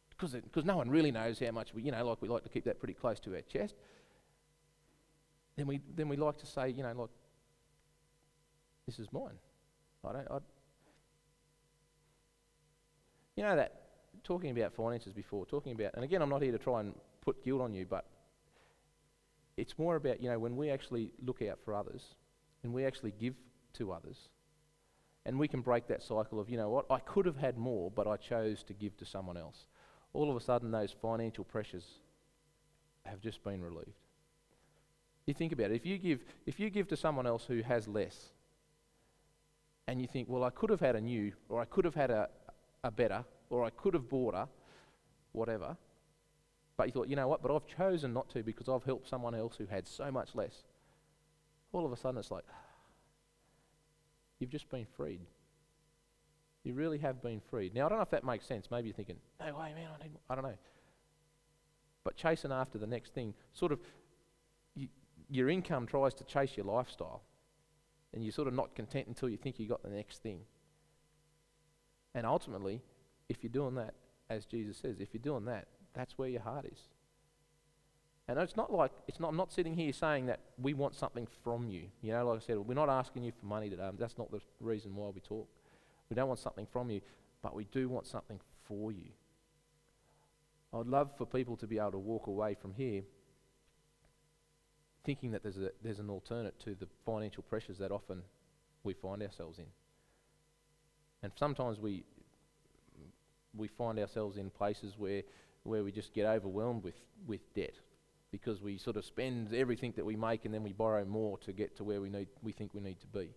because 0.10 0.66
no 0.66 0.78
one 0.78 0.90
really 0.90 1.12
knows 1.12 1.40
how 1.40 1.52
much 1.52 1.74
we, 1.74 1.82
you 1.82 1.92
know, 1.92 2.08
like 2.08 2.22
we 2.22 2.28
like 2.28 2.44
to 2.44 2.50
keep 2.50 2.66
that 2.66 2.80
pretty 2.80 2.94
close 2.94 3.20
to 3.22 3.34
our 3.36 3.42
chest. 3.42 3.76
Then 5.56 5.66
we 5.66 5.82
then 5.96 6.08
we 6.10 6.18
like 6.18 6.38
to 6.38 6.46
say, 6.46 6.70
you 6.70 6.84
know, 6.84 6.94
like, 6.94 7.10
this 8.86 9.00
is 9.00 9.08
mine. 9.12 9.40
I 10.08 10.14
don't. 10.14 10.44
You 13.38 13.44
know 13.44 13.56
that 13.56 13.72
talking 14.24 14.52
about 14.52 14.74
finances 14.74 15.14
before, 15.14 15.46
talking 15.46 15.72
about, 15.72 15.94
and 15.94 16.04
again, 16.04 16.22
I'm 16.22 16.30
not 16.30 16.42
here 16.42 16.52
to 16.52 16.58
try 16.58 16.82
and 16.82 16.94
put 17.22 17.46
guilt 17.46 17.62
on 17.62 17.74
you, 17.74 17.86
but 17.86 18.06
it's 19.56 19.78
more 19.78 19.96
about 19.96 20.22
you 20.22 20.30
know 20.30 20.40
when 20.40 20.58
we 20.58 20.70
actually 20.70 21.12
look 21.24 21.42
out 21.42 21.60
for 21.64 21.74
others 21.74 22.16
and 22.64 22.74
we 22.74 22.86
actually 22.86 23.14
give 23.18 23.36
to 23.74 23.94
others, 23.94 24.18
and 25.26 25.40
we 25.40 25.48
can 25.48 25.62
break 25.62 25.88
that 25.88 26.04
cycle 26.04 26.40
of 26.40 26.50
you 26.50 26.58
know 26.58 26.70
what 26.70 26.86
I 26.90 27.00
could 27.00 27.26
have 27.26 27.38
had 27.38 27.58
more, 27.58 27.90
but 27.92 28.08
I 28.08 28.18
chose 28.18 28.64
to 28.64 28.74
give 28.74 28.98
to 28.98 29.06
someone 29.06 29.38
else. 29.38 29.68
All 30.14 30.30
of 30.30 30.36
a 30.36 30.42
sudden, 30.42 30.72
those 30.72 30.94
financial 31.00 31.44
pressures 31.44 31.86
have 33.06 33.22
just 33.22 33.44
been 33.44 33.62
relieved. 33.62 33.92
You 35.28 35.34
think 35.34 35.52
about 35.52 35.72
it. 35.72 35.76
If 35.76 35.86
you 35.86 35.98
give, 35.98 36.24
if 36.46 36.60
you 36.60 36.70
give 36.70 36.88
to 36.88 36.98
someone 36.98 37.28
else 37.28 37.46
who 37.46 37.62
has 37.62 37.88
less, 37.88 38.32
and 39.88 40.02
you 40.02 40.08
think, 40.08 40.28
well, 40.30 40.44
I 40.44 40.50
could 40.50 40.70
have 40.70 40.80
had 40.80 40.96
a 40.96 41.02
new, 41.02 41.34
or 41.50 41.62
I 41.62 41.66
could 41.66 41.86
have 41.86 41.96
had 41.96 42.12
a, 42.12 42.30
a 42.84 42.92
better, 42.92 43.24
or 43.50 43.64
I 43.64 43.70
could 43.70 43.94
have 43.94 44.10
bought 44.10 44.34
a, 44.34 44.48
whatever. 45.32 45.78
But 46.78 46.88
you 46.88 46.94
thought, 46.94 47.10
you 47.10 47.16
know 47.16 47.28
what, 47.28 47.42
but 47.42 47.54
I've 47.54 47.66
chosen 47.66 48.14
not 48.14 48.30
to 48.30 48.44
because 48.44 48.70
I've 48.70 48.84
helped 48.84 49.10
someone 49.10 49.34
else 49.34 49.56
who 49.58 49.66
had 49.66 49.88
so 49.88 50.12
much 50.12 50.36
less. 50.36 50.64
All 51.74 51.86
of 51.86 51.92
a 51.92 51.98
sudden 51.98 52.20
it's 52.20 52.32
like, 52.32 52.44
you've 54.40 54.52
just 54.52 54.70
been 54.70 54.86
freed. 54.96 55.22
You 56.64 56.74
really 56.74 57.00
have 57.00 57.22
been 57.22 57.42
freed. 57.50 57.74
Now, 57.74 57.86
I 57.86 57.90
don't 57.90 57.98
know 57.98 58.04
if 58.04 58.12
that 58.12 58.24
makes 58.24 58.46
sense. 58.46 58.68
Maybe 58.70 58.90
you're 58.90 58.96
thinking, 58.96 59.18
no 59.40 59.46
way, 59.58 59.74
man, 59.74 59.88
I 60.00 60.04
need 60.04 60.12
more. 60.12 60.22
I 60.30 60.36
don't 60.36 60.44
know. 60.44 60.58
But 62.04 62.16
chasing 62.16 62.52
after 62.52 62.78
the 62.78 62.88
next 62.88 63.14
thing, 63.14 63.34
sort 63.54 63.72
of, 63.72 63.80
you, 64.76 64.88
your 65.30 65.50
income 65.50 65.88
tries 65.88 66.14
to 66.16 66.24
chase 66.26 66.56
your 66.56 66.66
lifestyle. 66.66 67.24
And 68.14 68.24
you're 68.24 68.34
sort 68.34 68.48
of 68.48 68.54
not 68.54 68.76
content 68.76 69.08
until 69.08 69.30
you 69.30 69.38
think 69.38 69.60
you 69.60 69.68
got 69.68 69.82
the 69.84 69.90
next 69.90 70.22
thing. 70.22 70.42
And 72.18 72.26
ultimately, 72.26 72.82
if 73.30 73.44
you're 73.44 73.52
doing 73.52 73.76
that, 73.76 73.94
as 74.28 74.48
Jesus 74.48 74.78
says, 74.78 75.00
if 75.00 75.10
you're 75.14 75.22
doing 75.22 75.46
that, 75.46 75.68
that's 75.94 76.18
where 76.18 76.28
your 76.28 76.42
heart 76.42 76.66
is. 76.66 76.80
And 78.28 78.40
it's 78.40 78.58
not 78.58 78.74
like 78.74 78.92
it's 79.08 79.20
not. 79.20 79.28
I'm 79.30 79.38
not 79.38 79.54
sitting 79.54 79.76
here 79.76 79.94
saying 79.94 80.26
that 80.26 80.40
we 80.58 80.74
want 80.74 80.96
something 80.96 81.28
from 81.44 81.68
you. 81.70 81.84
You 82.02 82.14
know, 82.14 82.28
like 82.28 82.42
I 82.42 82.46
said, 82.48 82.58
we're 82.58 82.74
not 82.74 82.90
asking 82.90 83.24
you 83.24 83.32
for 83.40 83.46
money 83.46 83.70
today. 83.70 83.88
That's 84.00 84.18
not 84.18 84.32
the 84.32 84.42
reason 84.60 84.96
why 84.96 85.10
we 85.14 85.22
talk. 85.22 85.48
We 86.10 86.16
don't 86.16 86.28
want 86.28 86.40
something 86.40 86.66
from 86.66 86.90
you, 86.90 87.02
but 87.44 87.54
we 87.54 87.66
do 87.66 87.88
want 87.88 88.08
something 88.08 88.40
for 88.68 88.92
you. 88.92 89.12
I'd 90.74 90.88
love 90.88 91.12
for 91.20 91.28
people 91.28 91.56
to 91.58 91.68
be 91.68 91.78
able 91.78 91.92
to 91.92 92.00
walk 92.00 92.26
away 92.26 92.56
from 92.60 92.74
here 92.74 93.04
thinking 95.06 95.32
that 95.32 95.44
there's, 95.44 95.58
a, 95.58 95.70
there's 95.84 96.00
an 96.00 96.10
alternate 96.10 96.60
to 96.62 96.74
the 96.74 96.88
financial 97.06 97.44
pressures 97.44 97.78
that 97.78 97.92
often 97.92 98.24
we 98.84 98.94
find 98.94 99.22
ourselves 99.22 99.60
in. 99.60 99.68
And 101.24 101.32
sometimes 101.36 101.80
we, 101.80 102.04
we 103.56 103.68
find 103.68 104.00
ourselves 104.00 104.38
in 104.38 104.50
places 104.50 104.94
where, 104.98 105.24
where 105.64 105.84
we 105.84 105.92
just 105.92 106.14
get 106.14 106.26
overwhelmed 106.26 106.84
with, 106.84 106.96
with 107.26 107.42
debt 107.54 107.74
because 108.32 108.62
we 108.62 108.78
sort 108.78 108.98
of 108.98 109.06
spend 109.06 109.54
everything 109.54 109.94
that 109.96 110.06
we 110.06 110.16
make 110.16 110.46
and 110.46 110.54
then 110.54 110.64
we 110.64 110.74
borrow 110.74 111.06
more 111.06 111.38
to 111.40 111.54
get 111.54 111.76
to 111.78 111.84
where 111.84 112.02
we, 112.02 112.10
need, 112.10 112.28
we 112.44 112.52
think 112.52 112.74
we 112.74 112.82
need 112.82 113.00
to 113.00 113.08
be. 113.08 113.30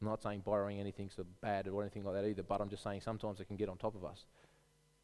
I'm 0.00 0.08
not 0.08 0.22
saying 0.22 0.42
borrowing 0.44 0.78
anything's 0.80 1.14
so 1.14 1.24
bad 1.40 1.68
or 1.68 1.82
anything 1.82 2.04
like 2.04 2.14
that 2.14 2.26
either, 2.26 2.42
but 2.42 2.60
I'm 2.60 2.68
just 2.68 2.82
saying 2.82 3.00
sometimes 3.00 3.40
it 3.40 3.46
can 3.46 3.56
get 3.56 3.68
on 3.68 3.76
top 3.76 3.94
of 3.94 4.04
us. 4.04 4.24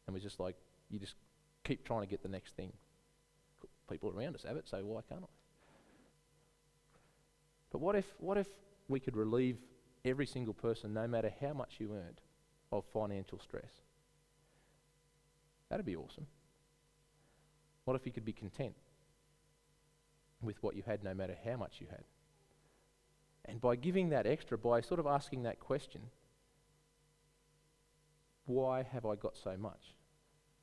And 0.05 0.13
we're 0.13 0.21
just 0.21 0.39
like, 0.39 0.55
you 0.89 0.99
just 0.99 1.15
keep 1.63 1.85
trying 1.85 2.01
to 2.01 2.07
get 2.07 2.21
the 2.21 2.29
next 2.29 2.55
thing. 2.55 2.73
People 3.89 4.13
around 4.15 4.35
us 4.35 4.43
have 4.47 4.57
it, 4.57 4.67
so 4.67 4.77
why 4.83 5.01
can't 5.07 5.23
I? 5.23 5.27
But 7.71 7.81
what 7.81 7.95
if, 7.95 8.05
what 8.19 8.37
if 8.37 8.47
we 8.87 8.99
could 8.99 9.15
relieve 9.15 9.57
every 10.05 10.25
single 10.25 10.53
person, 10.53 10.93
no 10.93 11.07
matter 11.07 11.31
how 11.41 11.53
much 11.53 11.75
you 11.79 11.93
earned, 11.93 12.21
of 12.71 12.83
financial 12.93 13.39
stress? 13.39 13.81
That'd 15.69 15.85
be 15.85 15.95
awesome. 15.95 16.27
What 17.85 17.95
if 17.95 18.05
you 18.05 18.11
could 18.11 18.25
be 18.25 18.33
content 18.33 18.75
with 20.41 20.61
what 20.61 20.75
you 20.75 20.83
had, 20.85 21.03
no 21.03 21.13
matter 21.13 21.35
how 21.45 21.57
much 21.57 21.77
you 21.79 21.87
had? 21.89 22.03
And 23.45 23.59
by 23.59 23.75
giving 23.75 24.09
that 24.09 24.25
extra, 24.25 24.57
by 24.57 24.81
sort 24.81 24.99
of 24.99 25.07
asking 25.07 25.43
that 25.43 25.59
question, 25.59 26.01
why 28.45 28.83
have 28.83 29.05
I 29.05 29.15
got 29.15 29.37
so 29.37 29.57
much? 29.57 29.95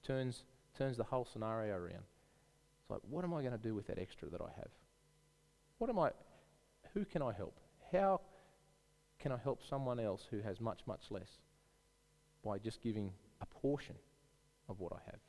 Turns, 0.02 0.44
turns 0.76 0.96
the 0.96 1.04
whole 1.04 1.24
scenario 1.24 1.74
around. 1.74 2.04
It's 2.80 2.90
like, 2.90 3.00
what 3.08 3.24
am 3.24 3.34
I 3.34 3.40
going 3.40 3.52
to 3.52 3.58
do 3.58 3.74
with 3.74 3.86
that 3.88 3.98
extra 3.98 4.28
that 4.30 4.40
I 4.40 4.50
have? 4.56 4.70
What 5.78 5.90
am 5.90 5.98
I, 5.98 6.10
who 6.94 7.04
can 7.04 7.22
I 7.22 7.32
help? 7.32 7.58
How 7.92 8.20
can 9.20 9.32
I 9.32 9.36
help 9.36 9.60
someone 9.68 10.00
else 10.00 10.26
who 10.30 10.40
has 10.40 10.60
much, 10.60 10.80
much 10.86 11.02
less 11.10 11.38
by 12.44 12.58
just 12.58 12.82
giving 12.82 13.12
a 13.40 13.46
portion 13.46 13.96
of 14.68 14.80
what 14.80 14.92
I 14.92 15.00
have? 15.06 15.20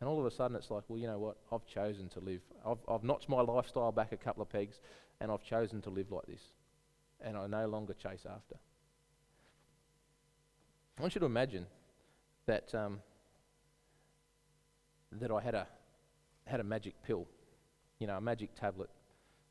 And 0.00 0.08
all 0.08 0.18
of 0.18 0.26
a 0.26 0.30
sudden, 0.30 0.56
it's 0.56 0.70
like, 0.70 0.82
well, 0.88 0.98
you 0.98 1.06
know 1.06 1.18
what? 1.18 1.36
I've 1.50 1.64
chosen 1.64 2.08
to 2.10 2.20
live. 2.20 2.40
I've, 2.66 2.78
I've 2.88 3.04
notched 3.04 3.28
my 3.28 3.40
lifestyle 3.40 3.92
back 3.92 4.12
a 4.12 4.16
couple 4.16 4.42
of 4.42 4.50
pegs, 4.50 4.80
and 5.20 5.30
I've 5.30 5.44
chosen 5.44 5.80
to 5.82 5.90
live 5.90 6.10
like 6.10 6.26
this. 6.26 6.42
And 7.24 7.36
I 7.36 7.46
no 7.46 7.68
longer 7.68 7.94
chase 7.94 8.26
after. 8.28 8.56
I 10.98 11.02
want 11.02 11.14
you 11.14 11.20
to 11.20 11.26
imagine 11.26 11.66
that, 12.46 12.74
um, 12.74 13.00
that 15.12 15.30
I 15.30 15.40
had 15.40 15.54
a, 15.54 15.68
had 16.46 16.58
a 16.58 16.64
magic 16.64 16.94
pill, 17.04 17.28
you 18.00 18.08
know, 18.08 18.16
a 18.16 18.20
magic 18.20 18.56
tablet 18.56 18.90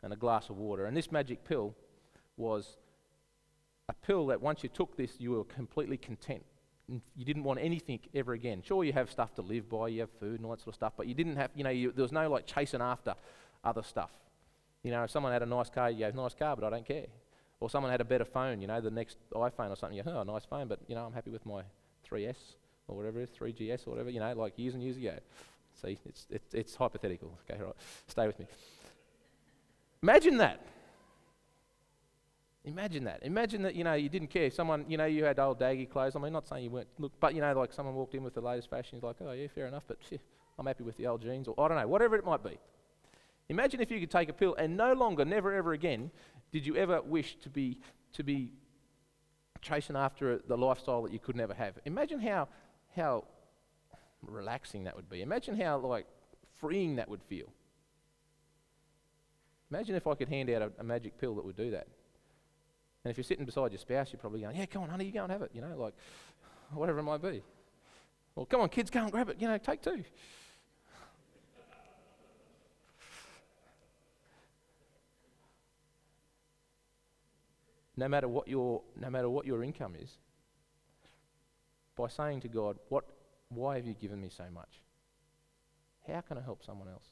and 0.03 0.11
a 0.11 0.17
glass 0.17 0.49
of 0.49 0.57
water. 0.57 0.85
And 0.85 0.97
this 0.97 1.11
magic 1.11 1.45
pill 1.45 1.73
was 2.35 2.77
pill 4.01 4.27
that 4.27 4.41
once 4.41 4.63
you 4.63 4.69
took 4.69 4.97
this, 4.97 5.11
you 5.19 5.31
were 5.31 5.43
completely 5.43 5.97
content. 5.97 6.43
You 6.87 7.25
didn't 7.25 7.43
want 7.43 7.59
anything 7.61 7.99
ever 8.13 8.33
again. 8.33 8.61
Sure, 8.65 8.83
you 8.83 8.91
have 8.93 9.09
stuff 9.09 9.33
to 9.35 9.41
live 9.41 9.69
by, 9.69 9.87
you 9.87 10.01
have 10.01 10.09
food 10.19 10.39
and 10.39 10.45
all 10.45 10.51
that 10.51 10.59
sort 10.59 10.69
of 10.69 10.75
stuff, 10.75 10.93
but 10.97 11.07
you 11.07 11.13
didn't 11.13 11.37
have, 11.37 11.51
you 11.55 11.63
know, 11.63 11.69
you, 11.69 11.91
there 11.91 12.03
was 12.03 12.11
no 12.11 12.29
like 12.29 12.45
chasing 12.45 12.81
after 12.81 13.15
other 13.63 13.83
stuff. 13.83 14.11
You 14.83 14.91
know, 14.91 15.03
if 15.03 15.11
someone 15.11 15.31
had 15.31 15.43
a 15.43 15.45
nice 15.45 15.69
car, 15.69 15.89
you 15.89 15.99
go, 15.99 16.21
nice 16.23 16.33
car, 16.33 16.55
but 16.55 16.65
I 16.65 16.69
don't 16.69 16.85
care. 16.85 17.05
Or 17.59 17.69
someone 17.69 17.91
had 17.91 18.01
a 18.01 18.05
better 18.05 18.25
phone, 18.25 18.59
you 18.59 18.67
know, 18.67 18.81
the 18.81 18.91
next 18.91 19.17
iPhone 19.33 19.69
or 19.69 19.75
something, 19.75 19.95
you 19.95 20.03
go, 20.03 20.11
oh, 20.11 20.23
nice 20.23 20.43
phone, 20.43 20.67
but, 20.67 20.79
you 20.87 20.95
know, 20.95 21.05
I'm 21.05 21.13
happy 21.13 21.29
with 21.29 21.45
my 21.45 21.61
3S 22.09 22.35
or 22.87 22.97
whatever 22.97 23.21
it 23.21 23.29
is, 23.29 23.37
3GS 23.39 23.87
or 23.87 23.91
whatever, 23.91 24.09
you 24.09 24.19
know, 24.19 24.33
like 24.33 24.57
years 24.57 24.73
and 24.73 24.83
years 24.83 24.97
ago. 24.97 25.13
See, 25.81 25.97
it's, 26.05 26.27
it's, 26.29 26.53
it's 26.53 26.75
hypothetical. 26.75 27.37
Okay, 27.49 27.61
right. 27.61 27.73
Stay 28.07 28.27
with 28.27 28.39
me. 28.39 28.47
Imagine 30.03 30.37
that. 30.37 30.65
Imagine 32.63 33.05
that. 33.05 33.19
Imagine 33.23 33.63
that, 33.63 33.75
you 33.75 33.83
know, 33.83 33.93
you 33.93 34.07
didn't 34.07 34.29
care. 34.29 34.51
Someone, 34.51 34.85
you 34.87 34.97
know, 34.97 35.05
you 35.05 35.23
had 35.23 35.39
old 35.39 35.59
daggy 35.59 35.89
clothes. 35.89 36.15
I 36.15 36.19
mean, 36.19 36.31
not 36.31 36.47
saying 36.47 36.63
you 36.65 36.69
weren't, 36.69 36.87
look, 36.99 37.11
but, 37.19 37.33
you 37.33 37.41
know, 37.41 37.53
like 37.53 37.73
someone 37.73 37.95
walked 37.95 38.13
in 38.13 38.23
with 38.23 38.35
the 38.35 38.41
latest 38.41 38.69
fashion. 38.69 38.97
He's 38.97 39.03
like, 39.03 39.15
oh, 39.21 39.31
yeah, 39.31 39.47
fair 39.53 39.65
enough, 39.65 39.83
but 39.87 39.97
I'm 40.59 40.67
happy 40.67 40.83
with 40.83 40.97
the 40.97 41.07
old 41.07 41.21
jeans. 41.21 41.47
Or 41.47 41.55
I 41.59 41.67
don't 41.67 41.77
know, 41.77 41.87
whatever 41.87 42.15
it 42.15 42.25
might 42.25 42.43
be. 42.43 42.59
Imagine 43.49 43.81
if 43.81 43.89
you 43.89 43.99
could 43.99 44.11
take 44.11 44.29
a 44.29 44.33
pill 44.33 44.55
and 44.55 44.77
no 44.77 44.93
longer, 44.93 45.25
never 45.25 45.53
ever 45.53 45.73
again, 45.73 46.11
did 46.51 46.65
you 46.65 46.75
ever 46.75 47.01
wish 47.01 47.35
to 47.41 47.49
be, 47.49 47.79
to 48.13 48.23
be 48.23 48.51
chasing 49.61 49.95
after 49.95 50.39
the 50.47 50.57
lifestyle 50.57 51.03
that 51.03 51.13
you 51.13 51.19
could 51.19 51.35
never 51.35 51.53
have. 51.53 51.77
Imagine 51.85 52.19
how, 52.19 52.47
how 52.95 53.25
relaxing 54.21 54.83
that 54.85 54.95
would 54.95 55.09
be. 55.09 55.21
Imagine 55.21 55.59
how, 55.59 55.77
like, 55.77 56.05
freeing 56.59 56.95
that 56.97 57.09
would 57.09 57.23
feel. 57.23 57.51
Imagine 59.69 59.95
if 59.95 60.05
I 60.05 60.15
could 60.15 60.27
hand 60.27 60.49
out 60.49 60.61
a, 60.61 60.71
a, 60.79 60.83
magic 60.83 61.17
pill 61.17 61.35
that 61.35 61.45
would 61.45 61.55
do 61.55 61.71
that. 61.71 61.87
And 63.03 63.11
if 63.11 63.17
you're 63.17 63.23
sitting 63.23 63.45
beside 63.45 63.71
your 63.71 63.79
spouse, 63.79 64.11
you're 64.11 64.19
probably 64.19 64.41
going, 64.41 64.55
Yeah, 64.55 64.65
come 64.65 64.83
on, 64.83 64.89
honey, 64.89 65.05
you 65.05 65.11
go 65.11 65.23
and 65.23 65.31
have 65.31 65.41
it, 65.41 65.51
you 65.53 65.61
know, 65.61 65.75
like 65.77 65.93
whatever 66.73 66.99
it 66.99 67.03
might 67.03 67.21
be. 67.21 67.41
Well, 68.35 68.45
come 68.45 68.61
on, 68.61 68.69
kids, 68.69 68.89
go 68.89 69.01
and 69.01 69.11
grab 69.11 69.29
it, 69.29 69.37
you 69.39 69.47
know, 69.47 69.57
take 69.57 69.81
two. 69.81 70.03
no 77.97 78.07
matter 78.07 78.27
what 78.27 78.47
your 78.47 78.81
no 78.95 79.09
matter 79.09 79.29
what 79.29 79.45
your 79.45 79.63
income 79.63 79.95
is, 79.99 80.17
by 81.95 82.07
saying 82.07 82.41
to 82.41 82.47
God, 82.47 82.77
What 82.89 83.05
why 83.49 83.75
have 83.75 83.85
you 83.85 83.93
given 83.93 84.21
me 84.21 84.29
so 84.29 84.45
much? 84.53 84.81
How 86.07 86.21
can 86.21 86.37
I 86.37 86.41
help 86.41 86.63
someone 86.63 86.87
else? 86.87 87.11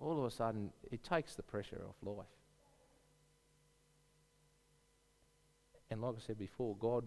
all 0.00 0.18
of 0.18 0.24
a 0.24 0.30
sudden 0.30 0.72
it 0.90 1.04
takes 1.04 1.34
the 1.34 1.42
pressure 1.42 1.82
off 1.86 1.96
life. 2.02 2.26
And 5.90 6.00
like 6.00 6.14
I 6.16 6.20
said 6.20 6.38
before, 6.38 6.76
God, 6.78 7.04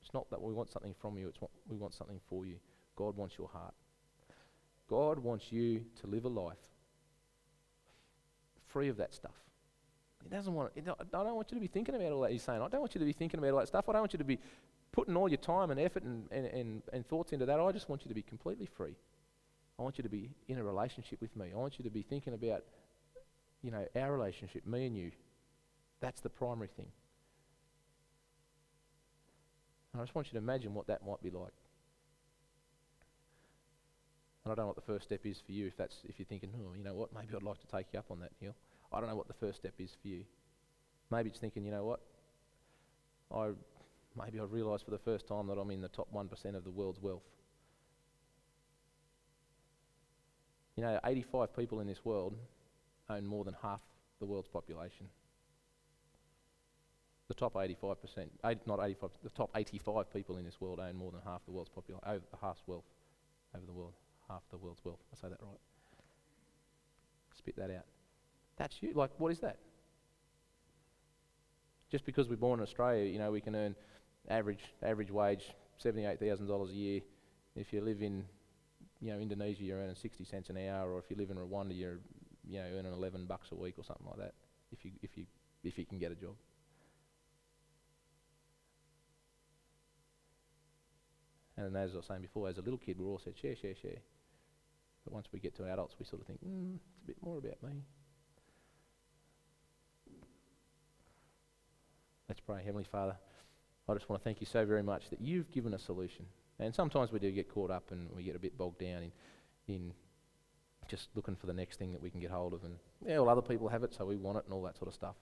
it's 0.00 0.14
not 0.14 0.30
that 0.30 0.40
we 0.40 0.52
want 0.52 0.70
something 0.70 0.94
from 1.00 1.18
you, 1.18 1.28
it's 1.28 1.40
what 1.40 1.50
we 1.68 1.76
want 1.76 1.94
something 1.94 2.20
for 2.28 2.44
you. 2.46 2.56
God 2.96 3.16
wants 3.16 3.36
your 3.38 3.48
heart. 3.48 3.74
God 4.88 5.18
wants 5.18 5.52
you 5.52 5.84
to 6.00 6.06
live 6.06 6.24
a 6.24 6.28
life 6.28 6.58
free 8.72 8.88
of 8.88 8.96
that 8.96 9.14
stuff. 9.14 9.34
He 10.22 10.30
doesn't 10.30 10.52
want. 10.54 10.72
I 10.76 10.82
don't 11.10 11.34
want 11.34 11.50
you 11.50 11.56
to 11.56 11.60
be 11.60 11.66
thinking 11.66 11.94
about 11.94 12.12
all 12.12 12.20
that. 12.22 12.30
He's 12.30 12.42
saying, 12.42 12.62
I 12.62 12.68
don't 12.68 12.80
want 12.80 12.94
you 12.94 13.00
to 13.00 13.04
be 13.04 13.12
thinking 13.12 13.38
about 13.38 13.52
all 13.52 13.58
that 13.58 13.68
stuff. 13.68 13.88
I 13.88 13.92
don't 13.92 14.02
want 14.02 14.12
you 14.12 14.18
to 14.18 14.24
be 14.24 14.38
putting 14.92 15.16
all 15.16 15.28
your 15.28 15.38
time 15.38 15.70
and 15.70 15.80
effort 15.80 16.04
and, 16.04 16.28
and, 16.30 16.46
and, 16.46 16.82
and 16.92 17.06
thoughts 17.06 17.32
into 17.32 17.46
that. 17.46 17.58
I 17.58 17.72
just 17.72 17.88
want 17.88 18.04
you 18.04 18.08
to 18.08 18.14
be 18.14 18.22
completely 18.22 18.66
free. 18.66 18.94
I 19.78 19.82
want 19.82 19.98
you 19.98 20.02
to 20.02 20.08
be 20.08 20.30
in 20.48 20.58
a 20.58 20.64
relationship 20.64 21.20
with 21.20 21.34
me. 21.34 21.48
I 21.52 21.58
want 21.58 21.78
you 21.78 21.84
to 21.84 21.90
be 21.90 22.02
thinking 22.02 22.34
about, 22.34 22.62
you 23.62 23.70
know, 23.70 23.84
our 23.96 24.12
relationship, 24.12 24.66
me 24.66 24.86
and 24.86 24.96
you. 24.96 25.10
That's 26.00 26.20
the 26.20 26.28
primary 26.28 26.68
thing. 26.76 26.86
I 29.94 30.02
just 30.02 30.14
want 30.14 30.28
you 30.28 30.32
to 30.32 30.38
imagine 30.38 30.74
what 30.74 30.86
that 30.86 31.06
might 31.06 31.22
be 31.22 31.30
like. 31.30 31.52
And 34.44 34.52
I 34.52 34.54
don't 34.54 34.64
know 34.64 34.68
what 34.68 34.76
the 34.76 34.92
first 34.92 35.04
step 35.04 35.20
is 35.24 35.40
for 35.44 35.52
you 35.52 35.66
if 35.66 35.76
that's 35.76 35.96
if 36.04 36.18
you're 36.18 36.26
thinking, 36.26 36.50
oh, 36.56 36.74
you 36.76 36.82
know 36.82 36.94
what, 36.94 37.10
maybe 37.14 37.28
I'd 37.36 37.42
like 37.42 37.60
to 37.60 37.66
take 37.66 37.86
you 37.92 37.98
up 37.98 38.06
on 38.10 38.20
that, 38.20 38.32
Neil. 38.40 38.54
I 38.92 39.00
don't 39.00 39.08
know 39.08 39.16
what 39.16 39.28
the 39.28 39.34
first 39.34 39.58
step 39.58 39.74
is 39.78 39.90
for 40.00 40.08
you. 40.08 40.24
Maybe 41.10 41.30
it's 41.30 41.38
thinking, 41.38 41.64
you 41.64 41.70
know 41.70 41.84
what, 41.84 42.00
I 43.34 43.50
maybe 44.16 44.40
I 44.40 44.44
realise 44.44 44.82
for 44.82 44.90
the 44.90 44.98
first 44.98 45.28
time 45.28 45.46
that 45.48 45.58
I'm 45.58 45.70
in 45.70 45.80
the 45.80 45.88
top 45.88 46.08
one 46.10 46.28
percent 46.28 46.56
of 46.56 46.64
the 46.64 46.70
world's 46.70 47.00
wealth. 47.00 47.22
You 50.76 50.84
know, 50.84 50.98
85 51.04 51.54
people 51.54 51.80
in 51.80 51.86
this 51.86 52.02
world 52.02 52.34
own 53.10 53.26
more 53.26 53.44
than 53.44 53.54
half 53.62 53.80
the 54.20 54.26
world's 54.26 54.48
population. 54.48 55.06
The 57.28 57.34
top 57.34 57.54
85%, 57.54 57.96
eight, 58.46 58.58
not 58.66 58.80
85, 58.82 59.10
the 59.22 59.30
top 59.30 59.50
85 59.54 60.12
people 60.12 60.36
in 60.36 60.44
this 60.44 60.60
world 60.60 60.80
own 60.80 60.96
more 60.96 61.10
than 61.12 61.20
half 61.24 61.44
the 61.44 61.52
world's 61.52 61.70
population, 61.70 62.02
over 62.06 62.24
oh, 62.34 62.38
half 62.42 62.58
wealth, 62.66 62.84
over 63.56 63.64
the 63.64 63.72
world, 63.72 63.94
half 64.28 64.42
the 64.50 64.58
world's 64.58 64.84
wealth. 64.84 64.98
I 65.12 65.16
say 65.16 65.28
that 65.28 65.38
right. 65.40 65.58
Spit 67.34 67.56
that 67.56 67.70
out. 67.70 67.86
That's 68.56 68.82
you. 68.82 68.92
Like, 68.94 69.10
what 69.18 69.32
is 69.32 69.38
that? 69.40 69.58
Just 71.90 72.04
because 72.04 72.28
we're 72.28 72.36
born 72.36 72.60
in 72.60 72.64
Australia, 72.64 73.04
you 73.04 73.18
know, 73.18 73.30
we 73.30 73.40
can 73.40 73.54
earn 73.54 73.74
average 74.28 74.60
average 74.82 75.10
wage 75.10 75.50
seventy-eight 75.78 76.20
thousand 76.20 76.46
dollars 76.46 76.70
a 76.70 76.74
year. 76.74 77.00
If 77.54 77.72
you 77.72 77.80
live 77.82 78.02
in, 78.02 78.24
you 79.00 79.12
know, 79.12 79.18
Indonesia, 79.18 79.62
you're 79.62 79.78
earning 79.78 79.94
sixty 79.94 80.24
cents 80.24 80.48
an 80.50 80.56
hour, 80.56 80.92
or 80.92 80.98
if 80.98 81.10
you 81.10 81.16
live 81.16 81.30
in 81.30 81.36
Rwanda, 81.36 81.76
you're, 81.76 81.98
you 82.46 82.58
know, 82.58 82.66
earning 82.78 82.92
eleven 82.92 83.26
bucks 83.26 83.48
a 83.52 83.54
week 83.54 83.74
or 83.78 83.84
something 83.84 84.06
like 84.06 84.18
that. 84.18 84.34
If 84.70 84.84
you 84.84 84.92
if 85.02 85.16
you 85.16 85.26
if 85.64 85.78
you 85.78 85.84
can 85.84 85.98
get 85.98 86.12
a 86.12 86.14
job. 86.14 86.34
And 91.66 91.76
as 91.76 91.92
I 91.94 91.96
was 91.96 92.06
saying 92.06 92.22
before, 92.22 92.48
as 92.48 92.58
a 92.58 92.62
little 92.62 92.78
kid, 92.78 92.98
we 92.98 93.04
all 93.04 93.20
said 93.22 93.36
share, 93.36 93.56
share, 93.56 93.74
share. 93.74 93.98
But 95.04 95.12
once 95.12 95.26
we 95.32 95.40
get 95.40 95.56
to 95.56 95.64
adults, 95.64 95.96
we 95.98 96.04
sort 96.04 96.22
of 96.22 96.26
think, 96.26 96.40
mm, 96.44 96.76
it's 96.76 97.02
a 97.04 97.06
bit 97.06 97.16
more 97.22 97.38
about 97.38 97.62
me. 97.62 97.84
Let's 102.28 102.40
pray. 102.40 102.62
Heavenly 102.64 102.86
Father, 102.90 103.16
I 103.88 103.94
just 103.94 104.08
want 104.08 104.22
to 104.22 104.24
thank 104.24 104.40
you 104.40 104.46
so 104.46 104.64
very 104.64 104.82
much 104.82 105.10
that 105.10 105.20
you've 105.20 105.50
given 105.50 105.74
a 105.74 105.78
solution. 105.78 106.26
And 106.58 106.74
sometimes 106.74 107.10
we 107.10 107.18
do 107.18 107.30
get 107.30 107.52
caught 107.52 107.70
up 107.70 107.90
and 107.90 108.08
we 108.14 108.22
get 108.22 108.36
a 108.36 108.38
bit 108.38 108.56
bogged 108.56 108.78
down 108.78 109.02
in, 109.02 109.12
in 109.74 109.92
just 110.88 111.08
looking 111.14 111.34
for 111.34 111.46
the 111.46 111.52
next 111.52 111.78
thing 111.78 111.92
that 111.92 112.00
we 112.00 112.10
can 112.10 112.20
get 112.20 112.30
hold 112.30 112.54
of. 112.54 112.64
And 112.64 112.76
yeah, 113.06 113.18
well, 113.18 113.28
other 113.28 113.42
people 113.42 113.68
have 113.68 113.82
it, 113.82 113.94
so 113.94 114.04
we 114.04 114.16
want 114.16 114.38
it 114.38 114.44
and 114.44 114.54
all 114.54 114.62
that 114.62 114.76
sort 114.76 114.88
of 114.88 114.94
stuff. 114.94 115.16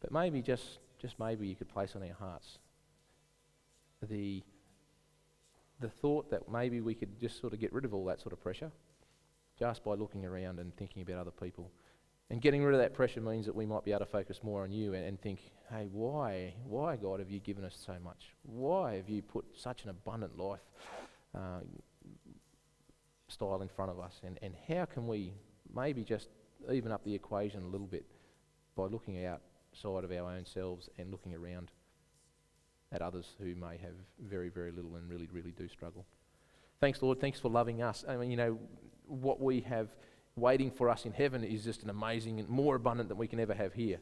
But 0.00 0.12
maybe 0.12 0.42
just, 0.42 0.80
just 0.98 1.18
maybe 1.18 1.46
you 1.46 1.54
could 1.54 1.68
place 1.68 1.94
on 1.94 2.02
our 2.02 2.14
hearts 2.14 2.58
the, 4.08 4.42
the 5.80 5.88
thought 5.88 6.30
that 6.30 6.50
maybe 6.50 6.80
we 6.80 6.94
could 6.94 7.20
just 7.20 7.40
sort 7.40 7.52
of 7.52 7.60
get 7.60 7.72
rid 7.72 7.84
of 7.84 7.94
all 7.94 8.04
that 8.06 8.20
sort 8.20 8.32
of 8.32 8.40
pressure 8.40 8.70
just 9.58 9.84
by 9.84 9.94
looking 9.94 10.24
around 10.24 10.58
and 10.58 10.74
thinking 10.76 11.02
about 11.02 11.18
other 11.18 11.30
people. 11.30 11.70
And 12.30 12.40
getting 12.40 12.64
rid 12.64 12.74
of 12.74 12.80
that 12.80 12.94
pressure 12.94 13.20
means 13.20 13.46
that 13.46 13.54
we 13.54 13.66
might 13.66 13.84
be 13.84 13.92
able 13.92 14.00
to 14.00 14.10
focus 14.10 14.40
more 14.42 14.62
on 14.62 14.72
you 14.72 14.94
and, 14.94 15.04
and, 15.04 15.20
think, 15.20 15.40
hey, 15.70 15.88
why, 15.92 16.54
why, 16.66 16.96
God, 16.96 17.20
have 17.20 17.30
you 17.30 17.38
given 17.38 17.64
us 17.64 17.76
so 17.86 17.94
much? 18.02 18.34
Why 18.42 18.96
have 18.96 19.08
you 19.08 19.22
put 19.22 19.44
such 19.54 19.84
an 19.84 19.90
abundant 19.90 20.38
life 20.38 20.60
uh, 21.34 21.60
style 23.28 23.60
in 23.60 23.68
front 23.68 23.90
of 23.90 24.00
us? 24.00 24.20
And, 24.24 24.38
and 24.42 24.54
how 24.68 24.86
can 24.86 25.06
we 25.06 25.34
maybe 25.74 26.02
just 26.02 26.28
even 26.72 26.92
up 26.92 27.04
the 27.04 27.14
equation 27.14 27.62
a 27.62 27.68
little 27.68 27.86
bit 27.86 28.06
by 28.74 28.84
looking 28.84 29.24
outside 29.26 30.04
of 30.04 30.10
our 30.10 30.30
own 30.30 30.46
selves 30.46 30.88
and 30.98 31.10
looking 31.10 31.34
around 31.34 31.70
at 32.94 33.02
others 33.02 33.34
who 33.38 33.54
may 33.56 33.76
have 33.76 33.94
very, 34.20 34.48
very 34.48 34.70
little 34.70 34.94
and 34.96 35.10
really, 35.10 35.28
really 35.32 35.52
do 35.52 35.68
struggle? 35.68 36.06
Thanks, 36.80 37.02
Lord. 37.02 37.20
Thanks 37.20 37.40
for 37.40 37.50
loving 37.50 37.82
us. 37.82 38.04
I 38.08 38.16
mean, 38.16 38.30
you 38.30 38.36
know, 38.36 38.58
what 39.06 39.40
we 39.40 39.60
have 39.62 39.88
waiting 40.36 40.70
for 40.70 40.88
us 40.88 41.04
in 41.04 41.12
heaven 41.12 41.44
is 41.44 41.64
just 41.64 41.82
an 41.82 41.90
amazing 41.90 42.40
and 42.40 42.48
more 42.48 42.76
abundant 42.76 43.08
than 43.08 43.18
we 43.18 43.26
can 43.26 43.40
ever 43.40 43.54
have 43.54 43.74
here. 43.74 43.98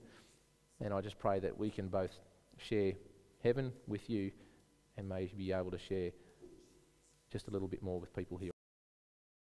And 0.80 0.93
I 0.93 1.01
just 1.01 1.18
pray 1.18 1.40
that 1.40 1.59
we 1.59 1.70
can 1.70 1.88
both 1.88 2.12
share 2.59 2.93
heaven 3.43 3.72
with 3.86 4.09
you 4.09 4.30
and 4.97 5.09
may 5.09 5.30
be 5.36 5.53
able 5.53 5.70
to 5.70 5.78
share 5.78 6.11
just 7.30 7.49
a 7.49 7.51
little 7.51 7.68
bit 7.68 7.82
more 7.82 7.99
with 7.99 8.14
people 8.14 8.36
here 8.36 8.51